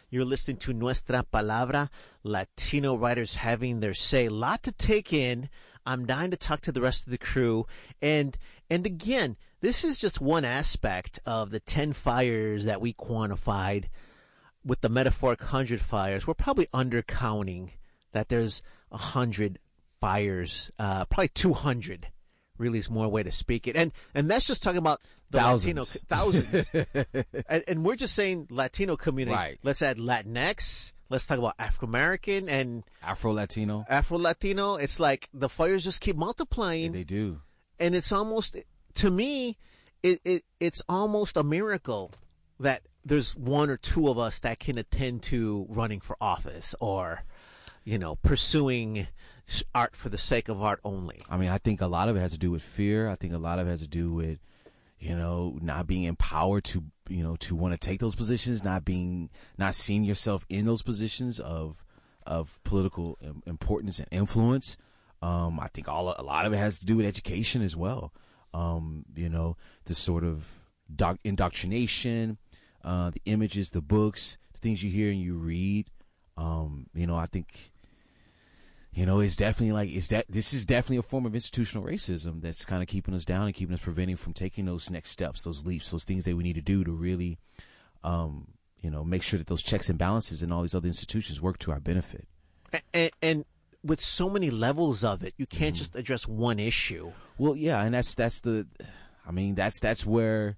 You're 0.09 0.25
listening 0.25 0.59
to 0.59 0.73
Nuestra 0.73 1.25
Palabra, 1.25 1.89
Latino 2.23 2.95
writers 2.97 3.37
having 3.37 3.81
their 3.81 3.95
say. 3.95 4.29
Lot 4.29 4.63
to 4.63 4.73
take 4.73 5.13
in. 5.13 5.49
I'm 5.85 6.07
dying 6.07 6.31
to 6.31 6.37
talk 6.37 6.61
to 6.63 6.73
the 6.73 6.81
rest 6.81 7.07
of 7.07 7.11
the 7.11 7.19
crew. 7.19 7.67
And 8.01 8.37
and 8.71 8.87
again, 8.87 9.37
this 9.61 9.85
is 9.85 9.97
just 9.97 10.21
one 10.21 10.45
aspect 10.45 11.19
of 11.27 11.51
the 11.51 11.61
10 11.61 11.93
fires 11.93 12.65
that 12.65 12.81
we 12.81 12.93
quantified 12.93 13.87
with 14.65 14.81
the 14.81 14.89
metaphoric 14.89 15.41
100 15.41 15.81
fires. 15.81 16.27
We're 16.27 16.35
probably 16.35 16.67
undercounting 16.67 17.71
that 18.13 18.29
there's 18.29 18.63
100 18.91 19.59
fires, 20.01 20.71
uh, 20.79 21.05
probably 21.07 21.29
200 21.29 22.09
really 22.59 22.79
is 22.79 22.89
more 22.91 23.09
way 23.09 23.23
to 23.23 23.33
speak 23.33 23.67
it. 23.69 23.77
And 23.77 23.93
and 24.15 24.31
that's 24.31 24.47
just 24.47 24.63
talking 24.63 24.79
about 24.79 25.01
the 25.31 25.39
Thousands. 25.39 25.97
Latino 26.07 26.07
thousands. 26.09 26.71
and, 27.49 27.65
and 27.67 27.85
we're 27.85 27.97
just 27.97 28.15
saying 28.15 28.47
Latino 28.51 28.97
community. 28.97 29.37
Right. 29.37 29.59
Let's 29.63 29.83
add 29.83 29.99
Latinx. 29.99 30.93
Let's 31.09 31.27
talk 31.27 31.39
about 31.39 31.55
African 31.59 31.89
American 31.89 32.49
and 32.49 32.83
Afro 33.03 33.33
Latino. 33.33 33.85
Afro 33.89 34.19
Latino. 34.19 34.75
It's 34.77 34.99
like 35.01 35.29
the 35.33 35.49
fires 35.49 35.85
just 35.85 36.01
keep 36.01 36.17
multiplying 36.17 36.93
They 36.93 37.05
do. 37.05 37.41
and 37.79 37.95
it's 37.95 38.11
almost 38.13 38.57
to 38.95 39.11
me 39.11 39.57
it, 40.03 40.21
it 40.25 40.45
it's 40.61 40.83
almost 40.89 41.37
a 41.37 41.43
miracle 41.45 42.13
that 42.59 42.83
there's 43.05 43.37
one 43.37 43.71
or 43.71 43.77
two 43.77 44.09
of 44.09 44.19
us 44.19 44.41
that 44.41 44.59
can 44.59 44.79
attend 44.79 45.23
to 45.25 45.67
running 45.69 46.01
for 46.01 46.17
office 46.21 46.75
or 46.81 47.23
you 47.85 47.99
know 47.99 48.17
pursuing 48.17 49.07
art 49.75 49.95
for 49.95 50.09
the 50.09 50.19
sake 50.19 50.49
of 50.49 50.61
art 50.63 50.81
only 50.85 51.21
I 51.29 51.37
mean, 51.37 51.49
I 51.49 51.59
think 51.59 51.81
a 51.81 51.87
lot 51.87 52.09
of 52.09 52.17
it 52.17 52.21
has 52.21 52.33
to 52.33 52.39
do 52.39 52.51
with 52.51 52.63
fear. 52.63 53.09
I 53.09 53.15
think 53.15 53.33
a 53.33 53.39
lot 53.39 53.59
of 53.59 53.67
it 53.67 53.71
has 53.71 53.81
to 53.81 53.89
do 53.89 54.13
with, 54.13 54.41
you 54.99 55.17
know, 55.17 55.59
not 55.61 55.87
being 55.87 56.05
empowered 56.05 56.65
to, 56.65 56.85
you 57.09 57.23
know, 57.23 57.37
to 57.37 57.55
want 57.55 57.73
to 57.73 57.79
take 57.79 58.01
those 58.01 58.17
positions, 58.17 58.65
not 58.65 58.85
being, 58.85 59.31
not 59.57 59.75
seeing 59.75 60.05
yourself 60.05 60.45
in 60.49 60.67
those 60.67 60.83
positions 60.83 61.39
of, 61.39 61.85
of 62.27 62.59
political 62.65 63.19
importance 63.47 63.99
and 64.01 64.09
influence. 64.11 64.77
Um, 65.23 65.61
I 65.61 65.69
think 65.69 65.89
all 65.89 66.15
a 66.19 66.23
lot 66.23 66.47
of 66.47 66.53
it 66.53 66.57
has 66.59 66.79
to 66.81 66.87
do 66.87 66.97
with 66.97 67.07
education 67.07 67.63
as 67.63 67.77
well. 67.77 68.13
Um, 68.53 69.05
you 69.15 69.29
know, 69.29 69.57
the 69.85 69.95
sort 69.95 70.25
of 70.25 70.45
doc- 70.95 71.21
indoctrination, 71.25 72.39
uh, 72.85 73.11
the 73.11 73.23
images, 73.27 73.71
the 73.71 73.83
books, 73.83 74.39
the 74.55 74.61
things 74.61 74.83
you 74.83 74.91
hear 74.91 75.11
and 75.11 75.21
you 75.21 75.35
read. 75.35 75.89
Um, 76.37 76.87
you 76.95 77.07
know, 77.07 77.17
I 77.17 77.27
think 77.27 77.73
you 78.97 79.05
know, 79.05 79.21
it's 79.21 79.37
definitely 79.37 79.73
like 79.73 79.91
it's 79.91 80.09
that 80.09 80.25
this 80.27 80.55
is 80.55 80.65
definitely 80.65 80.97
a 80.97 81.03
form 81.03 81.27
of 81.27 81.35
institutional 81.35 81.87
racism 81.87 82.41
that's 82.41 82.65
kind 82.65 82.83
of 82.83 82.89
keeping 82.89 83.13
us 83.13 83.27
down 83.27 83.45
and 83.45 83.55
keeping 83.55 83.75
us 83.75 83.81
preventing 83.81 84.17
from 84.17 84.33
taking 84.33 84.65
those 84.65 84.91
next 84.91 85.11
steps, 85.11 85.43
those 85.43 85.67
leaps, 85.67 85.91
those 85.91 86.05
things 86.05 86.25
that 86.25 86.35
we 86.35 86.43
need 86.43 86.55
to 86.55 86.63
do 86.63 86.83
to 86.83 86.91
really, 86.93 87.39
um, 88.03 88.49
you 88.81 88.91
know, 88.91 89.05
make 89.05 89.23
sure 89.23 89.37
that 89.37 89.49
those 89.49 89.63
checks 89.63 89.91
and 89.91 89.99
balances 89.99 90.43
and 90.43 90.51
all 90.51 90.63
these 90.63 90.75
other 90.75 90.87
institutions 90.87 91.43
work 91.43 91.59
to 91.59 91.71
our 91.71 91.79
benefit. 91.79 92.27
and, 92.95 93.11
and 93.21 93.45
with 93.85 94.01
so 94.01 94.31
many 94.31 94.51
levels 94.51 95.05
of 95.05 95.23
it 95.23 95.35
you 95.37 95.47
can't 95.47 95.77
just 95.77 95.95
address 95.95 96.27
one 96.27 96.59
issue 96.59 97.13
Well, 97.37 97.55
yeah, 97.55 97.83
and 97.83 97.95
that's 97.95 98.15
that's 98.15 98.41
the, 98.41 98.67
I 99.29 99.31
mean, 99.31 99.57
that's 99.57 99.79
that's 99.79 100.07
where 100.07 100.57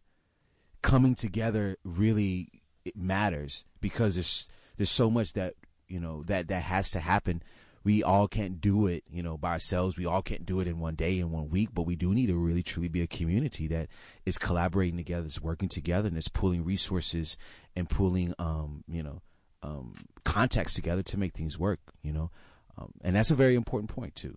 coming 0.80 1.16
together 1.16 1.76
really 1.82 2.62
it 2.84 2.97
matters 2.97 3.64
because 3.80 4.14
there's 4.14 4.49
there's 4.76 4.91
so 4.91 5.11
much 5.11 5.32
that 5.32 5.55
you 5.89 5.99
know 5.99 6.22
that 6.28 6.47
that 6.47 6.62
has 6.62 6.89
to 6.93 7.01
happen. 7.01 7.43
We 7.89 8.03
all 8.03 8.28
can't 8.28 8.61
do 8.61 8.86
it, 8.86 9.03
you 9.11 9.22
know, 9.22 9.39
by 9.39 9.53
ourselves. 9.53 9.97
We 9.97 10.05
all 10.05 10.20
can't 10.20 10.45
do 10.45 10.61
it 10.61 10.66
in 10.66 10.78
one 10.78 10.95
day, 10.95 11.18
in 11.20 11.30
one 11.30 11.49
week. 11.49 11.70
But 11.72 11.84
we 11.84 11.97
do 11.97 12.12
need 12.12 12.26
to 12.26 12.36
really, 12.36 12.62
truly 12.62 12.89
be 12.91 13.01
a 13.01 13.07
community 13.07 13.66
that 13.68 13.89
is 14.26 14.36
collaborating 14.36 14.99
together, 14.99 15.24
is 15.24 15.41
working 15.41 15.70
together, 15.70 16.07
and 16.07 16.18
is 16.18 16.28
pulling 16.28 16.66
resources 16.66 17.39
and 17.74 17.89
pulling, 17.89 18.34
um, 18.39 18.84
you 18.89 19.03
know, 19.03 19.22
um, 19.62 19.95
contacts 20.22 20.74
together 20.74 21.03
to 21.05 21.18
make 21.18 21.32
things 21.32 21.59
work. 21.59 21.80
You 22.03 22.12
know, 22.12 22.30
um, 22.76 22.93
and 23.01 23.16
that's 23.16 23.30
a 23.30 23.34
very 23.34 23.55
important 23.55 23.89
point 23.89 24.14
too. 24.14 24.36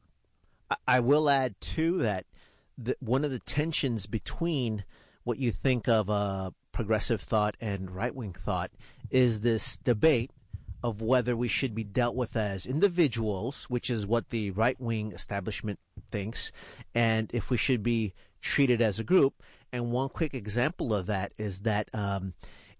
I- 0.87 1.01
will 1.01 1.29
add 1.29 1.59
too 1.59 1.97
that 1.97 2.27
the, 2.77 2.95
one 3.01 3.25
of 3.25 3.31
the 3.31 3.39
tensions 3.39 4.05
between 4.05 4.85
what 5.25 5.39
you 5.39 5.51
think 5.51 5.89
of 5.89 6.09
uh, 6.09 6.51
progressive 6.71 7.19
thought 7.19 7.57
and 7.59 7.91
right 7.91 8.15
wing 8.15 8.31
thought 8.31 8.71
is 9.09 9.41
this 9.41 9.75
debate 9.75 10.31
of 10.83 11.01
whether 11.01 11.35
we 11.35 11.47
should 11.47 11.75
be 11.75 11.83
dealt 11.83 12.15
with 12.15 12.35
as 12.35 12.65
individuals, 12.65 13.65
which 13.65 13.89
is 13.89 14.07
what 14.07 14.29
the 14.29 14.51
right 14.51 14.79
wing 14.79 15.11
establishment 15.11 15.79
thinks, 16.11 16.51
and 16.95 17.29
if 17.33 17.49
we 17.49 17.57
should 17.57 17.83
be 17.83 18.13
treated 18.41 18.81
as 18.81 18.99
a 18.99 19.03
group. 19.03 19.43
And 19.71 19.91
one 19.91 20.09
quick 20.09 20.33
example 20.33 20.93
of 20.93 21.05
that 21.05 21.33
is 21.37 21.59
that 21.59 21.89
um, 21.93 22.33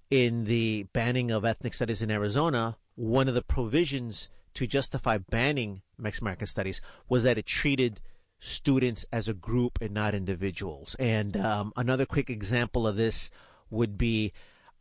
in 0.09 0.45
the 0.45 0.87
banning 0.93 1.31
of 1.31 1.45
ethnic 1.45 1.73
studies 1.73 2.01
in 2.01 2.11
Arizona, 2.11 2.77
one 2.95 3.27
of 3.27 3.35
the 3.35 3.41
provisions 3.41 4.29
to 4.55 4.67
justify 4.67 5.17
banning 5.17 5.81
Mexican 5.97 6.25
American 6.25 6.47
studies 6.47 6.81
was 7.07 7.23
that 7.23 7.37
it 7.37 7.45
treated 7.45 8.01
students 8.39 9.05
as 9.11 9.27
a 9.27 9.33
group 9.33 9.77
and 9.79 9.93
not 9.93 10.15
individuals. 10.15 10.95
And 10.99 11.37
um, 11.37 11.71
another 11.77 12.05
quick 12.05 12.29
example 12.29 12.87
of 12.87 12.97
this 12.97 13.29
would 13.69 13.97
be 13.97 14.33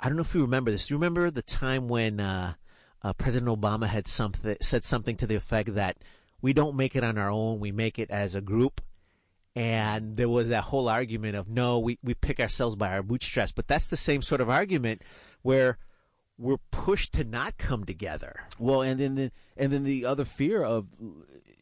I 0.03 0.09
don't 0.09 0.17
know 0.17 0.23
if 0.23 0.35
you 0.35 0.41
remember 0.41 0.71
this. 0.71 0.87
Do 0.87 0.95
you 0.95 0.99
remember 0.99 1.31
the 1.31 1.43
time 1.43 1.87
when 1.87 2.21
uh, 2.21 2.55
uh, 3.03 3.13
President 3.13 3.51
Obama 3.51 3.87
had 3.87 4.07
something 4.07 4.57
said 4.61 4.85
something 4.85 5.17
to 5.17 5.27
the 5.27 5.35
effect 5.35 5.75
that 5.75 5.99
we 6.43 6.53
don't 6.53 6.77
make 6.77 6.97
it 6.97 7.05
on 7.05 7.19
our 7.19 7.31
own, 7.31 7.61
we 7.61 7.73
make 7.73 7.99
it 7.99 8.11
as 8.11 8.35
a 8.35 8.41
group? 8.41 8.81
And 9.57 10.17
there 10.17 10.29
was 10.29 10.49
that 10.51 10.65
whole 10.65 10.89
argument 10.89 11.37
of 11.37 11.49
no, 11.49 11.79
we, 11.81 11.99
we 12.03 12.15
pick 12.15 12.39
ourselves 12.39 12.77
by 12.77 12.91
our 12.91 13.03
bootstraps. 13.03 13.53
But 13.53 13.67
that's 13.67 13.89
the 13.89 13.97
same 13.97 14.23
sort 14.23 14.41
of 14.41 14.49
argument 14.49 15.03
where 15.43 15.79
we're 16.39 16.59
pushed 16.71 17.13
to 17.15 17.25
not 17.25 17.59
come 17.59 17.85
together. 17.85 18.41
Well, 18.59 18.83
and 18.83 19.01
then 19.01 19.15
the, 19.17 19.33
and 19.57 19.73
then 19.73 19.85
the 19.85 20.07
other 20.07 20.25
fear 20.25 20.63
of, 20.63 20.87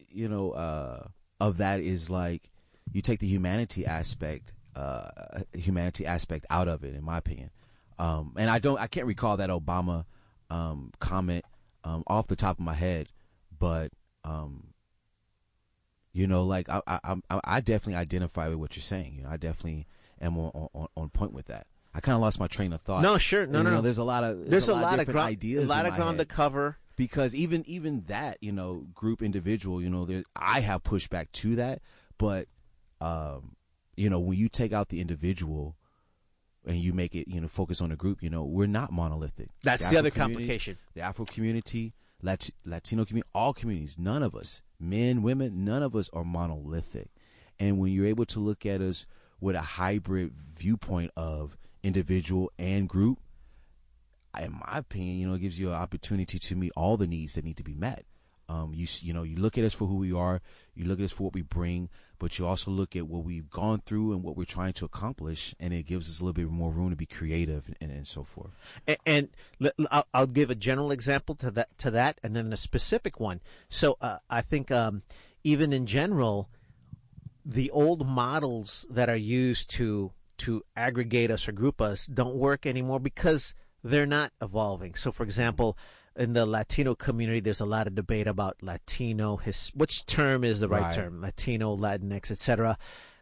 you 0.09 0.29
know, 0.29 0.51
uh, 0.51 1.07
of 1.39 1.57
that 1.57 1.79
is 1.79 2.09
like 2.09 2.51
you 2.91 3.01
take 3.01 3.19
the 3.19 3.27
humanity 3.27 3.85
aspect, 3.85 4.53
uh, 4.75 5.09
humanity 5.53 6.05
aspect 6.05 6.45
out 6.49 6.67
of 6.67 6.83
it, 6.83 6.93
in 6.95 7.03
my 7.03 7.17
opinion. 7.17 7.49
Um, 7.97 8.33
and 8.37 8.49
I 8.49 8.59
don't, 8.59 8.79
I 8.79 8.87
can't 8.87 9.07
recall 9.07 9.37
that 9.37 9.49
Obama 9.49 10.05
um, 10.49 10.91
comment 10.99 11.45
um, 11.83 12.03
off 12.07 12.27
the 12.27 12.35
top 12.35 12.57
of 12.57 12.65
my 12.65 12.73
head, 12.73 13.07
but 13.57 13.91
um, 14.23 14.73
you 16.13 16.27
know, 16.27 16.43
like 16.43 16.69
I, 16.69 16.81
I, 16.87 16.99
I, 17.29 17.39
I 17.43 17.59
definitely 17.61 17.95
identify 17.95 18.47
with 18.47 18.57
what 18.57 18.75
you're 18.75 18.83
saying. 18.83 19.15
You 19.15 19.23
know, 19.23 19.29
I 19.29 19.37
definitely 19.37 19.87
am 20.21 20.37
on, 20.37 20.69
on, 20.73 20.87
on 20.95 21.09
point 21.09 21.33
with 21.33 21.47
that. 21.47 21.67
I 21.93 22.01
kind 22.01 22.15
of 22.15 22.21
lost 22.21 22.39
my 22.39 22.47
train 22.47 22.73
of 22.73 22.81
thought. 22.81 23.01
No, 23.01 23.17
sure, 23.17 23.47
no, 23.47 23.61
no, 23.61 23.69
know, 23.69 23.75
no. 23.77 23.81
There's 23.81 23.97
a 23.97 24.03
lot 24.03 24.23
of 24.23 24.49
There's, 24.49 24.67
a, 24.67 24.73
lot, 24.73 24.81
lot 24.81 24.93
of 24.93 24.99
different 24.99 25.15
ground, 25.15 25.29
ideas, 25.29 25.65
a 25.65 25.69
lot 25.69 25.85
of 25.85 25.95
ground 25.95 26.19
to 26.19 26.25
cover. 26.25 26.77
because 26.95 27.33
even 27.33 27.63
even 27.67 28.03
that 28.07 28.37
you 28.41 28.51
know 28.51 28.85
group 28.93 29.21
individual 29.21 29.81
you 29.81 29.89
know 29.89 30.03
there 30.03 30.23
I 30.35 30.59
have 30.59 30.83
pushback 30.83 31.31
to 31.33 31.55
that 31.55 31.81
but 32.17 32.47
um 33.01 33.55
you 33.95 34.09
know 34.09 34.19
when 34.19 34.37
you 34.37 34.49
take 34.49 34.73
out 34.73 34.89
the 34.89 34.99
individual 35.01 35.77
and 36.65 36.77
you 36.77 36.93
make 36.93 37.15
it 37.15 37.27
you 37.27 37.39
know 37.39 37.47
focus 37.47 37.81
on 37.81 37.91
a 37.91 37.95
group 37.95 38.21
you 38.21 38.29
know 38.29 38.43
we're 38.43 38.67
not 38.67 38.91
monolithic 38.91 39.49
That's 39.63 39.83
the, 39.83 39.87
Afro 39.87 39.99
other 39.99 40.11
complication. 40.11 40.77
the 40.93 41.01
Afro 41.01 41.25
community 41.25 41.93
Lat- 42.21 42.49
Latino 42.65 43.05
community 43.05 43.29
all 43.33 43.53
communities 43.53 43.97
none 43.97 44.23
of 44.23 44.35
us 44.35 44.61
men 44.79 45.21
women 45.21 45.63
none 45.63 45.83
of 45.83 45.95
us 45.95 46.09
are 46.13 46.23
monolithic 46.23 47.07
and 47.59 47.79
when 47.79 47.91
you're 47.91 48.05
able 48.05 48.25
to 48.25 48.39
look 48.39 48.65
at 48.65 48.81
us 48.81 49.05
with 49.41 49.55
a 49.55 49.61
hybrid 49.61 50.33
viewpoint 50.57 51.11
of 51.15 51.57
individual 51.83 52.51
and 52.59 52.89
group 52.89 53.19
in 54.39 54.51
my 54.53 54.77
opinion, 54.77 55.17
you 55.17 55.27
know, 55.27 55.33
it 55.33 55.39
gives 55.39 55.59
you 55.59 55.69
an 55.69 55.75
opportunity 55.75 56.37
to 56.37 56.55
meet 56.55 56.71
all 56.75 56.97
the 56.97 57.07
needs 57.07 57.33
that 57.33 57.43
need 57.43 57.57
to 57.57 57.63
be 57.63 57.73
met. 57.73 58.05
Um, 58.49 58.73
you 58.73 58.87
you 59.01 59.13
know, 59.13 59.23
you 59.23 59.37
look 59.37 59.57
at 59.57 59.63
us 59.63 59.73
for 59.73 59.85
who 59.85 59.97
we 59.97 60.11
are, 60.11 60.41
you 60.73 60.85
look 60.85 60.99
at 60.99 61.05
us 61.05 61.11
for 61.11 61.23
what 61.23 61.35
we 61.35 61.43
bring, 61.43 61.87
but 62.17 62.39
you 62.39 62.47
also 62.47 62.71
look 62.71 62.95
at 62.95 63.07
what 63.07 63.23
we've 63.23 63.49
gone 63.49 63.81
through 63.85 64.11
and 64.11 64.23
what 64.23 64.35
we're 64.35 64.43
trying 64.43 64.73
to 64.73 64.85
accomplish, 64.85 65.53
and 65.59 65.71
it 65.71 65.83
gives 65.83 66.09
us 66.09 66.19
a 66.19 66.23
little 66.23 66.33
bit 66.33 66.49
more 66.49 66.71
room 66.71 66.89
to 66.89 66.95
be 66.95 67.05
creative 67.05 67.69
and, 67.79 67.91
and 67.91 68.07
so 68.07 68.23
forth. 68.23 68.51
And, 68.87 68.97
and 69.05 69.71
I'll, 69.91 70.07
I'll 70.13 70.27
give 70.27 70.49
a 70.49 70.55
general 70.55 70.91
example 70.91 71.35
to 71.35 71.51
that 71.51 71.77
to 71.77 71.91
that, 71.91 72.19
and 72.23 72.35
then 72.35 72.51
a 72.51 72.57
specific 72.57 73.19
one. 73.19 73.39
So 73.69 73.97
uh, 74.01 74.17
I 74.29 74.41
think 74.41 74.71
um, 74.71 75.03
even 75.43 75.71
in 75.71 75.85
general, 75.85 76.49
the 77.45 77.69
old 77.69 78.07
models 78.07 78.85
that 78.89 79.09
are 79.09 79.15
used 79.15 79.69
to 79.71 80.11
to 80.39 80.63
aggregate 80.75 81.29
us 81.29 81.47
or 81.47 81.51
group 81.51 81.81
us 81.81 82.07
don't 82.07 82.35
work 82.35 82.65
anymore 82.65 82.99
because 82.99 83.53
they're 83.83 84.05
not 84.05 84.31
evolving. 84.41 84.95
So, 84.95 85.11
for 85.11 85.23
example, 85.23 85.77
in 86.15 86.33
the 86.33 86.45
Latino 86.45 86.95
community, 86.95 87.39
there's 87.39 87.59
a 87.61 87.65
lot 87.65 87.87
of 87.87 87.95
debate 87.95 88.27
about 88.27 88.57
Latino. 88.61 89.37
His 89.37 89.69
which 89.75 90.05
term 90.05 90.43
is 90.43 90.59
the 90.59 90.67
right, 90.67 90.83
Right. 90.83 90.93
term? 90.93 91.21
Latino, 91.21 91.75
Latinx, 91.75 92.31
etc. 92.31 92.77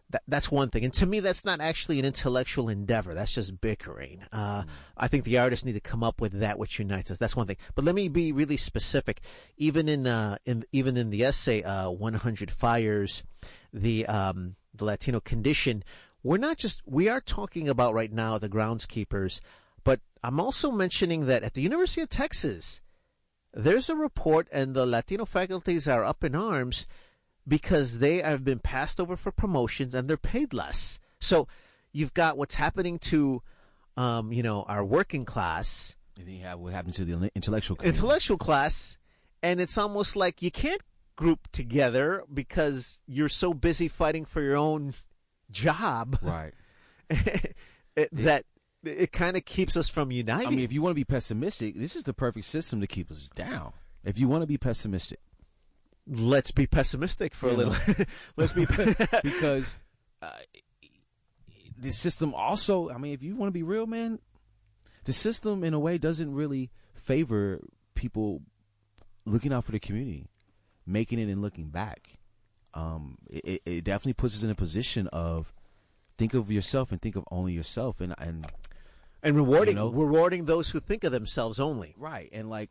That, 0.10 0.24
that's 0.26 0.50
one 0.50 0.70
thing, 0.70 0.86
and 0.86 0.94
to 0.94 1.06
me, 1.06 1.20
that's 1.20 1.44
not 1.44 1.60
actually 1.60 2.00
an 2.00 2.06
intellectual 2.06 2.70
endeavor. 2.70 3.14
That's 3.14 3.34
just 3.34 3.60
bickering. 3.60 4.24
Uh, 4.32 4.64
I 4.96 5.10
think 5.10 5.26
the 5.26 5.38
artists 5.38 5.66
need 5.66 5.74
to 5.74 5.82
come 5.82 6.02
up 6.02 6.22
with 6.22 6.40
that 6.40 6.58
which 6.58 6.80
unites 6.80 7.12
us. 7.12 7.18
That's 7.18 7.36
one 7.36 7.46
thing. 7.46 7.58
But 7.76 7.84
let 7.84 7.94
me 7.94 8.08
be 8.08 8.32
really 8.32 8.56
specific. 8.56 9.20
Even 9.58 9.90
in, 9.90 10.08
uh, 10.08 10.38
in 10.46 10.64
even 10.72 10.96
in 10.96 11.10
the 11.10 11.26
essay, 11.26 11.62
uh, 11.62 11.90
100 11.90 12.50
Fires, 12.50 13.22
the 13.74 14.06
um, 14.06 14.56
the 14.74 14.86
Latino 14.86 15.20
condition, 15.20 15.84
we're 16.24 16.38
not 16.38 16.58
just 16.58 16.82
we 16.86 17.10
are 17.10 17.20
talking 17.20 17.68
about 17.68 17.94
right 17.94 18.14
now 18.14 18.38
the 18.38 18.48
groundskeepers, 18.48 19.42
I'm 20.24 20.40
also 20.40 20.72
mentioning 20.72 21.26
that 21.28 21.44
at 21.44 21.54
the 21.54 21.62
University 21.62 22.02
of 22.02 22.10
Texas, 22.10 22.82
there's 23.54 23.90
a 23.90 23.96
report, 23.96 24.48
and 24.52 24.74
the 24.76 24.86
Latino 24.86 25.26
faculties 25.26 25.88
are 25.88 26.04
up 26.04 26.24
in 26.24 26.36
arms 26.36 26.86
because 27.48 28.00
they 28.00 28.18
have 28.18 28.44
been 28.44 28.60
passed 28.60 29.00
over 29.00 29.16
for 29.16 29.32
promotions 29.32 29.94
and 29.94 30.10
they're 30.10 30.18
paid 30.18 30.54
less. 30.54 31.00
So 31.20 31.48
you've 31.92 32.14
got 32.14 32.38
what's 32.38 32.56
happening 32.56 33.00
to, 33.00 33.42
um, 33.96 34.32
you 34.32 34.44
know, 34.44 34.64
our 34.64 34.84
working 34.84 35.26
class, 35.26 35.96
And 36.18 36.28
then 36.28 36.36
you 36.36 36.44
have 36.44 36.60
what 36.60 36.74
happened 36.74 36.94
to 36.96 37.06
the 37.06 37.32
intellectual 37.36 37.78
community. 37.78 37.98
intellectual 37.98 38.38
class, 38.38 38.98
and 39.42 39.62
it's 39.62 39.78
almost 39.78 40.16
like 40.16 40.42
you 40.42 40.52
can't 40.52 40.82
group 41.16 41.48
together 41.52 42.24
because 42.32 43.02
you're 43.08 43.30
so 43.30 43.54
busy 43.54 43.88
fighting 43.88 44.26
for 44.26 44.42
your 44.42 44.56
own 44.56 44.94
job 45.50 46.20
Right. 46.22 46.54
that 48.12 48.44
it 48.88 49.12
kind 49.12 49.38
of 49.38 49.46
keeps 49.46 49.78
us 49.78 49.90
from 49.90 50.12
uniting. 50.12 50.48
I 50.48 50.50
mean, 50.50 50.60
if 50.60 50.72
you 50.72 50.82
want 50.82 50.92
to 50.92 50.96
be 50.96 51.04
pessimistic, 51.04 51.76
this 51.76 51.96
is 51.96 52.04
the 52.04 52.14
perfect 52.14 52.46
system 52.46 52.82
to 52.82 52.88
keep 52.88 53.12
us 53.12 53.30
down. 53.36 53.74
If 54.04 54.18
you 54.20 54.28
want 54.28 54.44
to 54.44 54.48
be 54.48 54.58
pessimistic, 54.58 55.20
let's 56.08 56.52
be 56.52 56.68
pessimistic 56.68 57.36
for 57.36 57.50
a 57.50 57.54
little. 57.54 57.76
let's 58.38 58.54
be. 58.54 58.66
because 59.24 59.76
uh, 60.22 60.30
the 61.78 61.92
system 61.92 62.34
also, 62.34 62.90
I 62.90 62.98
mean, 62.98 63.14
if 63.14 63.22
you 63.22 63.36
want 63.36 63.50
to 63.50 63.54
be 63.54 63.64
real, 63.64 63.86
man, 63.86 64.20
the 65.04 65.14
system 65.14 65.64
in 65.64 65.74
a 65.74 65.80
way 65.80 65.98
doesn't 65.98 66.34
really 66.34 66.72
favor 66.96 67.62
people 67.96 68.42
looking 69.26 69.54
out 69.54 69.66
for 69.66 69.72
the 69.72 69.80
community, 69.80 70.30
making 70.86 71.20
it 71.20 71.30
and 71.30 71.42
looking 71.42 71.70
back. 71.70 72.18
Um, 72.74 73.18
it, 73.30 73.62
it 73.66 73.84
definitely 73.84 74.14
puts 74.14 74.36
us 74.36 74.44
in 74.44 74.50
a 74.50 74.56
position 74.56 75.08
of 75.08 75.54
think 76.18 76.34
of 76.34 76.52
yourself 76.52 76.92
and 76.92 77.02
think 77.02 77.16
of 77.16 77.24
only 77.32 77.54
yourself, 77.54 78.02
and 78.02 78.14
and 78.18 78.46
and 79.28 79.36
rewarding 79.36 79.76
You 79.78 79.84
know? 79.84 79.90
rewarding 79.92 80.46
those 80.46 80.70
who 80.70 80.80
think 80.80 81.04
of 81.04 81.12
themselves 81.12 81.60
only. 81.60 81.94
right, 81.98 82.30
and 82.32 82.50
like 82.50 82.70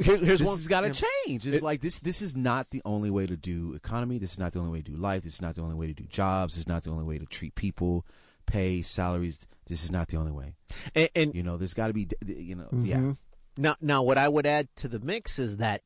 Here, 0.00 0.16
here's 0.16 0.40
this 0.40 0.48
one. 0.48 0.56
has 0.56 0.66
got 0.68 0.80
to 0.80 0.90
change. 0.92 1.46
It's 1.46 1.58
It- 1.58 1.62
like 1.62 1.80
this. 1.80 2.00
This 2.00 2.22
is 2.22 2.34
not 2.34 2.70
the 2.70 2.82
only 2.84 3.10
way 3.10 3.26
to 3.26 3.36
do 3.36 3.74
economy. 3.74 4.18
This 4.18 4.32
is 4.32 4.38
not 4.38 4.52
the 4.52 4.58
only 4.58 4.70
way 4.72 4.78
to 4.82 4.90
do 4.92 4.96
life. 4.96 5.22
This 5.22 5.34
is 5.34 5.42
not 5.42 5.54
the 5.54 5.60
only 5.60 5.74
way 5.76 5.86
to 5.86 5.92
do 5.94 6.04
jobs. 6.04 6.54
This 6.54 6.60
is 6.62 6.68
not 6.68 6.82
the 6.82 6.90
only 6.90 7.04
way 7.04 7.18
to 7.18 7.26
treat 7.26 7.54
people, 7.54 8.04
pay 8.46 8.82
salaries. 8.82 9.46
This 9.66 9.84
is 9.84 9.90
not 9.92 10.08
the 10.08 10.16
only 10.16 10.32
way. 10.32 10.54
And, 10.94 11.08
and 11.14 11.34
You 11.34 11.42
know, 11.42 11.56
there's 11.56 11.74
got 11.74 11.88
to 11.88 11.92
be. 11.92 12.08
You 12.26 12.56
know, 12.56 12.68
yeah, 12.82 12.96
Mhm. 12.96 13.16
Now, 13.56 13.76
now, 13.80 14.02
what 14.02 14.18
I 14.18 14.28
would 14.28 14.46
add 14.46 14.74
to 14.76 14.88
the 14.88 14.98
mix 14.98 15.38
is 15.38 15.58
that 15.58 15.82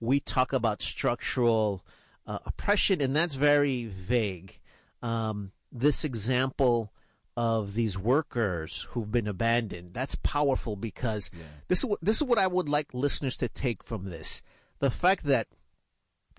we 0.00 0.18
talk 0.18 0.52
about 0.52 0.82
structural 0.82 1.84
uh, 2.26 2.40
oppression, 2.44 3.00
and 3.00 3.14
that's 3.14 3.34
very 3.36 3.84
vague. 3.84 4.58
Um, 5.02 5.52
this 5.70 6.04
example 6.04 6.90
of 7.36 7.74
these 7.74 7.98
workers 7.98 8.86
who've 8.90 9.10
been 9.12 9.26
abandoned 9.28 9.92
that's 9.92 10.14
powerful 10.22 10.74
because 10.76 11.30
this 11.68 11.80
is 11.80 11.84
what 11.84 11.98
this 12.00 12.16
is 12.16 12.22
what 12.22 12.38
I 12.38 12.46
would 12.46 12.68
like 12.68 12.94
listeners 12.94 13.36
to 13.38 13.48
take 13.48 13.82
from 13.84 14.08
this: 14.10 14.40
the 14.78 14.90
fact 14.90 15.24
that 15.24 15.48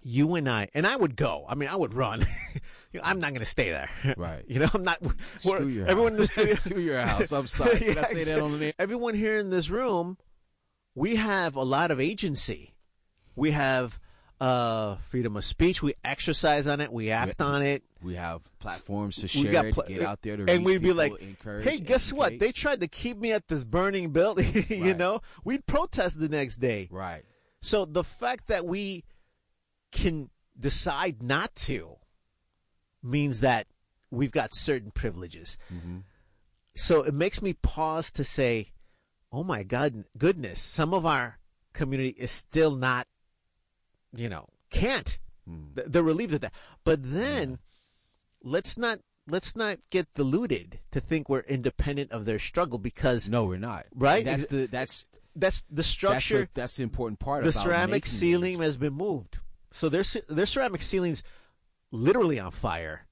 you 0.04 0.36
and 0.36 0.48
I, 0.50 0.70
and 0.74 0.88
I 0.88 0.96
would 0.96 1.16
go. 1.16 1.46
I 1.50 1.56
mean, 1.56 1.70
I 1.70 1.76
would 1.76 1.94
run. 1.94 2.26
You 2.94 3.02
know, 3.02 3.10
I'm 3.10 3.20
not 3.20 3.32
going 3.32 3.42
to 3.42 3.46
stay 3.46 3.70
there. 3.72 3.90
Right. 4.16 4.46
You 4.48 4.60
know, 4.60 4.70
I'm 4.74 4.82
not. 4.82 5.02
we're- 5.02 5.16
Screw 5.42 5.68
your 5.68 5.88
everyone 5.88 6.14
in 6.14 6.20
the 6.20 6.26
studio. 6.26 6.78
Your 6.80 7.02
house. 7.02 7.34
I'm 7.34 7.46
sorry. 7.48 7.80
Can 7.80 7.98
I 7.98 8.04
say 8.04 8.24
that 8.24 8.40
on 8.40 8.58
the 8.58 8.68
air? 8.68 8.74
Everyone 8.80 9.14
here 9.14 9.38
in 9.38 9.50
this 9.50 9.70
room, 9.70 10.18
we 10.96 11.18
have 11.18 11.56
a 11.58 11.64
lot 11.64 11.92
of 11.92 12.00
agency. 12.00 12.74
We 13.36 13.52
have 13.52 14.00
uh, 14.40 14.98
freedom 15.10 15.36
of 15.36 15.46
speech. 15.46 15.82
We 15.82 15.94
exercise 16.04 16.68
on 16.68 16.82
it. 16.82 16.92
We 16.92 17.12
act 17.12 17.42
on 17.42 17.62
it. 17.62 17.84
We 18.02 18.16
have 18.16 18.42
platforms 18.60 19.16
to 19.18 19.24
We 19.24 19.46
share, 19.46 19.52
got 19.52 19.74
to 19.74 19.84
get 19.88 20.04
out 20.04 20.22
there 20.22 20.38
to 20.38 20.50
and 20.50 20.64
we'd 20.64 20.82
be 20.82 20.94
like, 20.94 21.14
"Hey, 21.64 21.80
guess 21.80 22.14
what? 22.14 22.38
They 22.40 22.52
tried 22.52 22.82
to 22.82 22.88
keep 22.88 23.18
me 23.18 23.32
at 23.32 23.48
this 23.48 23.64
burning 23.64 24.12
building. 24.12 24.66
you 24.70 24.94
know, 24.94 25.22
we'd 25.44 25.66
protest 25.66 26.20
the 26.20 26.30
next 26.30 26.58
day. 26.58 26.88
right. 26.92 27.24
So 27.60 27.86
the 27.86 28.04
fact 28.04 28.48
that 28.48 28.66
we 28.66 29.04
can 29.92 30.30
decide 30.60 31.24
not 31.24 31.56
to 31.56 31.96
means 33.02 33.40
that 33.40 33.68
we've 34.12 34.32
got 34.32 34.54
certain 34.54 34.92
privileges. 34.92 35.58
Mm-hmm. 35.74 36.00
So 36.76 37.02
it 37.02 37.14
makes 37.14 37.42
me 37.42 37.54
pause 37.54 38.12
to 38.12 38.24
say, 38.24 38.72
"Oh 39.32 39.44
my 39.44 39.64
God, 39.64 40.04
goodness! 40.18 40.62
Some 40.62 40.94
of 40.94 41.06
our 41.06 41.40
community 41.74 42.10
is 42.10 42.32
still 42.32 42.76
not, 42.76 43.08
you 44.16 44.30
know, 44.30 44.48
can't. 44.70 45.20
Hmm. 45.48 45.74
Th- 45.76 45.88
They're 45.90 46.04
relieved 46.04 46.34
of 46.34 46.42
that. 46.42 46.54
But 46.84 47.00
then, 47.04 47.60
let's 48.44 48.78
not 48.78 49.00
let's 49.30 49.56
not 49.56 49.80
get 49.90 50.14
deluded 50.14 50.80
to 50.92 51.00
think 51.02 51.28
we're 51.30 51.42
independent 51.42 52.12
of 52.12 52.26
their 52.26 52.40
struggle 52.40 52.80
because 52.80 53.30
No, 53.30 53.46
we're 53.46 53.58
not. 53.58 53.86
Right? 53.94 54.24
That's 54.26 54.46
the 54.48 54.68
that's 54.68 55.06
that's 55.36 55.62
the 55.64 55.76
that's 55.76 55.88
structure. 55.88 56.42
the, 56.42 56.50
that's 56.54 56.76
the 56.78 56.84
important 56.84 57.20
part. 57.20 57.44
Of 57.44 57.50
it. 57.50 57.54
The 57.54 57.60
ceramic 57.60 58.06
ceiling 58.06 58.58
these. 58.58 58.66
has 58.66 58.78
been 58.78 58.94
moved. 58.94 59.40
So 59.72 59.90
their 59.90 60.04
their 60.30 60.46
ceramic 60.46 60.82
ceiling's 60.82 61.24
literally 61.92 62.40
on 62.40 62.52
fire, 62.52 63.06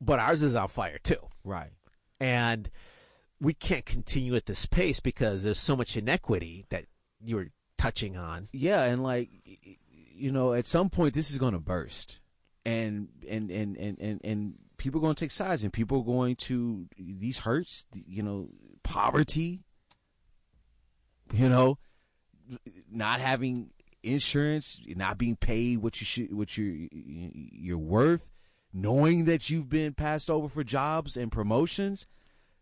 but 0.00 0.18
ours 0.18 0.42
is 0.42 0.54
on 0.54 0.68
fire 0.68 0.98
too. 0.98 1.16
Right. 1.44 1.70
And 2.18 2.70
we 3.40 3.52
can't 3.54 3.84
continue 3.84 4.34
at 4.34 4.46
this 4.46 4.66
pace 4.66 4.98
because 5.00 5.44
there's 5.44 5.58
so 5.58 5.76
much 5.76 5.96
inequity 5.96 6.64
that 6.70 6.86
you 7.22 7.36
were 7.36 7.48
touching 7.78 8.16
on. 8.16 8.48
Yeah, 8.52 8.84
and 8.84 9.02
like 9.02 9.30
you 10.14 10.32
know, 10.32 10.52
at 10.52 10.66
some 10.66 10.90
point 10.90 11.14
this 11.14 11.30
is 11.30 11.38
going 11.38 11.52
to 11.52 11.60
burst, 11.60 12.20
and 12.64 13.08
and 13.28 13.50
and 13.50 13.76
and 13.76 13.98
and, 13.98 14.20
and 14.24 14.54
people 14.76 15.00
are 15.00 15.02
going 15.02 15.14
to 15.14 15.24
take 15.24 15.30
sides, 15.30 15.62
and 15.62 15.72
people 15.72 16.00
are 16.00 16.04
going 16.04 16.36
to 16.36 16.86
these 16.98 17.40
hurts. 17.40 17.86
You 17.94 18.22
know, 18.22 18.48
poverty. 18.82 19.62
You 21.34 21.48
know, 21.48 21.78
not 22.88 23.18
having 23.18 23.70
insurance, 24.02 24.80
not 24.86 25.18
being 25.18 25.36
paid 25.36 25.78
what 25.78 26.00
you 26.00 26.04
should, 26.04 26.32
what 26.32 26.56
you 26.56 26.88
you're 26.92 27.78
worth, 27.78 28.32
knowing 28.72 29.24
that 29.24 29.50
you've 29.50 29.68
been 29.68 29.92
passed 29.92 30.30
over 30.30 30.48
for 30.48 30.64
jobs 30.64 31.16
and 31.16 31.32
promotions. 31.32 32.06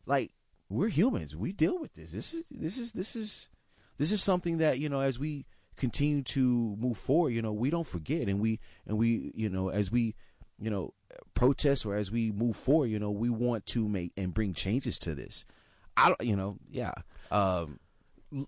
Like 0.07 0.33
we're 0.69 0.89
humans, 0.89 1.37
we 1.37 1.53
deal 1.53 1.79
with 1.79 1.95
this. 1.95 2.13
This 2.13 2.35
is 2.35 2.47
this 2.51 2.79
is 2.79 2.93
this 2.93 3.15
is 3.15 3.51
this 3.99 4.13
is 4.13 4.23
something 4.23 4.59
that 4.59 4.79
you 4.79 4.89
know 4.89 5.01
as 5.01 5.19
we 5.19 5.47
continue 5.77 6.23
to 6.23 6.77
move 6.79 6.97
forward 6.97 7.31
you 7.31 7.43
know 7.43 7.53
we 7.53 7.71
don't 7.71 7.87
forget. 7.87 8.29
And 8.29 8.41
we 8.41 8.61
and 8.87 8.99
we 8.99 9.33
you 9.35 9.49
know 9.49 9.69
as 9.69 9.91
we 9.91 10.15
you 10.61 10.71
know 10.71 10.95
protest 11.35 11.85
or 11.87 11.97
as 11.97 12.11
we 12.11 12.33
move 12.33 12.57
forward 12.57 12.87
you 12.87 12.99
know 12.99 13.11
we 13.11 13.31
want 13.31 13.67
to 13.67 13.89
make 13.89 14.13
and 14.17 14.33
bring 14.33 14.55
changes 14.55 14.99
to 15.01 15.15
this. 15.15 15.47
I 15.97 16.09
don't 16.09 16.21
you 16.23 16.37
know 16.37 16.59
yeah. 16.71 16.93
Um 17.31 17.79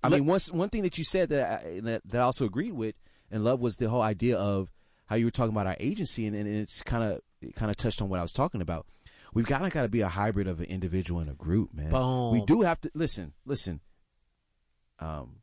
i 0.02 0.08
Let- 0.08 0.20
mean 0.20 0.26
one 0.26 0.40
one 0.52 0.68
thing 0.68 0.82
that 0.82 0.98
you 0.98 1.04
said 1.04 1.28
that 1.28 1.64
I, 1.64 1.80
that, 1.80 2.02
that 2.06 2.20
I 2.20 2.24
also 2.24 2.44
agreed 2.44 2.72
with 2.72 2.96
and 3.30 3.44
love 3.44 3.60
was 3.60 3.76
the 3.76 3.88
whole 3.88 4.02
idea 4.02 4.36
of 4.36 4.72
how 5.06 5.16
you 5.16 5.24
were 5.24 5.30
talking 5.30 5.52
about 5.52 5.66
our 5.66 5.76
agency 5.78 6.26
and, 6.26 6.34
and 6.36 6.48
it's 6.48 6.82
kind 6.82 7.04
of 7.04 7.20
it 7.40 7.54
kind 7.54 7.70
of 7.70 7.76
touched 7.76 8.02
on 8.02 8.08
what 8.08 8.18
i 8.18 8.22
was 8.22 8.32
talking 8.32 8.60
about. 8.60 8.86
We've 9.34 9.46
got 9.46 9.58
to 9.58 9.68
got 9.68 9.82
to 9.82 9.88
be 9.88 10.00
a 10.00 10.08
hybrid 10.08 10.48
of 10.48 10.60
an 10.60 10.66
individual 10.66 11.20
and 11.20 11.30
a 11.30 11.34
group 11.34 11.74
man. 11.74 11.90
Boom. 11.90 12.32
we 12.32 12.44
do 12.44 12.62
have 12.62 12.80
to 12.82 12.90
listen 12.94 13.34
listen 13.44 13.80
um, 14.98 15.36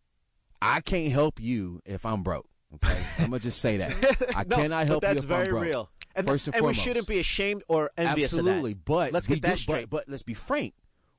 I 0.61 0.81
can't 0.81 1.11
help 1.11 1.39
you 1.39 1.81
if 1.85 2.05
I'm 2.05 2.23
broke. 2.23 2.47
Okay, 2.75 2.97
I'm 3.19 3.25
gonna 3.25 3.39
just 3.39 3.61
say 3.61 3.77
that 3.77 4.35
I 4.35 4.43
No, 4.47 4.55
cannot 4.57 4.87
help 4.87 5.01
that's 5.01 5.15
you 5.15 5.19
if 5.23 5.25
very 5.25 5.43
I'm 5.45 5.49
broke. 5.51 5.63
real. 5.63 5.89
And, 6.15 6.27
First 6.27 6.47
and 6.47 6.55
and 6.57 6.65
we 6.65 6.73
shouldn't 6.73 7.07
be 7.07 7.19
ashamed 7.19 7.63
or 7.67 7.89
envious 7.97 8.33
Absolutely, 8.33 8.71
of 8.73 8.77
that. 8.77 8.85
but 8.85 9.13
let's 9.13 9.27
get 9.27 9.41
that 9.43 9.55
do- 9.57 9.61
straight. 9.61 9.89
But, 9.89 10.05
but 10.05 10.09
let's 10.11 10.23
be 10.23 10.33
frank, 10.35 10.73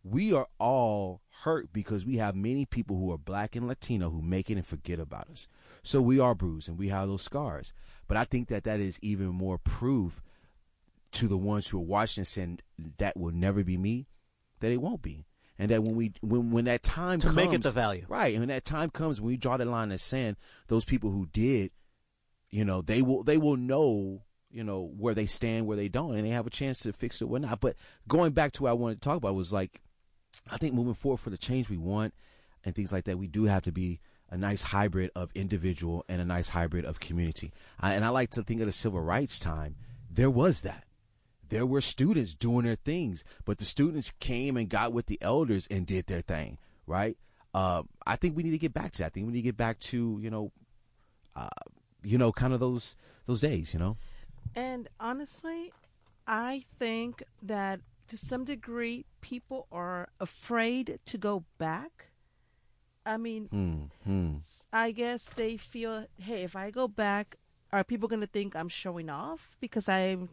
we 0.04 0.32
are 0.32 0.46
all 0.60 1.20
hurt 1.42 1.72
because 1.72 2.04
we 2.06 2.16
have 2.18 2.34
many 2.36 2.64
people 2.64 2.96
who 2.96 3.12
are 3.12 3.18
black 3.18 3.54
and 3.56 3.66
Latino 3.68 4.10
who 4.10 4.22
make 4.22 4.50
it 4.50 4.56
and 4.56 4.66
forget 4.66 4.98
about 5.00 5.28
us. 5.30 5.46
So 5.82 6.00
we 6.00 6.18
are 6.20 6.34
bruised 6.34 6.68
and 6.68 6.78
we 6.78 6.88
have 6.88 7.08
those 7.08 7.22
scars. 7.22 7.72
But 8.06 8.16
I 8.16 8.24
think 8.24 8.48
that 8.48 8.64
that 8.64 8.80
is 8.80 8.98
even 9.02 9.28
more 9.28 9.58
proof 9.58 10.22
to 11.12 11.28
the 11.28 11.36
ones 11.36 11.68
who 11.68 11.78
are 11.78 11.84
watching 11.84 12.20
and 12.22 12.28
saying 12.28 12.60
that 12.98 13.16
will 13.16 13.32
never 13.32 13.62
be 13.64 13.76
me, 13.76 14.06
that 14.60 14.72
it 14.72 14.80
won't 14.80 15.02
be. 15.02 15.24
And 15.58 15.70
that 15.70 15.82
when 15.84 15.94
we 15.94 16.12
when 16.20 16.50
when 16.50 16.64
that 16.64 16.82
time 16.82 17.20
To 17.20 17.26
comes, 17.28 17.36
make 17.36 17.52
it 17.52 17.62
the 17.62 17.70
value. 17.70 18.04
right? 18.08 18.32
And 18.34 18.40
when 18.40 18.48
that 18.48 18.64
time 18.64 18.90
comes, 18.90 19.20
when 19.20 19.28
we 19.28 19.36
draw 19.36 19.56
the 19.56 19.64
line 19.64 19.84
in 19.84 19.88
the 19.90 19.98
sand, 19.98 20.36
those 20.66 20.84
people 20.84 21.10
who 21.10 21.26
did, 21.26 21.70
you 22.50 22.64
know, 22.64 22.82
they 22.82 23.02
will 23.02 23.22
they 23.22 23.38
will 23.38 23.56
know, 23.56 24.22
you 24.50 24.64
know, 24.64 24.90
where 24.96 25.14
they 25.14 25.26
stand, 25.26 25.66
where 25.66 25.76
they 25.76 25.88
don't, 25.88 26.16
and 26.16 26.26
they 26.26 26.30
have 26.30 26.46
a 26.46 26.50
chance 26.50 26.80
to 26.80 26.92
fix 26.92 27.22
it 27.22 27.26
or 27.26 27.38
not. 27.38 27.60
But 27.60 27.76
going 28.08 28.32
back 28.32 28.52
to 28.52 28.64
what 28.64 28.70
I 28.70 28.74
wanted 28.74 29.00
to 29.00 29.08
talk 29.08 29.16
about 29.16 29.36
was 29.36 29.52
like, 29.52 29.80
I 30.50 30.56
think 30.56 30.74
moving 30.74 30.94
forward 30.94 31.18
for 31.20 31.30
the 31.30 31.38
change 31.38 31.68
we 31.68 31.78
want 31.78 32.14
and 32.64 32.74
things 32.74 32.92
like 32.92 33.04
that, 33.04 33.18
we 33.18 33.28
do 33.28 33.44
have 33.44 33.62
to 33.62 33.72
be 33.72 34.00
a 34.30 34.36
nice 34.36 34.62
hybrid 34.62 35.12
of 35.14 35.30
individual 35.36 36.04
and 36.08 36.20
a 36.20 36.24
nice 36.24 36.48
hybrid 36.48 36.84
of 36.84 36.98
community. 36.98 37.52
I, 37.78 37.94
and 37.94 38.04
I 38.04 38.08
like 38.08 38.30
to 38.30 38.42
think 38.42 38.60
of 38.60 38.66
the 38.66 38.72
civil 38.72 39.00
rights 39.00 39.38
time. 39.38 39.76
There 40.10 40.30
was 40.30 40.62
that 40.62 40.84
there 41.48 41.66
were 41.66 41.80
students 41.80 42.34
doing 42.34 42.64
their 42.64 42.74
things, 42.76 43.24
but 43.44 43.58
the 43.58 43.64
students 43.64 44.12
came 44.20 44.56
and 44.56 44.68
got 44.68 44.92
with 44.92 45.06
the 45.06 45.18
elders 45.20 45.66
and 45.70 45.86
did 45.86 46.06
their 46.06 46.20
thing, 46.20 46.58
right? 46.86 47.16
Uh, 47.52 47.82
I 48.06 48.16
think 48.16 48.36
we 48.36 48.42
need 48.42 48.50
to 48.52 48.58
get 48.58 48.74
back 48.74 48.92
to 48.92 48.98
that. 48.98 49.06
I 49.06 49.08
think 49.10 49.26
we 49.26 49.32
need 49.32 49.40
to 49.40 49.44
get 49.44 49.56
back 49.56 49.78
to 49.80 50.18
you 50.20 50.30
know, 50.30 50.52
uh, 51.36 51.48
you 52.02 52.18
know, 52.18 52.32
kind 52.32 52.52
of 52.52 52.60
those 52.60 52.96
those 53.26 53.40
days, 53.40 53.72
you 53.74 53.80
know. 53.80 53.96
And 54.54 54.88
honestly, 55.00 55.72
I 56.26 56.62
think 56.68 57.22
that 57.42 57.80
to 58.08 58.16
some 58.16 58.44
degree, 58.44 59.04
people 59.20 59.66
are 59.72 60.08
afraid 60.20 60.98
to 61.06 61.18
go 61.18 61.44
back. 61.58 62.10
I 63.06 63.16
mean, 63.18 63.46
Hmm. 63.46 63.84
Hmm. 64.04 64.36
I 64.72 64.90
guess 64.90 65.24
they 65.36 65.56
feel, 65.56 66.06
hey, 66.18 66.42
if 66.42 66.56
I 66.56 66.70
go 66.70 66.88
back, 66.88 67.36
are 67.72 67.84
people 67.84 68.08
going 68.08 68.20
to 68.20 68.26
think 68.26 68.54
I'm 68.56 68.68
showing 68.68 69.10
off 69.10 69.56
because 69.60 69.88
I'm 69.88 70.28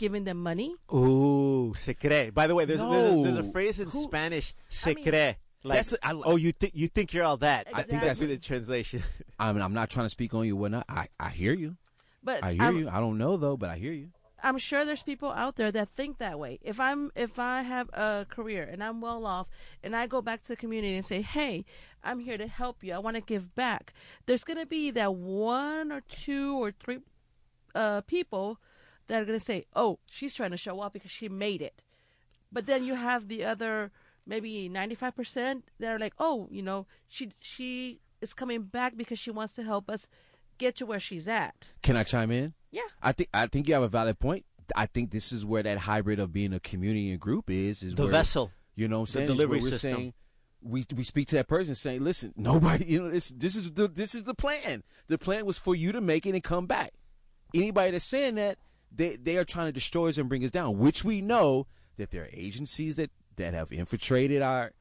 giving 0.00 0.24
them 0.24 0.38
money? 0.42 0.74
Ooh, 0.92 1.74
se 1.76 1.94
cree. 1.94 2.30
By 2.30 2.46
the 2.48 2.54
way, 2.54 2.64
there's, 2.64 2.80
there's, 2.80 3.12
a, 3.12 3.22
there's 3.22 3.38
a 3.38 3.52
phrase 3.52 3.78
in 3.78 3.88
Who- 3.90 4.02
Spanish, 4.02 4.54
se 4.68 4.90
I 4.90 4.94
mean- 4.94 5.04
cree. 5.04 5.34
Like, 5.62 5.76
That's 5.78 5.92
a- 5.92 6.06
I 6.06 6.12
oh, 6.14 6.36
you 6.36 6.52
think 6.52 6.72
you 6.74 6.88
think 6.88 7.12
you're 7.12 7.24
all 7.30 7.36
that? 7.48 7.66
I 7.74 7.82
think 7.82 8.00
that's 8.00 8.20
that's- 8.20 8.20
the 8.20 8.38
translation. 8.38 9.02
I 9.38 9.52
mean, 9.52 9.60
I'm 9.60 9.74
not 9.74 9.90
trying 9.90 10.06
to 10.06 10.10
speak 10.18 10.32
on 10.32 10.46
you, 10.46 10.56
or 10.56 10.60
whatnot. 10.60 10.86
I 10.88 11.08
I 11.20 11.28
hear 11.28 11.52
you. 11.52 11.76
But 12.24 12.42
I 12.42 12.54
hear 12.54 12.62
I'm- 12.62 12.78
you. 12.78 12.88
I 12.88 12.98
don't 12.98 13.18
know 13.18 13.36
though, 13.36 13.58
but 13.58 13.68
I 13.68 13.76
hear 13.76 13.92
you. 13.92 14.08
I'm 14.42 14.56
sure 14.56 14.86
there's 14.86 15.02
people 15.02 15.30
out 15.30 15.56
there 15.56 15.70
that 15.70 15.90
think 15.90 16.16
that 16.16 16.38
way. 16.38 16.58
If 16.62 16.80
I'm 16.80 17.10
if 17.14 17.38
I 17.38 17.60
have 17.60 17.90
a 17.92 18.24
career 18.36 18.62
and 18.72 18.82
I'm 18.82 19.02
well 19.02 19.26
off 19.26 19.48
and 19.84 19.94
I 19.94 20.06
go 20.06 20.22
back 20.22 20.40
to 20.44 20.48
the 20.48 20.56
community 20.56 20.94
and 20.96 21.04
say, 21.04 21.20
"Hey, 21.20 21.66
I'm 22.02 22.20
here 22.20 22.38
to 22.38 22.46
help 22.46 22.82
you. 22.82 22.94
I 22.94 22.98
want 22.98 23.16
to 23.16 23.20
give 23.20 23.54
back." 23.54 23.92
There's 24.24 24.44
going 24.44 24.58
to 24.60 24.64
be 24.78 24.90
that 24.92 25.14
one 25.14 25.92
or 25.92 26.00
two 26.08 26.56
or 26.56 26.70
three 26.72 27.00
uh, 27.74 28.00
people 28.02 28.58
that 29.10 29.20
are 29.22 29.24
going 29.24 29.38
to 29.38 29.44
say, 29.44 29.66
"Oh, 29.74 29.98
she's 30.10 30.32
trying 30.34 30.52
to 30.52 30.56
show 30.56 30.80
off 30.80 30.92
because 30.92 31.10
she 31.10 31.28
made 31.28 31.60
it." 31.60 31.82
But 32.52 32.66
then 32.66 32.84
you 32.84 32.94
have 32.94 33.28
the 33.28 33.44
other 33.44 33.90
maybe 34.26 34.68
95% 34.70 35.62
that 35.80 35.92
are 35.92 35.98
like, 35.98 36.14
"Oh, 36.18 36.48
you 36.50 36.62
know, 36.62 36.86
she 37.08 37.32
she 37.40 38.00
is 38.20 38.32
coming 38.32 38.62
back 38.62 38.96
because 38.96 39.18
she 39.18 39.30
wants 39.30 39.52
to 39.54 39.62
help 39.62 39.90
us 39.90 40.08
get 40.58 40.76
to 40.76 40.86
where 40.86 41.00
she's 41.00 41.28
at." 41.28 41.54
Can 41.82 41.96
I 41.96 42.04
chime 42.04 42.30
in? 42.30 42.54
Yeah. 42.70 42.82
I 43.02 43.12
think 43.12 43.28
I 43.34 43.46
think 43.46 43.68
you 43.68 43.74
have 43.74 43.82
a 43.82 43.88
valid 43.88 44.18
point. 44.18 44.46
I 44.76 44.86
think 44.86 45.10
this 45.10 45.32
is 45.32 45.44
where 45.44 45.64
that 45.64 45.78
hybrid 45.78 46.20
of 46.20 46.32
being 46.32 46.52
a 46.52 46.60
community 46.60 47.10
and 47.10 47.18
group 47.20 47.50
is. 47.50 47.82
Is 47.82 47.96
The 47.96 48.04
where, 48.04 48.12
vessel. 48.12 48.52
You 48.76 48.86
know, 48.88 49.00
what 49.00 49.02
I'm 49.02 49.06
The 49.06 49.12
saying 49.12 49.24
Is 49.28 49.32
delivery 49.32 49.60
we're 49.60 49.68
system. 49.70 49.94
Saying, 49.94 50.14
we 50.62 50.84
we 50.94 51.02
speak 51.02 51.26
to 51.28 51.36
that 51.36 51.48
person 51.48 51.74
saying, 51.74 52.04
listen, 52.04 52.32
nobody, 52.36 52.84
you 52.84 53.02
know, 53.02 53.10
this 53.10 53.30
this 53.30 53.56
is 53.56 53.72
the 53.72 53.88
this 53.88 54.14
is 54.14 54.24
the 54.24 54.34
plan. 54.34 54.84
The 55.08 55.18
plan 55.18 55.44
was 55.44 55.58
for 55.58 55.74
you 55.74 55.90
to 55.92 56.00
make 56.00 56.26
it 56.26 56.34
and 56.34 56.44
come 56.44 56.66
back. 56.66 56.92
Anybody 57.52 57.90
that's 57.90 58.04
saying 58.04 58.36
that 58.36 58.58
they 58.90 59.16
they 59.16 59.36
are 59.36 59.44
trying 59.44 59.66
to 59.66 59.72
destroy 59.72 60.08
us 60.08 60.18
and 60.18 60.28
bring 60.28 60.44
us 60.44 60.50
down, 60.50 60.78
which 60.78 61.04
we 61.04 61.20
know 61.20 61.66
that 61.96 62.10
there 62.10 62.24
are 62.24 62.30
agencies 62.32 62.96
that 62.96 63.10
that 63.36 63.54
have 63.54 63.72
infiltrated 63.72 64.42
our, 64.42 64.72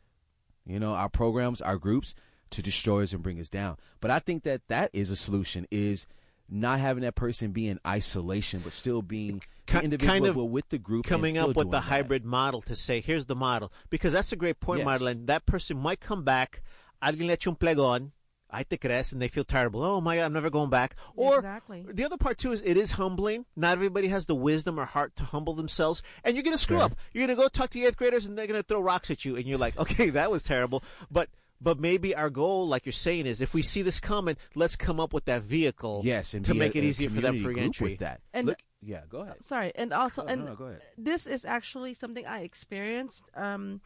you 0.66 0.80
know, 0.80 0.94
our 0.94 1.10
programs, 1.10 1.62
our 1.62 1.78
groups 1.78 2.16
to 2.52 2.62
destroy 2.62 3.04
us 3.04 3.14
and 3.14 3.22
bring 3.22 3.40
us 3.40 3.50
down. 3.50 3.78
But 4.02 4.12
I 4.12 4.20
think 4.20 4.44
that 4.44 4.68
that 4.68 4.90
is 4.94 5.10
a 5.10 5.16
solution. 5.16 5.68
Is 5.72 6.08
not 6.50 6.80
having 6.80 7.04
that 7.04 7.16
person 7.16 7.52
be 7.52 7.68
in 7.68 7.80
isolation, 7.86 8.62
but 8.64 8.74
still 8.74 9.02
being 9.02 9.42
kind 9.68 9.94
of 9.94 10.36
with 10.36 10.70
the 10.70 10.80
group, 10.80 11.06
coming 11.06 11.38
up 11.38 11.56
with 11.56 11.68
the 11.68 11.78
that. 11.78 11.82
hybrid 11.82 12.26
model 12.26 12.62
to 12.64 12.76
say, 12.76 13.02
here's 13.02 13.28
the 13.28 13.36
model. 13.36 13.72
Because 13.90 14.14
that's 14.14 14.32
a 14.32 14.36
great 14.36 14.60
point, 14.60 14.80
Yes. 14.80 14.86
Madeline. 14.86 15.26
That 15.28 15.46
person 15.46 15.78
might 15.78 16.00
come 16.00 16.24
back, 16.24 16.64
alguien 17.04 17.28
le 17.28 17.38
echa 17.38 17.48
un 17.48 17.56
plegón, 17.56 18.12
ay 18.52 18.64
te 18.64 18.78
crees, 18.78 19.12
and 19.12 19.22
they 19.22 19.28
feel 19.28 19.44
terrible. 19.44 19.84
Oh 19.84 20.02
my 20.02 20.16
God, 20.18 20.26
I'm 20.26 20.34
never 20.34 20.50
going 20.50 20.70
back. 20.70 20.96
Or 21.16 21.36
Exactly. 21.38 21.86
the 21.92 22.04
other 22.04 22.18
part 22.18 22.38
too 22.38 22.52
is 22.52 22.62
it 22.64 22.78
is 22.78 22.92
humbling. 22.92 23.46
Not 23.56 23.74
everybody 23.74 24.08
has 24.08 24.26
the 24.26 24.36
wisdom 24.36 24.80
or 24.80 24.86
heart 24.86 25.16
to 25.18 25.24
humble 25.24 25.54
themselves, 25.54 26.02
and 26.24 26.36
you're 26.36 26.44
gonna 26.44 26.58
screw 26.58 26.78
Right. 26.78 26.86
up. 26.86 26.98
You're 27.14 27.26
gonna 27.28 27.36
go 27.38 27.48
talk 27.48 27.70
to 27.72 27.80
the 27.80 27.86
eighth 27.86 27.98
graders, 27.98 28.26
and 28.26 28.38
they're 28.38 28.48
gonna 28.48 28.64
throw 28.64 28.80
rocks 28.82 29.12
at 29.12 29.24
you, 29.26 29.36
and 29.36 29.46
you're 29.46 29.58
like, 29.58 29.78
okay, 29.80 30.10
that 30.12 30.32
was 30.32 30.44
terrible. 30.44 30.84
But 31.12 31.30
but 31.62 31.78
maybe 31.78 32.16
our 32.16 32.30
goal, 32.30 32.68
like 32.70 32.86
you're 32.86 32.94
saying, 32.94 33.26
is 33.26 33.42
if 33.42 33.54
we 33.54 33.62
see 33.62 33.82
this 33.82 34.00
coming, 34.00 34.38
let's 34.56 34.78
come 34.78 34.98
up 35.00 35.12
with 35.12 35.26
that 35.26 35.42
vehicle. 35.44 36.02
Yes, 36.06 36.34
and 36.34 36.46
to 36.46 36.54
make 36.54 36.74
a- 36.74 36.78
it 36.78 36.86
easier 36.86 37.10
for 37.10 37.16
them 37.20 37.34
community 37.36 37.44
for 37.44 37.54
group 37.54 37.66
entry. 37.66 37.90
With 37.92 38.00
that, 38.00 38.22
And- 38.34 38.48
Look, 38.48 38.60
yeah, 38.82 39.02
go 39.10 39.20
ahead. 39.24 39.44
Sorry, 39.44 39.74
and 39.76 39.92
also, 39.92 40.24
Oh, 40.24 40.28
and 40.28 40.46
no, 40.46 40.52
no, 40.52 40.56
go 40.56 40.66
ahead. 40.68 40.82
this 40.98 41.28
is 41.28 41.44
actually 41.44 41.94
something 41.96 42.26
I 42.26 42.44
experienced. 42.44 43.24
Um, 43.36 43.82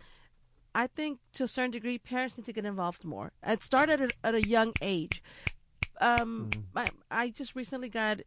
I 0.76 0.88
think 0.88 1.19
to 1.34 1.43
a 1.43 1.47
certain 1.47 1.71
degree, 1.71 1.97
parents 1.97 2.38
need 2.38 2.45
to 2.45 2.53
get 2.53 2.65
involved 2.65 3.03
more. 3.03 3.32
It 3.45 3.63
started 3.63 4.01
at 4.01 4.09
a, 4.09 4.13
at 4.28 4.36
a 4.36 4.41
young 4.43 4.74
age. 4.82 5.21
Um, 6.01 6.49
Mm-hmm. 6.49 6.61
my, 6.74 6.89
I 7.11 7.30
just 7.30 7.55
recently 7.55 7.89
got 7.89 8.21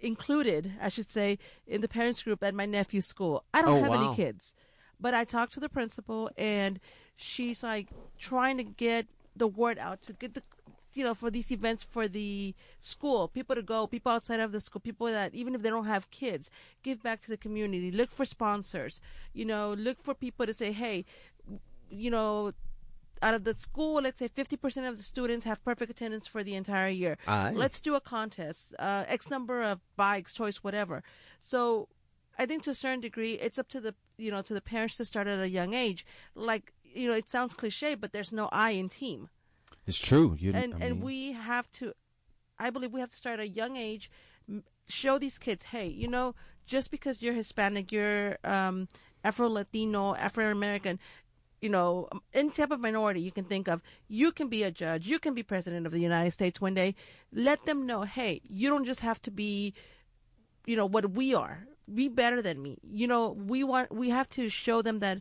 included, 0.00 0.72
I 0.80 0.88
should 0.88 1.10
say, 1.10 1.38
in 1.66 1.80
the 1.80 1.88
parents 1.88 2.22
group 2.22 2.42
at 2.42 2.54
my 2.54 2.66
nephew's 2.66 3.06
school. 3.06 3.44
I 3.54 3.62
don't 3.62 3.70
Oh, 3.72 3.78
have 3.78 3.90
wow. 3.90 3.94
any 3.94 4.08
kids, 4.08 4.52
but 5.00 5.14
I 5.14 5.24
talked 5.24 5.52
to 5.54 5.60
the 5.60 5.68
principal, 5.68 6.30
and 6.36 6.80
she's 7.16 7.62
like 7.62 7.88
trying 8.18 8.56
to 8.58 8.64
get 8.64 9.06
the 9.36 9.48
word 9.48 9.78
out 9.78 10.02
to 10.02 10.12
get 10.12 10.34
the 10.34 10.42
you 10.94 11.02
know 11.02 11.14
for 11.14 11.30
these 11.30 11.50
events 11.50 11.82
for 11.82 12.06
the 12.06 12.54
school 12.78 13.26
people 13.26 13.54
to 13.56 13.62
go 13.62 13.86
people 13.86 14.12
outside 14.12 14.40
of 14.40 14.52
the 14.52 14.60
school 14.60 14.80
people 14.80 15.06
that 15.06 15.34
even 15.34 15.54
if 15.54 15.62
they 15.62 15.70
don't 15.70 15.86
have 15.86 16.10
kids 16.10 16.50
give 16.82 17.02
back 17.02 17.20
to 17.22 17.28
the 17.28 17.36
community 17.36 17.90
look 17.90 18.12
for 18.12 18.26
sponsors 18.26 19.00
you 19.32 19.44
know 19.44 19.72
look 19.72 20.02
for 20.02 20.14
people 20.14 20.44
to 20.44 20.52
say 20.52 20.70
hey 20.70 21.02
you 21.92 22.10
know 22.10 22.52
out 23.20 23.34
of 23.34 23.44
the 23.44 23.54
school 23.54 24.02
let's 24.02 24.18
say 24.18 24.28
50% 24.28 24.88
of 24.88 24.96
the 24.96 25.02
students 25.02 25.46
have 25.46 25.64
perfect 25.64 25.90
attendance 25.90 26.26
for 26.26 26.42
the 26.42 26.54
entire 26.54 26.88
year 26.88 27.16
Aye. 27.28 27.52
let's 27.54 27.78
do 27.78 27.94
a 27.94 28.00
contest 28.00 28.74
uh, 28.78 29.04
x 29.06 29.30
number 29.30 29.62
of 29.62 29.80
bikes 29.96 30.32
choice, 30.32 30.64
whatever 30.64 31.04
so 31.40 31.88
I 32.38 32.46
think 32.46 32.62
to 32.64 32.70
a 32.70 32.74
certain 32.74 33.00
degree, 33.00 33.34
it's 33.34 33.58
up 33.58 33.68
to 33.68 33.80
the 33.80 33.94
you 34.16 34.30
know 34.30 34.42
to 34.42 34.54
the 34.54 34.60
parents 34.60 34.96
to 34.96 35.04
start 35.04 35.26
at 35.26 35.38
a 35.40 35.48
young 35.48 35.74
age. 35.74 36.06
Like 36.34 36.72
you 36.82 37.08
know, 37.08 37.14
it 37.14 37.28
sounds 37.28 37.54
cliche, 37.54 37.94
but 37.94 38.12
there's 38.12 38.32
no 38.32 38.48
I 38.52 38.70
in 38.70 38.88
team, 38.88 39.28
It's 39.86 39.98
true. 39.98 40.36
You, 40.38 40.52
and 40.54 40.74
I 40.74 40.86
and 40.86 41.02
we 41.02 41.32
have 41.32 41.70
to. 41.72 41.92
I 42.58 42.70
believe 42.70 42.92
we 42.92 43.00
have 43.00 43.10
to 43.10 43.16
start 43.16 43.40
at 43.40 43.46
a 43.46 43.48
young 43.48 43.76
age, 43.76 44.10
show 44.88 45.18
these 45.18 45.38
kids, 45.38 45.64
hey, 45.64 45.88
you 45.88 46.06
know, 46.06 46.34
just 46.66 46.90
because 46.90 47.22
you're 47.22 47.34
Hispanic, 47.34 47.90
you're 47.90 48.38
um, 48.44 48.88
Afro 49.24 49.48
Latino, 49.48 50.14
Afro 50.14 50.50
American, 50.50 50.98
you 51.62 51.70
know, 51.70 52.08
um, 52.12 52.20
any 52.34 52.50
type 52.50 52.72
of 52.72 52.80
minority 52.80 53.20
you 53.20 53.32
can 53.32 53.44
think 53.44 53.68
of, 53.68 53.80
you 54.08 54.32
can 54.32 54.48
be 54.48 54.64
a 54.64 54.70
judge, 54.70 55.06
you 55.06 55.18
can 55.18 55.32
be 55.32 55.42
president 55.42 55.86
of 55.86 55.92
the 55.92 56.00
United 56.00 56.32
States 56.32 56.60
one 56.60 56.74
day. 56.74 56.94
Let 57.32 57.64
them 57.64 57.86
know, 57.86 58.02
hey, 58.02 58.42
you 58.48 58.68
don't 58.68 58.84
just 58.84 59.00
have 59.00 59.22
to 59.22 59.30
be 59.30 59.72
you 60.66 60.76
know 60.76 60.86
what 60.86 61.10
we 61.12 61.34
are 61.34 61.66
be 61.92 62.08
better 62.08 62.40
than 62.40 62.62
me 62.62 62.78
you 62.82 63.06
know 63.06 63.30
we 63.30 63.64
want 63.64 63.92
we 63.92 64.10
have 64.10 64.28
to 64.28 64.48
show 64.48 64.80
them 64.80 65.00
that 65.00 65.18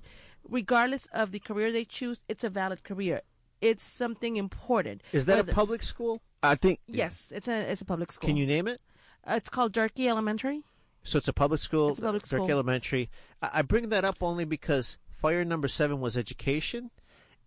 regardless 0.48 1.08
of 1.14 1.32
the 1.32 1.40
career 1.40 1.72
they 1.72 1.84
choose 1.84 2.22
it's 2.30 2.44
a 2.44 2.50
valid 2.50 2.84
career 2.84 3.22
it's 3.60 3.84
something 3.84 4.38
important 4.38 5.02
Is 5.12 5.26
that 5.26 5.40
a 5.40 5.52
public 5.52 5.82
school? 5.84 6.22
I 6.44 6.56
think 6.56 6.80
yes 6.88 7.32
it's 7.36 7.48
a 7.48 7.72
it's 7.72 7.82
a 7.82 7.86
public 7.86 8.12
school 8.12 8.28
Can 8.28 8.38
you 8.38 8.46
name 8.46 8.68
it? 8.68 8.82
uh, 9.28 9.34
it's 9.34 9.50
called 9.50 9.72
Durkee 9.74 10.08
Elementary 10.08 10.62
So 11.04 11.18
it's 11.18 11.28
a 11.28 11.34
public 11.34 11.62
school. 11.62 11.90
It's 11.90 12.00
a 12.00 12.04
public 12.04 12.24
Turk 12.24 12.38
school. 12.38 12.52
Elementary. 12.52 13.10
I, 13.42 13.50
I 13.56 13.62
bring 13.64 13.90
that 13.90 14.06
up 14.06 14.18
only 14.22 14.46
because 14.46 15.00
fire 15.22 15.46
number 15.46 15.68
seven 15.68 16.00
was 16.00 16.18
education, 16.18 16.90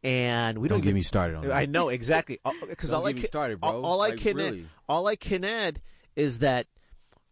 and 0.02 0.58
we 0.58 0.68
Don't 0.68 0.78
don't, 0.78 0.84
get 0.84 0.94
me 0.94 1.02
started 1.02 1.36
on 1.36 1.48
that. 1.48 1.52
I 1.52 1.66
know 1.66 1.88
exactly 1.88 2.38
uh, 2.44 2.50
uh, 2.50 2.66
because 2.66 2.90
Don't 2.90 3.00
all 3.00 3.06
I 3.06 3.12
can, 3.12 3.24
started, 3.24 3.60
bro. 3.60 3.82
All, 3.82 4.00
I 4.00 4.10
Like, 4.10 4.20
can 4.20 4.36
really. 4.36 4.60
add, 4.60 4.66
all 4.88 5.06
I 5.06 5.16
can 5.16 5.44
add 5.44 5.80
is 6.14 6.38
that 6.38 6.66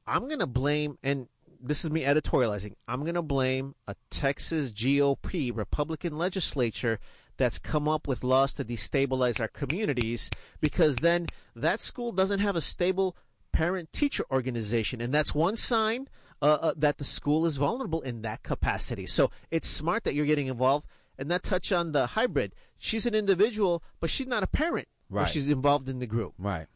I'm 0.07 0.29
gonna 0.29 0.47
blame, 0.47 0.99
and 1.03 1.29
this 1.61 1.85
is 1.85 1.91
me 1.91 2.03
editorializing. 2.03 2.75
I'm 2.89 3.05
gonna 3.05 3.23
blame 3.23 3.75
a 3.87 3.95
Texas 4.11 4.73
GOP 4.73 5.57
Republican 5.57 6.19
legislature 6.19 6.99
that's 7.37 7.59
come 7.59 7.89
up 7.89 8.07
with 8.07 8.25
laws 8.25 8.53
to 8.55 8.65
destabilize 8.65 9.41
our 9.41 9.49
communities 9.49 10.29
because 10.61 10.97
then 10.97 11.27
that 11.57 11.81
school 11.81 12.13
doesn't 12.13 12.41
have 12.41 12.57
a 12.57 12.61
stable 12.61 13.17
parent 13.53 13.93
teacher 13.93 14.25
organization 14.31 15.01
and 15.01 15.13
that's 15.13 15.35
one 15.35 15.57
sign 15.57 16.09
uh, 16.43 16.59
uh, 16.61 16.73
that 16.77 16.99
the 16.99 17.05
school 17.05 17.47
is 17.47 17.57
vulnerable 17.57 18.03
in 18.03 18.21
that 18.23 18.43
capacity 18.43 19.07
so 19.07 19.31
it's 19.51 19.69
smart 19.69 20.05
that 20.05 20.15
you're 20.15 20.27
getting 20.27 20.49
involved 20.49 20.87
and 21.19 21.31
that 21.31 21.43
touch 21.43 21.73
on 21.73 21.93
the 21.93 22.09
hybrid 22.09 22.53
she's 22.79 23.07
an 23.07 23.15
individual 23.15 23.83
but 24.01 24.11
she's 24.11 24.27
not 24.27 24.43
a 24.43 24.47
parent 24.47 24.89
Right. 25.09 25.29
she's 25.29 25.49
involved 25.49 25.89
in 25.89 25.99
the 25.99 26.07
group 26.07 26.35
right. 26.39 26.67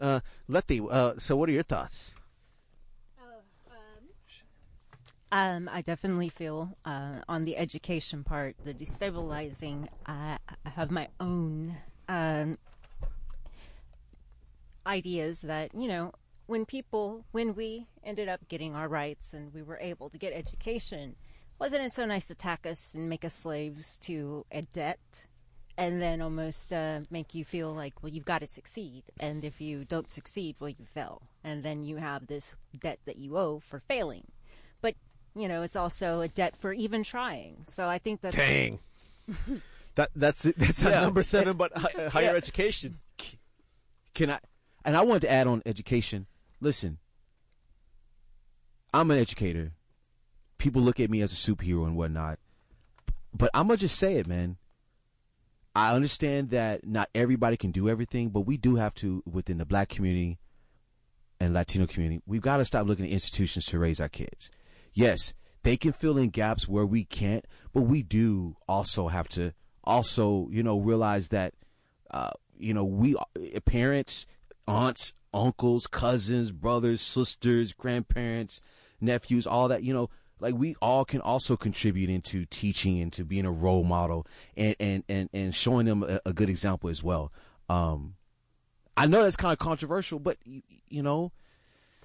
uh, 0.00 0.20
Letty, 0.48 0.80
uh, 0.90 1.14
so 1.18 1.36
what 1.36 1.48
are 1.48 1.52
your 1.52 1.62
thoughts 1.62 2.12
Um, 5.32 5.68
I 5.72 5.80
definitely 5.80 6.28
feel 6.28 6.76
uh, 6.84 7.16
on 7.28 7.42
the 7.42 7.56
education 7.56 8.22
part, 8.22 8.54
the 8.64 8.72
destabilizing. 8.72 9.88
I, 10.06 10.38
I 10.64 10.68
have 10.68 10.92
my 10.92 11.08
own 11.18 11.76
um, 12.08 12.56
ideas 14.86 15.40
that 15.40 15.74
you 15.74 15.88
know 15.88 16.12
when 16.46 16.64
people 16.66 17.24
when 17.32 17.54
we 17.54 17.86
ended 18.02 18.28
up 18.28 18.46
getting 18.48 18.74
our 18.74 18.88
rights 18.88 19.32
and 19.34 19.52
we 19.54 19.62
were 19.62 19.78
able 19.78 20.10
to 20.10 20.18
get 20.18 20.32
education, 20.32 21.16
wasn't 21.58 21.82
it 21.82 21.92
so 21.92 22.04
nice 22.04 22.26
to 22.28 22.34
tack 22.34 22.66
us 22.66 22.94
and 22.94 23.08
make 23.08 23.24
us 23.24 23.34
slaves 23.34 23.96
to 24.02 24.44
a 24.50 24.62
debt? 24.62 25.26
And 25.76 26.00
then 26.00 26.20
almost 26.20 26.72
uh, 26.72 27.00
make 27.10 27.34
you 27.34 27.44
feel 27.44 27.72
like, 27.74 28.00
well, 28.00 28.12
you've 28.12 28.24
got 28.24 28.42
to 28.42 28.46
succeed. 28.46 29.02
And 29.18 29.44
if 29.44 29.60
you 29.60 29.84
don't 29.84 30.08
succeed, 30.08 30.54
well, 30.60 30.68
you 30.70 30.86
fail. 30.94 31.22
And 31.42 31.64
then 31.64 31.82
you 31.82 31.96
have 31.96 32.28
this 32.28 32.54
debt 32.80 33.00
that 33.06 33.16
you 33.18 33.36
owe 33.36 33.60
for 33.60 33.80
failing 33.80 34.24
but 34.80 34.94
you 35.36 35.48
know 35.48 35.62
it's 35.62 35.76
also 35.76 36.20
a 36.20 36.28
debt 36.28 36.54
for 36.56 36.72
even 36.72 37.02
trying 37.02 37.56
so 37.66 37.88
i 37.88 37.96
think 37.98 38.20
that 38.20 38.32
dang 38.32 38.78
that 39.94 40.10
that's 40.14 40.42
that's 40.42 40.82
Yeah. 40.82 41.00
number 41.00 41.22
seven 41.22 41.56
but 41.56 41.72
higher 41.76 42.24
Yeah. 42.24 42.30
education 42.32 42.98
Can 44.14 44.30
I? 44.30 44.38
And 44.84 44.96
I 44.96 45.02
wanted 45.02 45.22
to 45.22 45.30
add 45.32 45.46
on 45.46 45.62
education. 45.64 46.26
Listen, 46.60 46.98
I'm 48.92 49.10
an 49.10 49.18
educator. 49.18 49.72
People 50.58 50.82
look 50.82 51.00
at 51.00 51.10
me 51.10 51.20
as 51.20 51.32
a 51.32 51.36
superhero 51.36 51.86
and 51.86 51.96
whatnot, 51.96 52.38
but 53.32 53.50
I'm 53.52 53.66
gonna 53.66 53.76
just 53.76 53.98
say 53.98 54.16
it, 54.16 54.26
man. 54.26 54.56
I 55.74 55.92
understand 55.94 56.50
that 56.50 56.86
not 56.86 57.10
everybody 57.14 57.56
can 57.56 57.72
do 57.72 57.88
everything, 57.88 58.28
but 58.28 58.42
we 58.42 58.56
do 58.56 58.76
have 58.76 58.94
to 58.94 59.22
within 59.26 59.58
the 59.58 59.66
black 59.66 59.88
community 59.88 60.38
and 61.40 61.52
Latino 61.52 61.86
community. 61.86 62.22
We've 62.26 62.40
got 62.40 62.58
to 62.58 62.64
stop 62.64 62.86
looking 62.86 63.06
at 63.06 63.10
institutions 63.10 63.66
to 63.66 63.78
raise 63.80 64.00
our 64.00 64.08
kids. 64.08 64.50
Yes, 64.92 65.34
they 65.64 65.76
can 65.76 65.92
fill 65.92 66.16
in 66.16 66.30
gaps 66.30 66.68
where 66.68 66.86
we 66.86 67.04
can't, 67.04 67.44
but 67.72 67.82
we 67.82 68.04
do 68.04 68.56
also 68.68 69.08
have 69.08 69.28
to 69.30 69.52
also, 69.82 70.48
you 70.52 70.62
know, 70.62 70.78
realize 70.78 71.28
that 71.28 71.54
uh, 72.12 72.30
you 72.56 72.72
know, 72.72 72.84
we 72.84 73.16
uh, 73.16 73.60
parents, 73.64 74.26
aunts, 74.68 75.14
uncles, 75.34 75.86
cousins, 75.86 76.52
brothers, 76.52 77.02
sisters, 77.02 77.72
grandparents, 77.72 78.60
nephews, 79.00 79.46
all 79.46 79.68
that, 79.68 79.82
you 79.82 79.92
know, 79.92 80.08
like 80.40 80.54
we 80.54 80.74
all 80.80 81.04
can 81.04 81.20
also 81.20 81.56
contribute 81.56 82.10
into 82.10 82.44
teaching 82.46 83.00
and 83.00 83.12
to 83.12 83.24
being 83.24 83.44
a 83.44 83.52
role 83.52 83.84
model 83.84 84.26
and 84.56 84.74
and 84.80 85.04
and, 85.08 85.28
and 85.32 85.54
showing 85.54 85.86
them 85.86 86.02
a, 86.02 86.20
a 86.26 86.32
good 86.32 86.48
example 86.48 86.90
as 86.90 87.02
well. 87.02 87.32
Um, 87.68 88.14
I 88.96 89.06
know 89.06 89.22
that's 89.22 89.36
kind 89.36 89.52
of 89.52 89.58
controversial, 89.58 90.18
but 90.18 90.38
you, 90.44 90.62
you 90.88 91.02
know, 91.02 91.32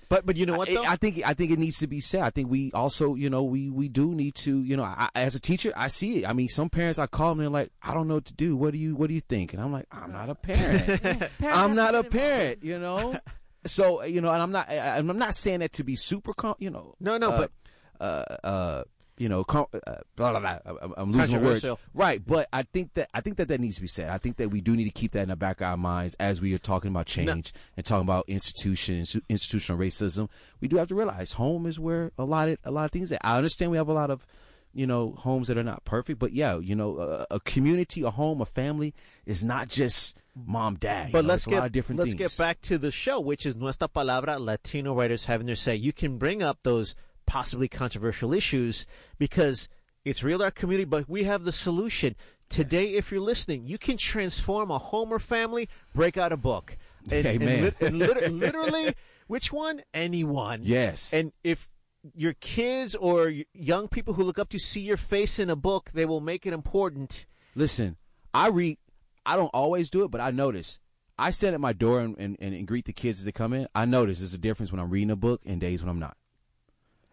But 0.09 0.25
but 0.25 0.37
you 0.37 0.45
know 0.47 0.57
what 0.57 0.69
I, 0.69 0.73
though? 0.73 0.83
I 0.85 0.95
think 0.95 1.21
I 1.25 1.33
think 1.33 1.51
it 1.51 1.59
needs 1.59 1.77
to 1.79 1.87
be 1.87 1.99
said. 1.99 2.21
I 2.23 2.31
think 2.31 2.49
we 2.49 2.71
also, 2.73 3.13
you 3.15 3.29
know, 3.29 3.43
we 3.43 3.69
we 3.69 3.87
do 3.89 4.15
need 4.15 4.33
to, 4.35 4.61
you 4.63 4.75
know, 4.75 4.83
I, 4.83 5.07
as 5.13 5.35
a 5.35 5.39
teacher, 5.39 5.71
I 5.77 5.87
see 5.87 6.23
it. 6.23 6.27
I 6.27 6.33
mean, 6.33 6.49
some 6.49 6.69
parents 6.69 6.97
I 6.97 7.05
call 7.07 7.29
them 7.29 7.39
and 7.39 7.45
they're 7.45 7.61
like, 7.61 7.71
I 7.83 7.93
don't 7.93 8.07
know 8.07 8.15
what 8.15 8.25
to 8.25 8.33
do. 8.33 8.57
What 8.57 8.71
do 8.73 8.79
you 8.79 8.95
What 8.95 9.07
do 9.07 9.13
you 9.13 9.21
think? 9.21 9.53
And 9.53 9.61
I'm 9.61 9.71
like, 9.71 9.85
I'm 9.91 10.11
not 10.11 10.29
a 10.29 10.35
parent. 10.47 11.01
Parents 11.03 11.31
I'm 11.43 11.75
not 11.75 11.93
a 11.95 12.03
parent. 12.03 12.63
You 12.63 12.79
know. 12.79 13.19
So 13.65 14.03
you 14.05 14.21
know, 14.21 14.31
and 14.31 14.41
I'm 14.41 14.53
not. 14.53 14.69
I, 14.69 14.97
I'm 14.97 15.17
not 15.17 15.35
saying 15.35 15.59
that 15.59 15.73
to 15.73 15.83
be 15.83 15.97
super, 15.97 16.33
com- 16.33 16.55
you 16.59 16.69
know. 16.69 16.95
No, 17.01 17.17
no, 17.17 17.31
uh, 17.31 17.37
but- 17.37 17.51
uh, 17.99 18.47
uh, 18.47 18.83
you 19.19 19.27
know, 19.27 19.43
com- 19.43 19.67
uh, 19.73 19.95
blah, 20.15 20.31
blah, 20.31 20.39
blah. 20.39 20.57
I'm- 20.65 20.93
I'm 20.97 21.11
losing 21.11 21.35
my 21.35 21.47
words. 21.47 21.69
Right, 21.93 22.25
but 22.25 22.47
I 22.53 22.63
think 22.63 22.93
that 22.93 23.09
I 23.13 23.21
think 23.21 23.37
that 23.37 23.49
that 23.49 23.59
needs 23.59 23.75
to 23.75 23.81
be 23.81 23.87
said. 23.87 24.09
I 24.09 24.17
think 24.17 24.37
that 24.37 24.49
we 24.49 24.61
do 24.61 24.75
need 24.75 24.85
to 24.85 24.89
keep 24.91 25.11
that 25.11 25.23
in 25.23 25.29
the 25.29 25.35
back 25.35 25.59
of 25.61 25.67
our 25.67 25.77
minds 25.77 26.15
as 26.19 26.41
we 26.41 26.55
are 26.55 26.59
talking 26.59 26.89
about 26.89 27.05
change 27.05 27.53
and 27.75 27.85
talking 27.85 28.03
about 28.03 28.25
institutions, 28.27 29.15
institutional 29.27 29.79
racism. 29.79 30.29
We 30.61 30.67
do 30.69 30.77
have 30.77 30.87
to 30.87 30.95
realize 30.95 31.33
home 31.33 31.65
is 31.65 31.77
where 31.79 32.11
a 32.17 32.23
lot 32.23 32.49
of 32.49 32.57
a 32.63 32.71
lot 32.71 32.85
of 32.85 32.91
things. 32.91 33.09
That 33.09 33.19
I 33.25 33.37
understand 33.37 33.71
we 33.71 33.77
have 33.77 33.89
a 33.89 33.93
lot 33.93 34.09
of 34.09 34.25
you 34.73 34.87
know 34.87 35.11
homes 35.17 35.49
that 35.49 35.57
are 35.57 35.63
not 35.63 35.83
perfect, 35.83 36.17
but 36.17 36.31
yeah, 36.31 36.57
you 36.57 36.75
know, 36.75 36.97
a, 36.99 37.27
a 37.29 37.39
community, 37.41 38.01
a 38.03 38.11
home, 38.11 38.39
a 38.39 38.45
family 38.45 38.93
is 39.25 39.43
not 39.43 39.67
just 39.67 40.17
mom, 40.45 40.75
dad. 40.75 41.11
But 41.11 41.23
know, 41.23 41.29
let's 41.29 41.45
get 41.45 41.55
lot 41.57 41.65
of 41.65 41.71
different 41.73 41.99
let's 41.99 42.11
things. 42.11 42.19
get 42.19 42.37
back 42.37 42.61
to 42.61 42.77
the 42.77 42.91
show, 42.91 43.19
which 43.19 43.45
is 43.45 43.55
Nuestra 43.57 43.89
Palabra 43.89 44.39
Latino 44.39 44.93
writers 44.93 45.25
having 45.25 45.47
their 45.47 45.57
say. 45.57 45.75
You 45.75 45.91
can 45.91 46.17
bring 46.17 46.41
up 46.41 46.59
those 46.63 46.95
possibly 47.29 47.67
controversial 47.67 48.33
issues 48.33 48.87
because 49.19 49.69
it's 50.03 50.23
real 50.23 50.41
our 50.41 50.49
community, 50.49 50.85
but 50.85 51.07
we 51.07 51.23
have 51.25 51.43
the 51.43 51.51
solution. 51.51 52.15
Today, 52.49 52.95
if 52.95 53.11
you're 53.11 53.21
listening, 53.21 53.67
you 53.67 53.77
can 53.77 53.97
transform 53.97 54.71
a 54.71 54.79
home 54.79 55.13
or 55.13 55.19
family, 55.19 55.69
break 55.93 56.17
out 56.17 56.31
a 56.31 56.37
book. 56.37 56.75
And, 57.03 57.27
and 57.27 57.27
Amen. 57.27 57.63
lit- 57.65 57.81
and 57.81 57.99
lit- 57.99 58.31
literally, 58.31 58.95
which 59.27 59.53
one? 59.53 59.83
Anyone. 59.93 60.61
Yes. 60.63 61.13
And 61.13 61.31
if 61.43 61.69
your 62.15 62.33
kids 62.33 62.95
or 62.95 63.31
young 63.53 63.87
people 63.87 64.15
who 64.15 64.23
look 64.23 64.39
up 64.39 64.49
to 64.49 64.57
see 64.57 64.81
your 64.81 64.97
face 64.97 65.37
in 65.37 65.51
a 65.51 65.55
book, 65.55 65.91
they 65.93 66.05
will 66.05 66.21
make 66.21 66.47
it 66.47 66.53
important. 66.53 67.27
Listen, 67.53 67.97
I 68.33 68.47
read. 68.47 68.79
I 69.23 69.35
don't 69.35 69.51
always 69.53 69.91
do 69.91 70.03
it, 70.03 70.09
but 70.09 70.19
I 70.19 70.31
notice. 70.31 70.79
I 71.19 71.29
stand 71.29 71.53
at 71.53 71.61
my 71.61 71.73
door 71.73 71.99
and, 71.99 72.15
and, 72.17 72.37
and 72.39 72.67
greet 72.67 72.85
the 72.85 72.93
kids 72.93 73.19
as 73.19 73.25
they 73.25 73.31
come 73.31 73.53
in. 73.53 73.67
I 73.75 73.85
notice 73.85 74.19
there's 74.19 74.33
a 74.33 74.39
difference 74.39 74.71
when 74.71 74.79
I'm 74.79 74.89
reading 74.89 75.11
a 75.11 75.15
book 75.15 75.41
and 75.45 75.61
days 75.61 75.83
when 75.83 75.89
I'm 75.89 75.99
not. 75.99 76.17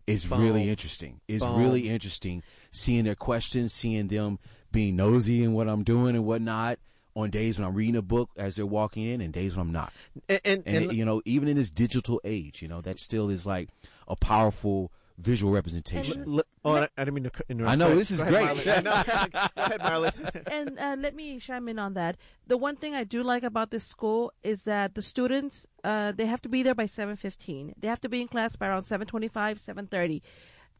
It's 0.06 0.24
Boom. 0.24 0.40
really 0.42 0.68
interesting. 0.68 1.20
It's 1.28 1.44
Boom. 1.44 1.58
really 1.60 1.88
interesting 1.88 2.42
seeing 2.70 3.04
their 3.04 3.14
questions, 3.14 3.72
seeing 3.72 4.08
them 4.08 4.38
being 4.72 4.96
nosy 4.96 5.42
in 5.42 5.52
what 5.52 5.68
I'm 5.68 5.82
doing 5.84 6.14
and 6.16 6.24
whatnot. 6.24 6.78
On 7.14 7.30
days 7.30 7.58
when 7.58 7.66
I'm 7.66 7.72
reading 7.74 7.96
a 7.96 8.02
book 8.02 8.28
as 8.36 8.56
they're 8.56 8.66
walking 8.66 9.06
in, 9.06 9.22
and 9.22 9.32
days 9.32 9.56
when 9.56 9.66
I'm 9.66 9.72
not. 9.72 9.90
And, 10.28 10.38
and, 10.44 10.62
And, 10.66 10.76
and- 10.84 10.92
you 10.92 11.02
know, 11.02 11.22
even 11.24 11.48
in 11.48 11.56
this 11.56 11.70
digital 11.70 12.20
age, 12.24 12.60
you 12.60 12.68
know, 12.68 12.80
that 12.82 12.98
still 12.98 13.30
is 13.30 13.46
like 13.46 13.70
a 14.06 14.14
powerful 14.14 14.92
visual 15.18 15.52
representation. 15.52 16.24
L- 16.26 16.42
oh, 16.64 16.76
I, 16.76 16.88
I 16.96 17.04
didn't 17.04 17.14
mean 17.14 17.24
to 17.24 17.30
interrupt. 17.48 17.72
I 17.72 17.74
know, 17.76 17.94
this 17.94 18.10
is 18.10 18.20
ahead, 18.20 18.32
great. 18.32 18.66
Marlon. 18.66 19.32
Go 19.56 19.62
ahead, 19.62 19.80
Marlon. 19.80 20.42
and 20.52 20.78
uh, 20.78 20.96
let 20.98 21.14
me 21.14 21.38
chime 21.38 21.68
in 21.68 21.78
on 21.78 21.94
that. 21.94 22.16
The 22.46 22.56
one 22.56 22.76
thing 22.76 22.94
I 22.94 23.04
do 23.04 23.22
like 23.22 23.42
about 23.42 23.70
this 23.70 23.84
school 23.84 24.32
is 24.42 24.62
that 24.62 24.94
the 24.94 25.02
students 25.02 25.66
uh, 25.84 26.12
they 26.12 26.26
have 26.26 26.42
to 26.42 26.48
be 26.48 26.62
there 26.62 26.74
by 26.74 26.86
seven 26.86 27.16
fifteen. 27.16 27.74
They 27.78 27.88
have 27.88 28.00
to 28.00 28.08
be 28.08 28.20
in 28.20 28.28
class 28.28 28.56
by 28.56 28.68
around 28.68 28.84
seven 28.84 29.06
twenty 29.06 29.28
five, 29.28 29.58
seven 29.60 29.86
thirty. 29.86 30.22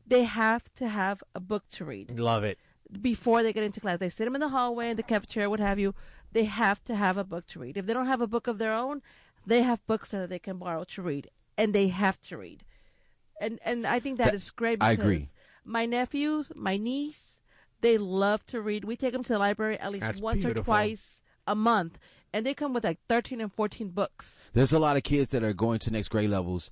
They 0.07 0.25
have 0.25 0.73
to 0.75 0.89
have 0.89 1.23
a 1.35 1.41
book 1.41 1.65
to 1.73 1.85
read 1.85 2.17
Love 2.19 2.45
it. 2.45 2.59
before 3.01 3.43
they 3.43 3.53
get 3.53 3.65
into 3.65 3.81
class. 3.81 3.99
They 3.99 4.09
sit 4.09 4.25
them 4.25 4.37
in 4.37 4.41
the 4.41 4.51
hallway, 4.51 4.91
in 4.91 4.97
the 4.97 5.03
cafeteria, 5.03 5.51
what 5.51 5.59
have 5.61 5.79
you. 5.81 5.95
They 6.31 6.45
have 6.45 6.85
to 6.85 6.95
have 6.95 7.17
a 7.17 7.25
book 7.25 7.47
to 7.49 7.59
read. 7.59 7.77
If 7.77 7.87
they 7.87 7.93
don't 7.93 8.07
have 8.07 8.21
a 8.21 8.27
book 8.27 8.47
of 8.47 8.59
their 8.59 8.73
own, 8.73 9.03
they 9.47 9.63
have 9.63 9.85
books 9.87 10.11
that 10.11 10.29
they 10.29 10.39
can 10.39 10.59
borrow 10.59 10.85
to 10.85 11.03
read, 11.03 11.29
and 11.59 11.73
they 11.73 11.89
have 11.89 12.21
to 12.23 12.37
read. 12.37 12.65
And 13.41 13.59
and 13.65 13.87
I 13.87 14.01
think 14.01 14.19
that 14.19 14.27
That- 14.27 14.35
is 14.35 14.51
great. 14.51 14.83
I 14.83 14.93
agree. 14.93 15.31
My 15.65 15.85
nephews, 15.85 16.53
my 16.55 16.77
niece, 16.77 17.37
they 17.81 17.99
love 17.99 18.47
to 18.47 18.61
read. 18.61 18.85
We 18.85 18.97
take 18.97 19.13
them 19.13 19.25
to 19.25 19.33
the 19.33 19.39
library 19.39 19.79
at 19.79 19.91
least 19.91 20.03
That's 20.03 20.21
once 20.21 20.45
or 20.45 20.55
twice 20.55 21.21
a 21.47 21.55
month, 21.55 21.99
and 22.33 22.47
they 22.47 22.55
come 22.55 22.73
with 22.73 22.85
like 22.85 22.99
thirteen 23.09 23.41
and 23.41 23.53
fourteen 23.53 23.89
books. 23.89 24.41
There's 24.53 24.73
a 24.73 24.79
lot 24.79 24.97
of 24.97 25.03
kids 25.03 25.31
that 25.33 25.43
are 25.43 25.53
going 25.53 25.81
to 25.81 25.91
next 25.91 26.09
grade 26.09 26.31
levels, 26.31 26.71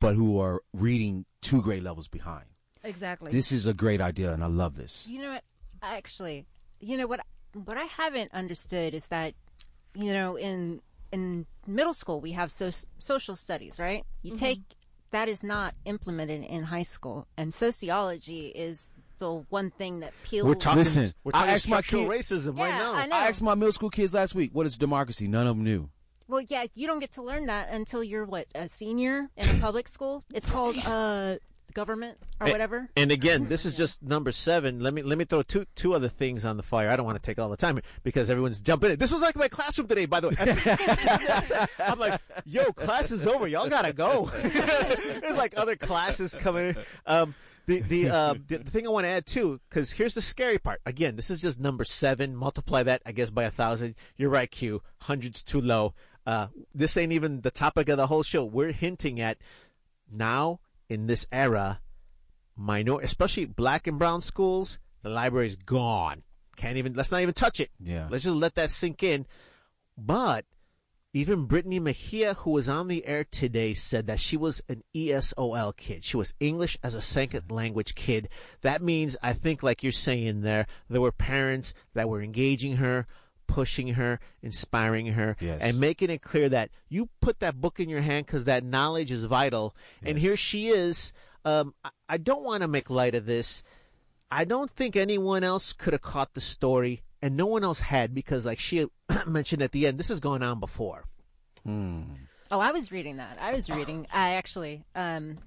but 0.00 0.14
who 0.14 0.38
are 0.38 0.62
reading 0.72 1.24
two 1.40 1.62
grade 1.62 1.82
levels 1.82 2.08
behind. 2.08 2.46
Exactly. 2.84 3.32
This 3.32 3.50
is 3.50 3.66
a 3.66 3.74
great 3.74 4.00
idea, 4.00 4.32
and 4.32 4.44
I 4.44 4.46
love 4.46 4.76
this. 4.76 5.08
You 5.08 5.22
know 5.22 5.32
what? 5.32 5.44
Actually, 5.82 6.46
you 6.80 6.96
know 6.96 7.06
what? 7.06 7.20
What 7.64 7.76
I 7.76 7.84
haven't 7.84 8.32
understood 8.32 8.94
is 8.94 9.08
that, 9.08 9.34
you 9.94 10.12
know, 10.12 10.36
in 10.36 10.80
in 11.10 11.46
middle 11.66 11.94
school 11.94 12.20
we 12.20 12.32
have 12.32 12.52
so, 12.52 12.70
social 12.98 13.34
studies, 13.34 13.78
right? 13.78 14.04
You 14.22 14.32
mm-hmm. 14.32 14.44
take 14.44 14.60
that 15.16 15.28
is 15.30 15.42
not 15.42 15.74
implemented 15.86 16.44
in 16.44 16.62
high 16.64 16.82
school, 16.82 17.26
and 17.38 17.54
sociology 17.54 18.48
is 18.48 18.90
the 19.16 19.32
one 19.48 19.70
thing 19.70 20.00
that 20.00 20.12
peels. 20.24 20.46
We're 20.46 20.54
talking. 20.54 20.80
Listen, 20.80 21.10
we're 21.24 21.32
I 21.34 21.48
asked 21.48 21.70
my 21.70 21.80
structural 21.80 22.02
kid- 22.10 22.20
racism 22.20 22.58
Yeah, 22.58 22.64
right 22.64 22.78
now. 22.78 22.92
I 22.94 23.06
know. 23.06 23.16
I 23.16 23.28
asked 23.28 23.40
my 23.40 23.54
middle 23.54 23.72
school 23.72 23.88
kids 23.88 24.12
last 24.12 24.34
week, 24.34 24.50
"What 24.52 24.66
is 24.66 24.76
democracy?" 24.76 25.26
None 25.26 25.46
of 25.46 25.56
them 25.56 25.64
knew. 25.64 25.88
Well, 26.28 26.42
yeah, 26.42 26.66
you 26.74 26.86
don't 26.86 26.98
get 26.98 27.12
to 27.12 27.22
learn 27.22 27.46
that 27.46 27.70
until 27.70 28.04
you're 28.04 28.26
what 28.26 28.46
a 28.54 28.68
senior 28.68 29.30
in 29.38 29.48
a 29.48 29.58
public 29.58 29.88
school. 29.88 30.22
It's 30.34 30.46
called 30.50 30.76
uh 30.86 31.36
government 31.76 32.16
or 32.40 32.48
whatever. 32.48 32.88
And 32.96 33.12
again, 33.12 33.48
this 33.48 33.66
is 33.66 33.76
just 33.76 34.02
number 34.02 34.32
seven. 34.32 34.80
Let 34.80 34.94
me 34.94 35.02
let 35.02 35.18
me 35.18 35.26
throw 35.26 35.42
two 35.42 35.66
two 35.76 35.94
other 35.94 36.08
things 36.08 36.46
on 36.46 36.56
the 36.56 36.62
fire. 36.62 36.88
I 36.88 36.96
don't 36.96 37.04
want 37.04 37.22
to 37.22 37.22
take 37.22 37.38
all 37.38 37.50
the 37.50 37.56
time 37.56 37.78
because 38.02 38.30
everyone's 38.30 38.62
jumping 38.62 38.92
in. 38.92 38.98
This 38.98 39.12
was 39.12 39.20
like 39.20 39.36
my 39.36 39.48
classroom 39.48 39.86
today, 39.86 40.06
by 40.06 40.20
the 40.20 40.30
way. 40.30 41.76
I'm 41.86 41.98
like, 41.98 42.18
yo, 42.46 42.72
class 42.72 43.10
is 43.10 43.26
over. 43.26 43.46
Y'all 43.46 43.68
gotta 43.68 43.92
go. 43.92 44.30
There's 44.42 45.36
like 45.36 45.52
other 45.58 45.76
classes 45.76 46.34
coming. 46.34 46.74
Um, 47.04 47.34
the 47.66 47.80
the, 47.80 48.08
uh, 48.08 48.34
the 48.46 48.58
the 48.58 48.70
thing 48.70 48.86
I 48.86 48.90
want 48.90 49.04
to 49.04 49.10
add 49.10 49.26
too, 49.26 49.60
because 49.68 49.90
here's 49.90 50.14
the 50.14 50.22
scary 50.22 50.58
part. 50.58 50.80
Again, 50.86 51.14
this 51.14 51.30
is 51.30 51.40
just 51.40 51.60
number 51.60 51.84
seven. 51.84 52.34
Multiply 52.34 52.84
that, 52.84 53.02
I 53.04 53.12
guess, 53.12 53.28
by 53.28 53.44
a 53.44 53.50
thousand. 53.50 53.96
You're 54.16 54.30
right, 54.30 54.50
Q. 54.50 54.80
Hundreds 55.02 55.42
too 55.42 55.60
low. 55.60 55.94
Uh, 56.26 56.46
this 56.74 56.96
ain't 56.96 57.12
even 57.12 57.42
the 57.42 57.50
topic 57.50 57.90
of 57.90 57.98
the 57.98 58.06
whole 58.06 58.22
show. 58.22 58.46
We're 58.46 58.72
hinting 58.72 59.20
at 59.20 59.36
now 60.10 60.60
in 60.88 61.06
this 61.06 61.26
era, 61.32 61.80
minor, 62.56 63.00
especially 63.00 63.44
black 63.44 63.86
and 63.86 63.98
brown 63.98 64.20
schools, 64.20 64.78
the 65.02 65.10
library 65.10 65.48
is 65.48 65.56
gone. 65.56 66.22
Can't 66.56 66.78
even. 66.78 66.94
Let's 66.94 67.12
not 67.12 67.20
even 67.20 67.34
touch 67.34 67.60
it. 67.60 67.70
Yeah. 67.78 68.08
Let's 68.10 68.24
just 68.24 68.36
let 68.36 68.54
that 68.54 68.70
sink 68.70 69.02
in. 69.02 69.26
But 69.98 70.46
even 71.12 71.46
Brittany 71.46 71.80
Mejia, 71.80 72.34
who 72.34 72.50
was 72.50 72.68
on 72.68 72.88
the 72.88 73.06
air 73.06 73.24
today, 73.24 73.72
said 73.72 74.06
that 74.06 74.20
she 74.20 74.36
was 74.36 74.62
an 74.68 74.82
ESOL 74.94 75.74
kid. 75.76 76.04
She 76.04 76.16
was 76.16 76.34
English 76.40 76.76
as 76.82 76.94
a 76.94 77.00
second 77.00 77.50
language 77.50 77.94
kid. 77.94 78.28
That 78.62 78.82
means, 78.82 79.16
I 79.22 79.32
think, 79.32 79.62
like 79.62 79.82
you're 79.82 79.92
saying 79.92 80.42
there, 80.42 80.66
there 80.90 81.00
were 81.00 81.12
parents 81.12 81.72
that 81.94 82.08
were 82.08 82.20
engaging 82.20 82.76
her, 82.76 83.06
pushing 83.46 83.94
her, 83.94 84.20
inspiring 84.42 85.06
her, 85.08 85.36
Yes. 85.40 85.60
and 85.62 85.78
making 85.80 86.10
it 86.10 86.22
clear 86.22 86.48
that 86.48 86.70
you 86.88 87.08
put 87.20 87.40
that 87.40 87.60
book 87.60 87.80
in 87.80 87.88
your 87.88 88.00
hand 88.00 88.26
because 88.26 88.44
that 88.46 88.64
knowledge 88.64 89.10
is 89.10 89.24
vital. 89.24 89.74
And 90.02 90.18
here 90.18 90.36
she 90.36 90.68
is. 90.68 91.12
Um, 91.44 91.74
I, 91.84 91.90
I 92.08 92.16
don't 92.18 92.42
want 92.42 92.62
to 92.62 92.68
make 92.68 92.90
light 92.90 93.14
of 93.14 93.26
this. 93.26 93.62
I 94.30 94.44
don't 94.44 94.70
think 94.70 94.96
anyone 94.96 95.44
else 95.44 95.72
could 95.72 95.92
have 95.92 96.02
caught 96.02 96.34
the 96.34 96.40
story, 96.40 97.02
and 97.22 97.36
no 97.36 97.46
one 97.46 97.62
else 97.62 97.78
had 97.78 98.12
because, 98.14 98.44
like 98.44 98.58
she 98.58 98.86
mentioned 99.26 99.62
at 99.62 99.70
the 99.72 99.86
end, 99.86 99.98
this 99.98 100.08
has 100.08 100.18
gone 100.20 100.42
on 100.42 100.58
before. 100.60 101.04
Oh, 101.68 102.60
I 102.60 102.70
was 102.72 102.92
reading 102.92 103.16
that. 103.16 103.38
I 103.40 103.52
was 103.52 103.68
reading. 103.70 104.06
I 104.12 104.34
actually 104.34 104.84
um, 104.94 105.38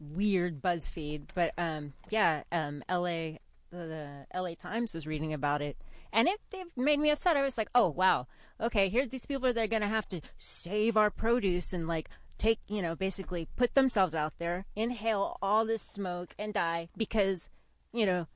weird 0.00 0.60
BuzzFeed, 0.62 1.22
but 1.34 1.52
um, 1.58 1.92
yeah, 2.10 2.42
um, 2.52 2.82
L.A. 2.88 3.38
The, 3.70 3.76
the 3.86 4.26
L.A. 4.30 4.54
Times 4.54 4.94
was 4.94 5.06
reading 5.06 5.32
about 5.32 5.62
it, 5.62 5.76
and 6.14 6.28
it 6.28 6.40
they've 6.50 6.64
made 6.76 7.00
me 7.00 7.10
upset. 7.10 7.36
I 7.36 7.42
was 7.42 7.58
like, 7.58 7.68
oh 7.74 7.88
wow, 7.88 8.26
okay, 8.60 8.88
here's 8.88 9.08
these 9.08 9.26
people 9.26 9.52
that 9.52 9.62
are 9.62 9.66
gonna 9.66 9.88
have 9.88 10.08
to 10.08 10.22
save 10.38 10.96
our 10.96 11.10
produce 11.10 11.74
and 11.74 11.86
like 11.86 12.08
take 12.38 12.60
you 12.68 12.80
know 12.80 12.94
basically 12.94 13.48
put 13.56 13.74
themselves 13.74 14.14
out 14.14 14.32
there, 14.38 14.64
inhale 14.74 15.36
all 15.42 15.66
this 15.66 15.82
smoke 15.82 16.34
and 16.38 16.54
die 16.54 16.88
because 16.96 17.50
you 17.92 18.06
know 18.06 18.26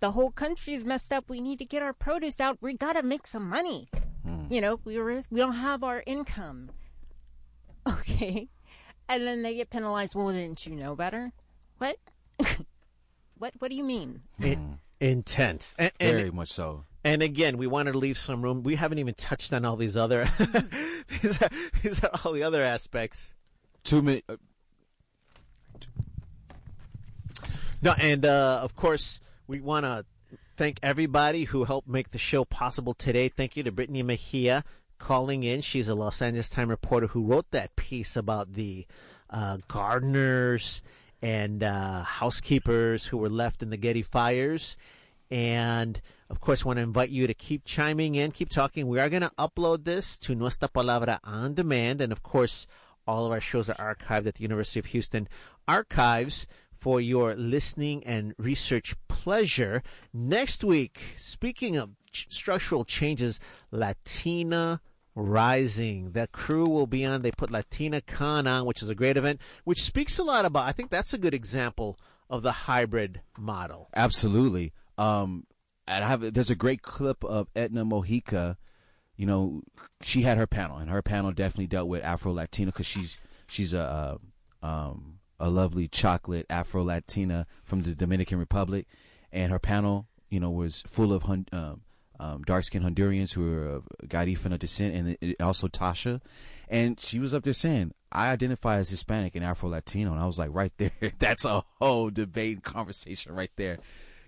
the 0.00 0.10
whole 0.10 0.30
country's 0.30 0.84
messed 0.84 1.12
up. 1.12 1.30
We 1.30 1.40
need 1.40 1.58
to 1.60 1.64
get 1.64 1.82
our 1.82 1.94
produce 1.94 2.40
out. 2.40 2.58
We 2.60 2.74
gotta 2.74 3.02
make 3.02 3.26
some 3.26 3.48
money. 3.48 3.88
Hmm. 4.24 4.46
You 4.50 4.60
know, 4.60 4.80
we 4.84 4.98
were 4.98 5.22
we 5.30 5.40
don't 5.40 5.54
have 5.54 5.82
our 5.82 6.02
income. 6.06 6.70
Okay. 7.88 8.48
And 9.08 9.24
then 9.24 9.42
they 9.42 9.54
get 9.54 9.70
penalized. 9.70 10.16
Well, 10.16 10.32
didn't 10.32 10.66
you 10.66 10.74
know 10.74 10.96
better? 10.96 11.30
What? 11.78 11.98
what? 13.38 13.54
What 13.60 13.70
do 13.70 13.76
you 13.76 13.84
mean? 13.84 14.22
In- 14.40 14.58
hmm. 14.58 14.72
intense. 14.98 15.72
And, 15.78 15.92
and, 16.00 16.18
Very 16.18 16.32
much 16.32 16.52
so. 16.52 16.82
And 17.06 17.22
again, 17.22 17.56
we 17.56 17.66
wanted 17.66 17.92
to 17.92 17.98
leave 17.98 18.18
some 18.18 18.42
room. 18.42 18.64
We 18.64 18.74
haven't 18.74 18.98
even 18.98 19.14
touched 19.14 19.52
on 19.52 19.64
all 19.64 19.76
these 19.76 19.96
other. 19.96 20.28
these, 21.22 21.40
are, 21.40 21.48
these 21.82 22.02
are 22.02 22.10
all 22.24 22.32
the 22.32 22.42
other 22.42 22.64
aspects. 22.64 23.32
Two 23.84 24.02
minutes. 24.02 24.26
Uh, 24.28 24.36
No, 27.82 27.94
and 27.98 28.26
uh, 28.26 28.58
of 28.62 28.74
course, 28.74 29.20
we 29.46 29.60
want 29.60 29.84
to 29.84 30.04
thank 30.56 30.80
everybody 30.82 31.44
who 31.44 31.62
helped 31.62 31.86
make 31.86 32.10
the 32.10 32.18
show 32.18 32.44
possible 32.44 32.94
today. 32.94 33.28
Thank 33.28 33.56
you 33.56 33.62
to 33.62 33.70
Brittany 33.70 34.02
Mejia 34.02 34.64
calling 34.98 35.44
in. 35.44 35.60
She's 35.60 35.86
a 35.86 35.94
Los 35.94 36.20
Angeles 36.20 36.48
Times 36.48 36.70
reporter 36.70 37.06
who 37.06 37.22
wrote 37.22 37.50
that 37.52 37.76
piece 37.76 38.16
about 38.16 38.54
the 38.54 38.86
uh, 39.30 39.58
gardeners 39.68 40.82
and 41.22 41.62
uh, 41.62 42.02
housekeepers 42.02 43.06
who 43.06 43.18
were 43.18 43.30
left 43.30 43.62
in 43.62 43.70
the 43.70 43.76
Getty 43.76 44.02
fires. 44.02 44.76
And 45.30 46.00
of 46.30 46.40
course, 46.40 46.64
want 46.64 46.78
to 46.78 46.82
invite 46.82 47.10
you 47.10 47.26
to 47.26 47.34
keep 47.34 47.64
chiming 47.64 48.14
in, 48.14 48.32
keep 48.32 48.48
talking. 48.48 48.86
We 48.86 49.00
are 49.00 49.08
going 49.08 49.22
to 49.22 49.32
upload 49.38 49.84
this 49.84 50.18
to 50.18 50.34
Nuestra 50.34 50.68
Palabra 50.68 51.20
on 51.24 51.54
demand. 51.54 52.00
And 52.00 52.12
of 52.12 52.22
course, 52.22 52.66
all 53.06 53.26
of 53.26 53.32
our 53.32 53.40
shows 53.40 53.70
are 53.70 53.94
archived 53.94 54.26
at 54.26 54.34
the 54.36 54.42
University 54.42 54.80
of 54.80 54.86
Houston 54.86 55.28
archives 55.68 56.46
for 56.78 57.00
your 57.00 57.34
listening 57.34 58.04
and 58.04 58.34
research 58.38 58.94
pleasure. 59.08 59.82
Next 60.12 60.62
week, 60.62 61.00
speaking 61.18 61.76
of 61.76 61.90
ch- 62.12 62.26
structural 62.30 62.84
changes, 62.84 63.40
Latina 63.70 64.80
Rising. 65.18 66.10
The 66.12 66.26
crew 66.26 66.68
will 66.68 66.86
be 66.86 67.02
on. 67.02 67.22
They 67.22 67.30
put 67.30 67.50
Latina 67.50 68.02
Con 68.02 68.46
on, 68.46 68.66
which 68.66 68.82
is 68.82 68.90
a 68.90 68.94
great 68.94 69.16
event, 69.16 69.40
which 69.64 69.82
speaks 69.82 70.18
a 70.18 70.24
lot 70.24 70.44
about. 70.44 70.68
I 70.68 70.72
think 70.72 70.90
that's 70.90 71.14
a 71.14 71.18
good 71.18 71.32
example 71.32 71.98
of 72.28 72.42
the 72.42 72.52
hybrid 72.52 73.22
model. 73.38 73.88
Absolutely. 73.96 74.74
Um, 74.98 75.44
and 75.86 76.04
I 76.04 76.08
have 76.08 76.34
there's 76.34 76.50
a 76.50 76.56
great 76.56 76.82
clip 76.82 77.24
of 77.24 77.48
Edna 77.54 77.84
Mojica. 77.84 78.56
You 79.16 79.26
know, 79.26 79.62
she 80.02 80.22
had 80.22 80.36
her 80.36 80.46
panel, 80.46 80.76
and 80.76 80.90
her 80.90 81.02
panel 81.02 81.32
definitely 81.32 81.68
dealt 81.68 81.88
with 81.88 82.04
Afro 82.04 82.32
Latina 82.32 82.72
because 82.72 82.86
she's 82.86 83.18
she's 83.46 83.72
a 83.72 84.18
um, 84.62 85.18
a 85.38 85.50
lovely 85.50 85.88
chocolate 85.88 86.46
Afro 86.50 86.82
Latina 86.82 87.46
from 87.62 87.82
the 87.82 87.94
Dominican 87.94 88.38
Republic, 88.38 88.86
and 89.32 89.52
her 89.52 89.58
panel, 89.58 90.08
you 90.28 90.40
know, 90.40 90.50
was 90.50 90.82
full 90.86 91.12
of 91.12 91.24
hun- 91.24 91.46
um, 91.52 91.82
um, 92.18 92.42
dark 92.42 92.64
skinned 92.64 92.84
Hondurans 92.84 93.34
who 93.34 93.52
are 93.54 93.66
of 93.66 93.88
Garifuna 94.04 94.58
descent, 94.58 94.94
and 94.94 95.16
it, 95.20 95.40
also 95.40 95.68
Tasha, 95.68 96.20
and 96.68 96.98
she 97.00 97.18
was 97.18 97.34
up 97.34 97.42
there 97.42 97.52
saying, 97.52 97.92
"I 98.10 98.30
identify 98.30 98.78
as 98.78 98.88
Hispanic 98.88 99.34
and 99.34 99.44
Afro 99.44 99.68
Latino," 99.68 100.12
and 100.12 100.20
I 100.20 100.26
was 100.26 100.38
like, 100.38 100.50
right 100.52 100.72
there, 100.78 100.92
that's 101.18 101.44
a 101.44 101.62
whole 101.80 102.10
debate 102.10 102.56
and 102.56 102.64
conversation 102.64 103.32
right 103.32 103.52
there, 103.56 103.78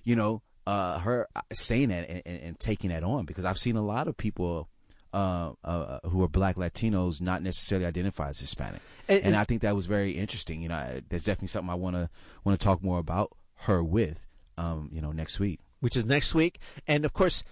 you 0.04 0.16
know. 0.16 0.42
Uh, 0.68 0.98
her 0.98 1.26
saying 1.50 1.88
that 1.88 2.10
and, 2.10 2.22
and, 2.26 2.42
and 2.42 2.60
taking 2.60 2.90
that 2.90 3.02
on 3.02 3.24
because 3.24 3.46
I've 3.46 3.56
seen 3.56 3.76
a 3.76 3.82
lot 3.82 4.06
of 4.06 4.18
people 4.18 4.68
uh, 5.14 5.52
uh, 5.64 5.98
who 6.04 6.22
are 6.22 6.28
black 6.28 6.56
Latinos 6.56 7.22
not 7.22 7.42
necessarily 7.42 7.86
identify 7.86 8.28
as 8.28 8.38
Hispanic, 8.38 8.82
and, 9.08 9.24
and, 9.24 9.34
I 9.34 9.44
think 9.44 9.62
that 9.62 9.74
was 9.74 9.86
very 9.86 10.10
interesting. 10.10 10.60
You 10.60 10.68
know, 10.68 11.00
that's 11.08 11.24
definitely 11.24 11.48
something 11.48 11.70
I 11.70 11.74
want 11.74 11.96
to 11.96 12.10
want 12.44 12.60
to 12.60 12.62
talk 12.62 12.82
more 12.82 12.98
about 12.98 13.34
her 13.60 13.82
with, 13.82 14.20
um, 14.58 14.90
you 14.92 15.00
know, 15.00 15.10
next 15.10 15.40
week, 15.40 15.60
which 15.80 15.96
is 15.96 16.04
next 16.04 16.34
week, 16.34 16.58
and 16.86 17.06
of 17.06 17.14
course, 17.14 17.42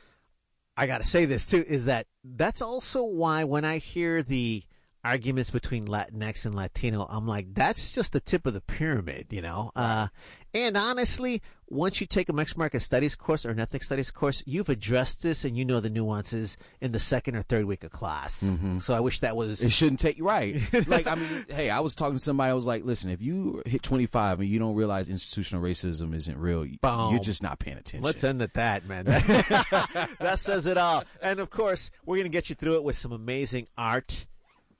I 0.77 0.87
got 0.87 1.01
to 1.01 1.07
say 1.07 1.25
this 1.25 1.47
too 1.49 1.65
is 1.67 1.87
that 1.87 2.09
that's 2.23 2.61
also 2.61 3.03
why 3.03 3.45
when 3.45 3.65
I 3.65 3.79
hear 3.79 4.23
the 4.23 4.63
arguments 5.07 5.51
between 5.51 5.87
Latinx 5.87 6.45
and 6.45 6.55
Latino, 6.55 7.07
I'm 7.09 7.27
like, 7.27 7.55
that's 7.55 7.93
just 7.93 8.13
the 8.13 8.21
tip 8.21 8.45
of 8.45 8.55
the 8.55 8.61
pyramid, 8.61 9.27
you 9.31 9.41
know? 9.41 9.71
Uh, 9.77 10.09
and 10.53 10.77
honestly, 10.77 11.43
once 11.69 12.01
you 12.01 12.07
take 12.07 12.29
a 12.29 12.33
Mexican 12.33 12.61
American 12.61 12.81
Studies 12.81 13.15
course 13.15 13.45
or 13.45 13.51
an 13.51 13.61
Ethnic 13.61 13.85
Studies 13.85 14.11
course, 14.11 14.43
you've 14.47 14.69
addressed 14.69 15.23
this 15.23 15.45
and 15.45 15.57
you 15.57 15.65
know 15.65 15.81
the 15.81 15.91
nuances 15.91 16.57
in 16.81 16.93
the 16.93 16.99
second 16.99 17.37
or 17.37 17.43
third 17.43 17.67
week 17.67 17.85
of 17.85 17.91
class. 17.91 18.43
Mm-hmm. 18.43 18.79
So 18.79 18.95
I 18.95 19.01
wish 19.01 19.21
that 19.21 19.37
was. 19.37 19.63
It 19.63 19.71
shouldn't 19.71 20.01
take 20.01 20.19
you 20.19 20.27
right. 20.27 20.61
like, 20.89 21.07
I 21.07 21.15
mean, 21.15 21.47
hey, 21.49 21.71
I 21.71 21.81
was 21.81 21.95
talking 21.95 22.17
to 22.17 22.23
somebody, 22.23 22.51
I 22.51 22.55
was 22.55 22.67
like, 22.67 22.85
listen, 22.85 23.11
if 23.11 23.23
you 23.23 23.63
hit 23.67 23.83
25 23.83 24.41
and 24.41 24.49
you 24.49 24.59
don't 24.59 24.75
realize 24.75 25.09
institutional 25.09 25.63
racism 25.63 26.15
isn't 26.15 26.39
real, 26.39 26.67
Boom. 26.81 27.13
you're 27.13 27.21
just 27.21 27.43
not 27.43 27.59
paying 27.59 27.77
attention. 27.77 28.03
Let's 28.03 28.25
end 28.25 28.43
at 28.43 28.55
that, 28.55 28.87
man. 28.87 29.05
that 29.05 30.39
says 30.39 30.67
it 30.67 30.79
all. 30.79 31.05
And 31.21 31.39
of 31.39 31.51
course, 31.51 31.91
we're 32.05 32.17
going 32.17 32.25
to 32.25 32.31
get 32.31 32.49
you 32.49 32.57
through 32.57 32.77
it 32.77 32.83
with 32.83 32.97
some 32.97 33.13
amazing 33.13 33.69
art 33.77 34.27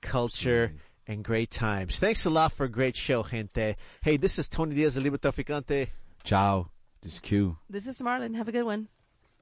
culture, 0.01 0.73
and 1.07 1.23
great 1.23 1.49
times. 1.49 1.99
Thanks 1.99 2.25
a 2.25 2.29
lot 2.29 2.51
for 2.51 2.65
a 2.65 2.69
great 2.69 2.95
show, 2.95 3.23
gente. 3.23 3.75
Hey, 4.01 4.17
this 4.17 4.37
is 4.37 4.49
Tony 4.49 4.75
Diaz, 4.75 4.95
the 4.95 5.01
Librotraficante. 5.01 5.87
Ciao. 6.23 6.69
This 7.01 7.13
is 7.13 7.19
Q. 7.19 7.57
This 7.69 7.87
is 7.87 8.01
Marlon. 8.01 8.35
Have 8.35 8.47
a 8.47 8.51
good 8.51 8.65
one. 8.65 8.87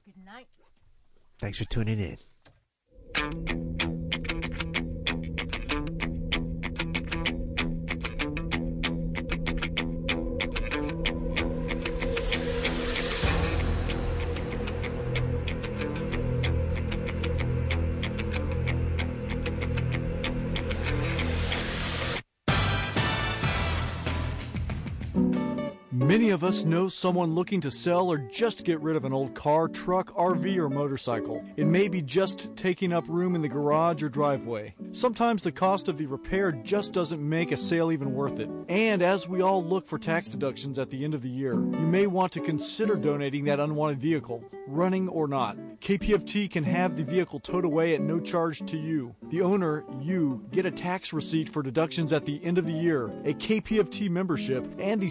Good 0.04 0.24
night. 0.24 0.46
Thanks 1.40 1.58
for 1.58 1.64
tuning 1.64 1.98
in. 1.98 3.85
Many 26.06 26.30
of 26.30 26.44
us 26.44 26.64
know 26.64 26.86
someone 26.86 27.34
looking 27.34 27.60
to 27.62 27.70
sell 27.72 28.12
or 28.12 28.18
just 28.18 28.64
get 28.64 28.80
rid 28.80 28.94
of 28.94 29.04
an 29.04 29.12
old 29.12 29.34
car, 29.34 29.66
truck, 29.66 30.14
RV, 30.14 30.56
or 30.56 30.68
motorcycle. 30.68 31.44
It 31.56 31.66
may 31.66 31.88
be 31.88 32.00
just 32.00 32.54
taking 32.54 32.92
up 32.92 33.08
room 33.08 33.34
in 33.34 33.42
the 33.42 33.48
garage 33.48 34.04
or 34.04 34.08
driveway. 34.08 34.76
Sometimes 34.92 35.42
the 35.42 35.50
cost 35.50 35.88
of 35.88 35.98
the 35.98 36.06
repair 36.06 36.52
just 36.52 36.92
doesn't 36.92 37.28
make 37.28 37.50
a 37.50 37.56
sale 37.56 37.90
even 37.90 38.14
worth 38.14 38.38
it. 38.38 38.48
And 38.68 39.02
as 39.02 39.28
we 39.28 39.40
all 39.40 39.64
look 39.64 39.84
for 39.84 39.98
tax 39.98 40.28
deductions 40.28 40.78
at 40.78 40.90
the 40.90 41.02
end 41.02 41.12
of 41.12 41.22
the 41.22 41.28
year, 41.28 41.54
you 41.54 41.86
may 41.88 42.06
want 42.06 42.30
to 42.34 42.40
consider 42.40 42.94
donating 42.94 43.44
that 43.46 43.58
unwanted 43.58 43.98
vehicle, 43.98 44.44
running 44.68 45.08
or 45.08 45.26
not. 45.26 45.56
KPFT 45.80 46.48
can 46.48 46.62
have 46.62 46.96
the 46.96 47.02
vehicle 47.02 47.40
towed 47.40 47.64
away 47.64 47.96
at 47.96 48.00
no 48.00 48.20
charge 48.20 48.64
to 48.66 48.76
you. 48.76 49.12
The 49.24 49.42
owner, 49.42 49.84
you, 50.00 50.44
get 50.52 50.66
a 50.66 50.70
tax 50.70 51.12
receipt 51.12 51.48
for 51.48 51.64
deductions 51.64 52.12
at 52.12 52.24
the 52.24 52.42
end 52.44 52.58
of 52.58 52.66
the 52.66 52.72
year, 52.72 53.06
a 53.24 53.34
KPFT 53.34 54.08
membership, 54.08 54.64
and 54.78 55.00
the 55.00 55.08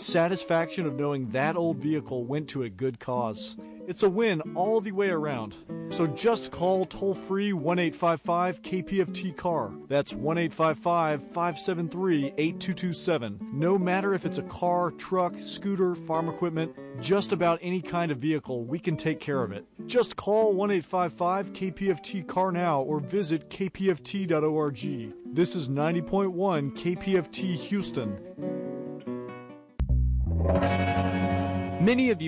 of 0.85 0.95
knowing 0.95 1.29
that 1.31 1.55
old 1.55 1.77
vehicle 1.77 2.25
went 2.25 2.47
to 2.49 2.63
a 2.63 2.69
good 2.69 2.99
cause. 2.99 3.57
It's 3.87 4.03
a 4.03 4.09
win 4.09 4.41
all 4.55 4.81
the 4.81 4.91
way 4.91 5.09
around. 5.09 5.55
So 5.89 6.07
just 6.07 6.51
call 6.51 6.85
toll 6.85 7.13
free 7.13 7.53
1 7.53 7.77
855 7.77 8.61
KPFT 8.63 9.37
CAR. 9.37 9.71
That's 9.87 10.13
1 10.13 10.37
855 10.37 11.21
573 11.21 12.33
8227. 12.37 13.39
No 13.53 13.77
matter 13.77 14.13
if 14.13 14.25
it's 14.25 14.39
a 14.39 14.43
car, 14.43 14.91
truck, 14.91 15.35
scooter, 15.39 15.93
farm 15.93 16.29
equipment, 16.29 16.73
just 16.99 17.31
about 17.31 17.59
any 17.61 17.81
kind 17.81 18.11
of 18.11 18.17
vehicle, 18.17 18.65
we 18.65 18.79
can 18.79 18.97
take 18.97 19.19
care 19.19 19.43
of 19.43 19.51
it. 19.51 19.65
Just 19.85 20.15
call 20.15 20.53
1 20.53 20.71
855 20.71 21.53
KPFT 21.53 22.27
CAR 22.27 22.51
now 22.51 22.81
or 22.81 22.99
visit 22.99 23.49
kpft.org. 23.49 25.13
This 25.33 25.55
is 25.55 25.69
90.1 25.69 26.71
KPFT 26.75 27.55
Houston. 27.55 28.74
Many 31.81 32.09
of 32.09 32.19
you 32.19 32.23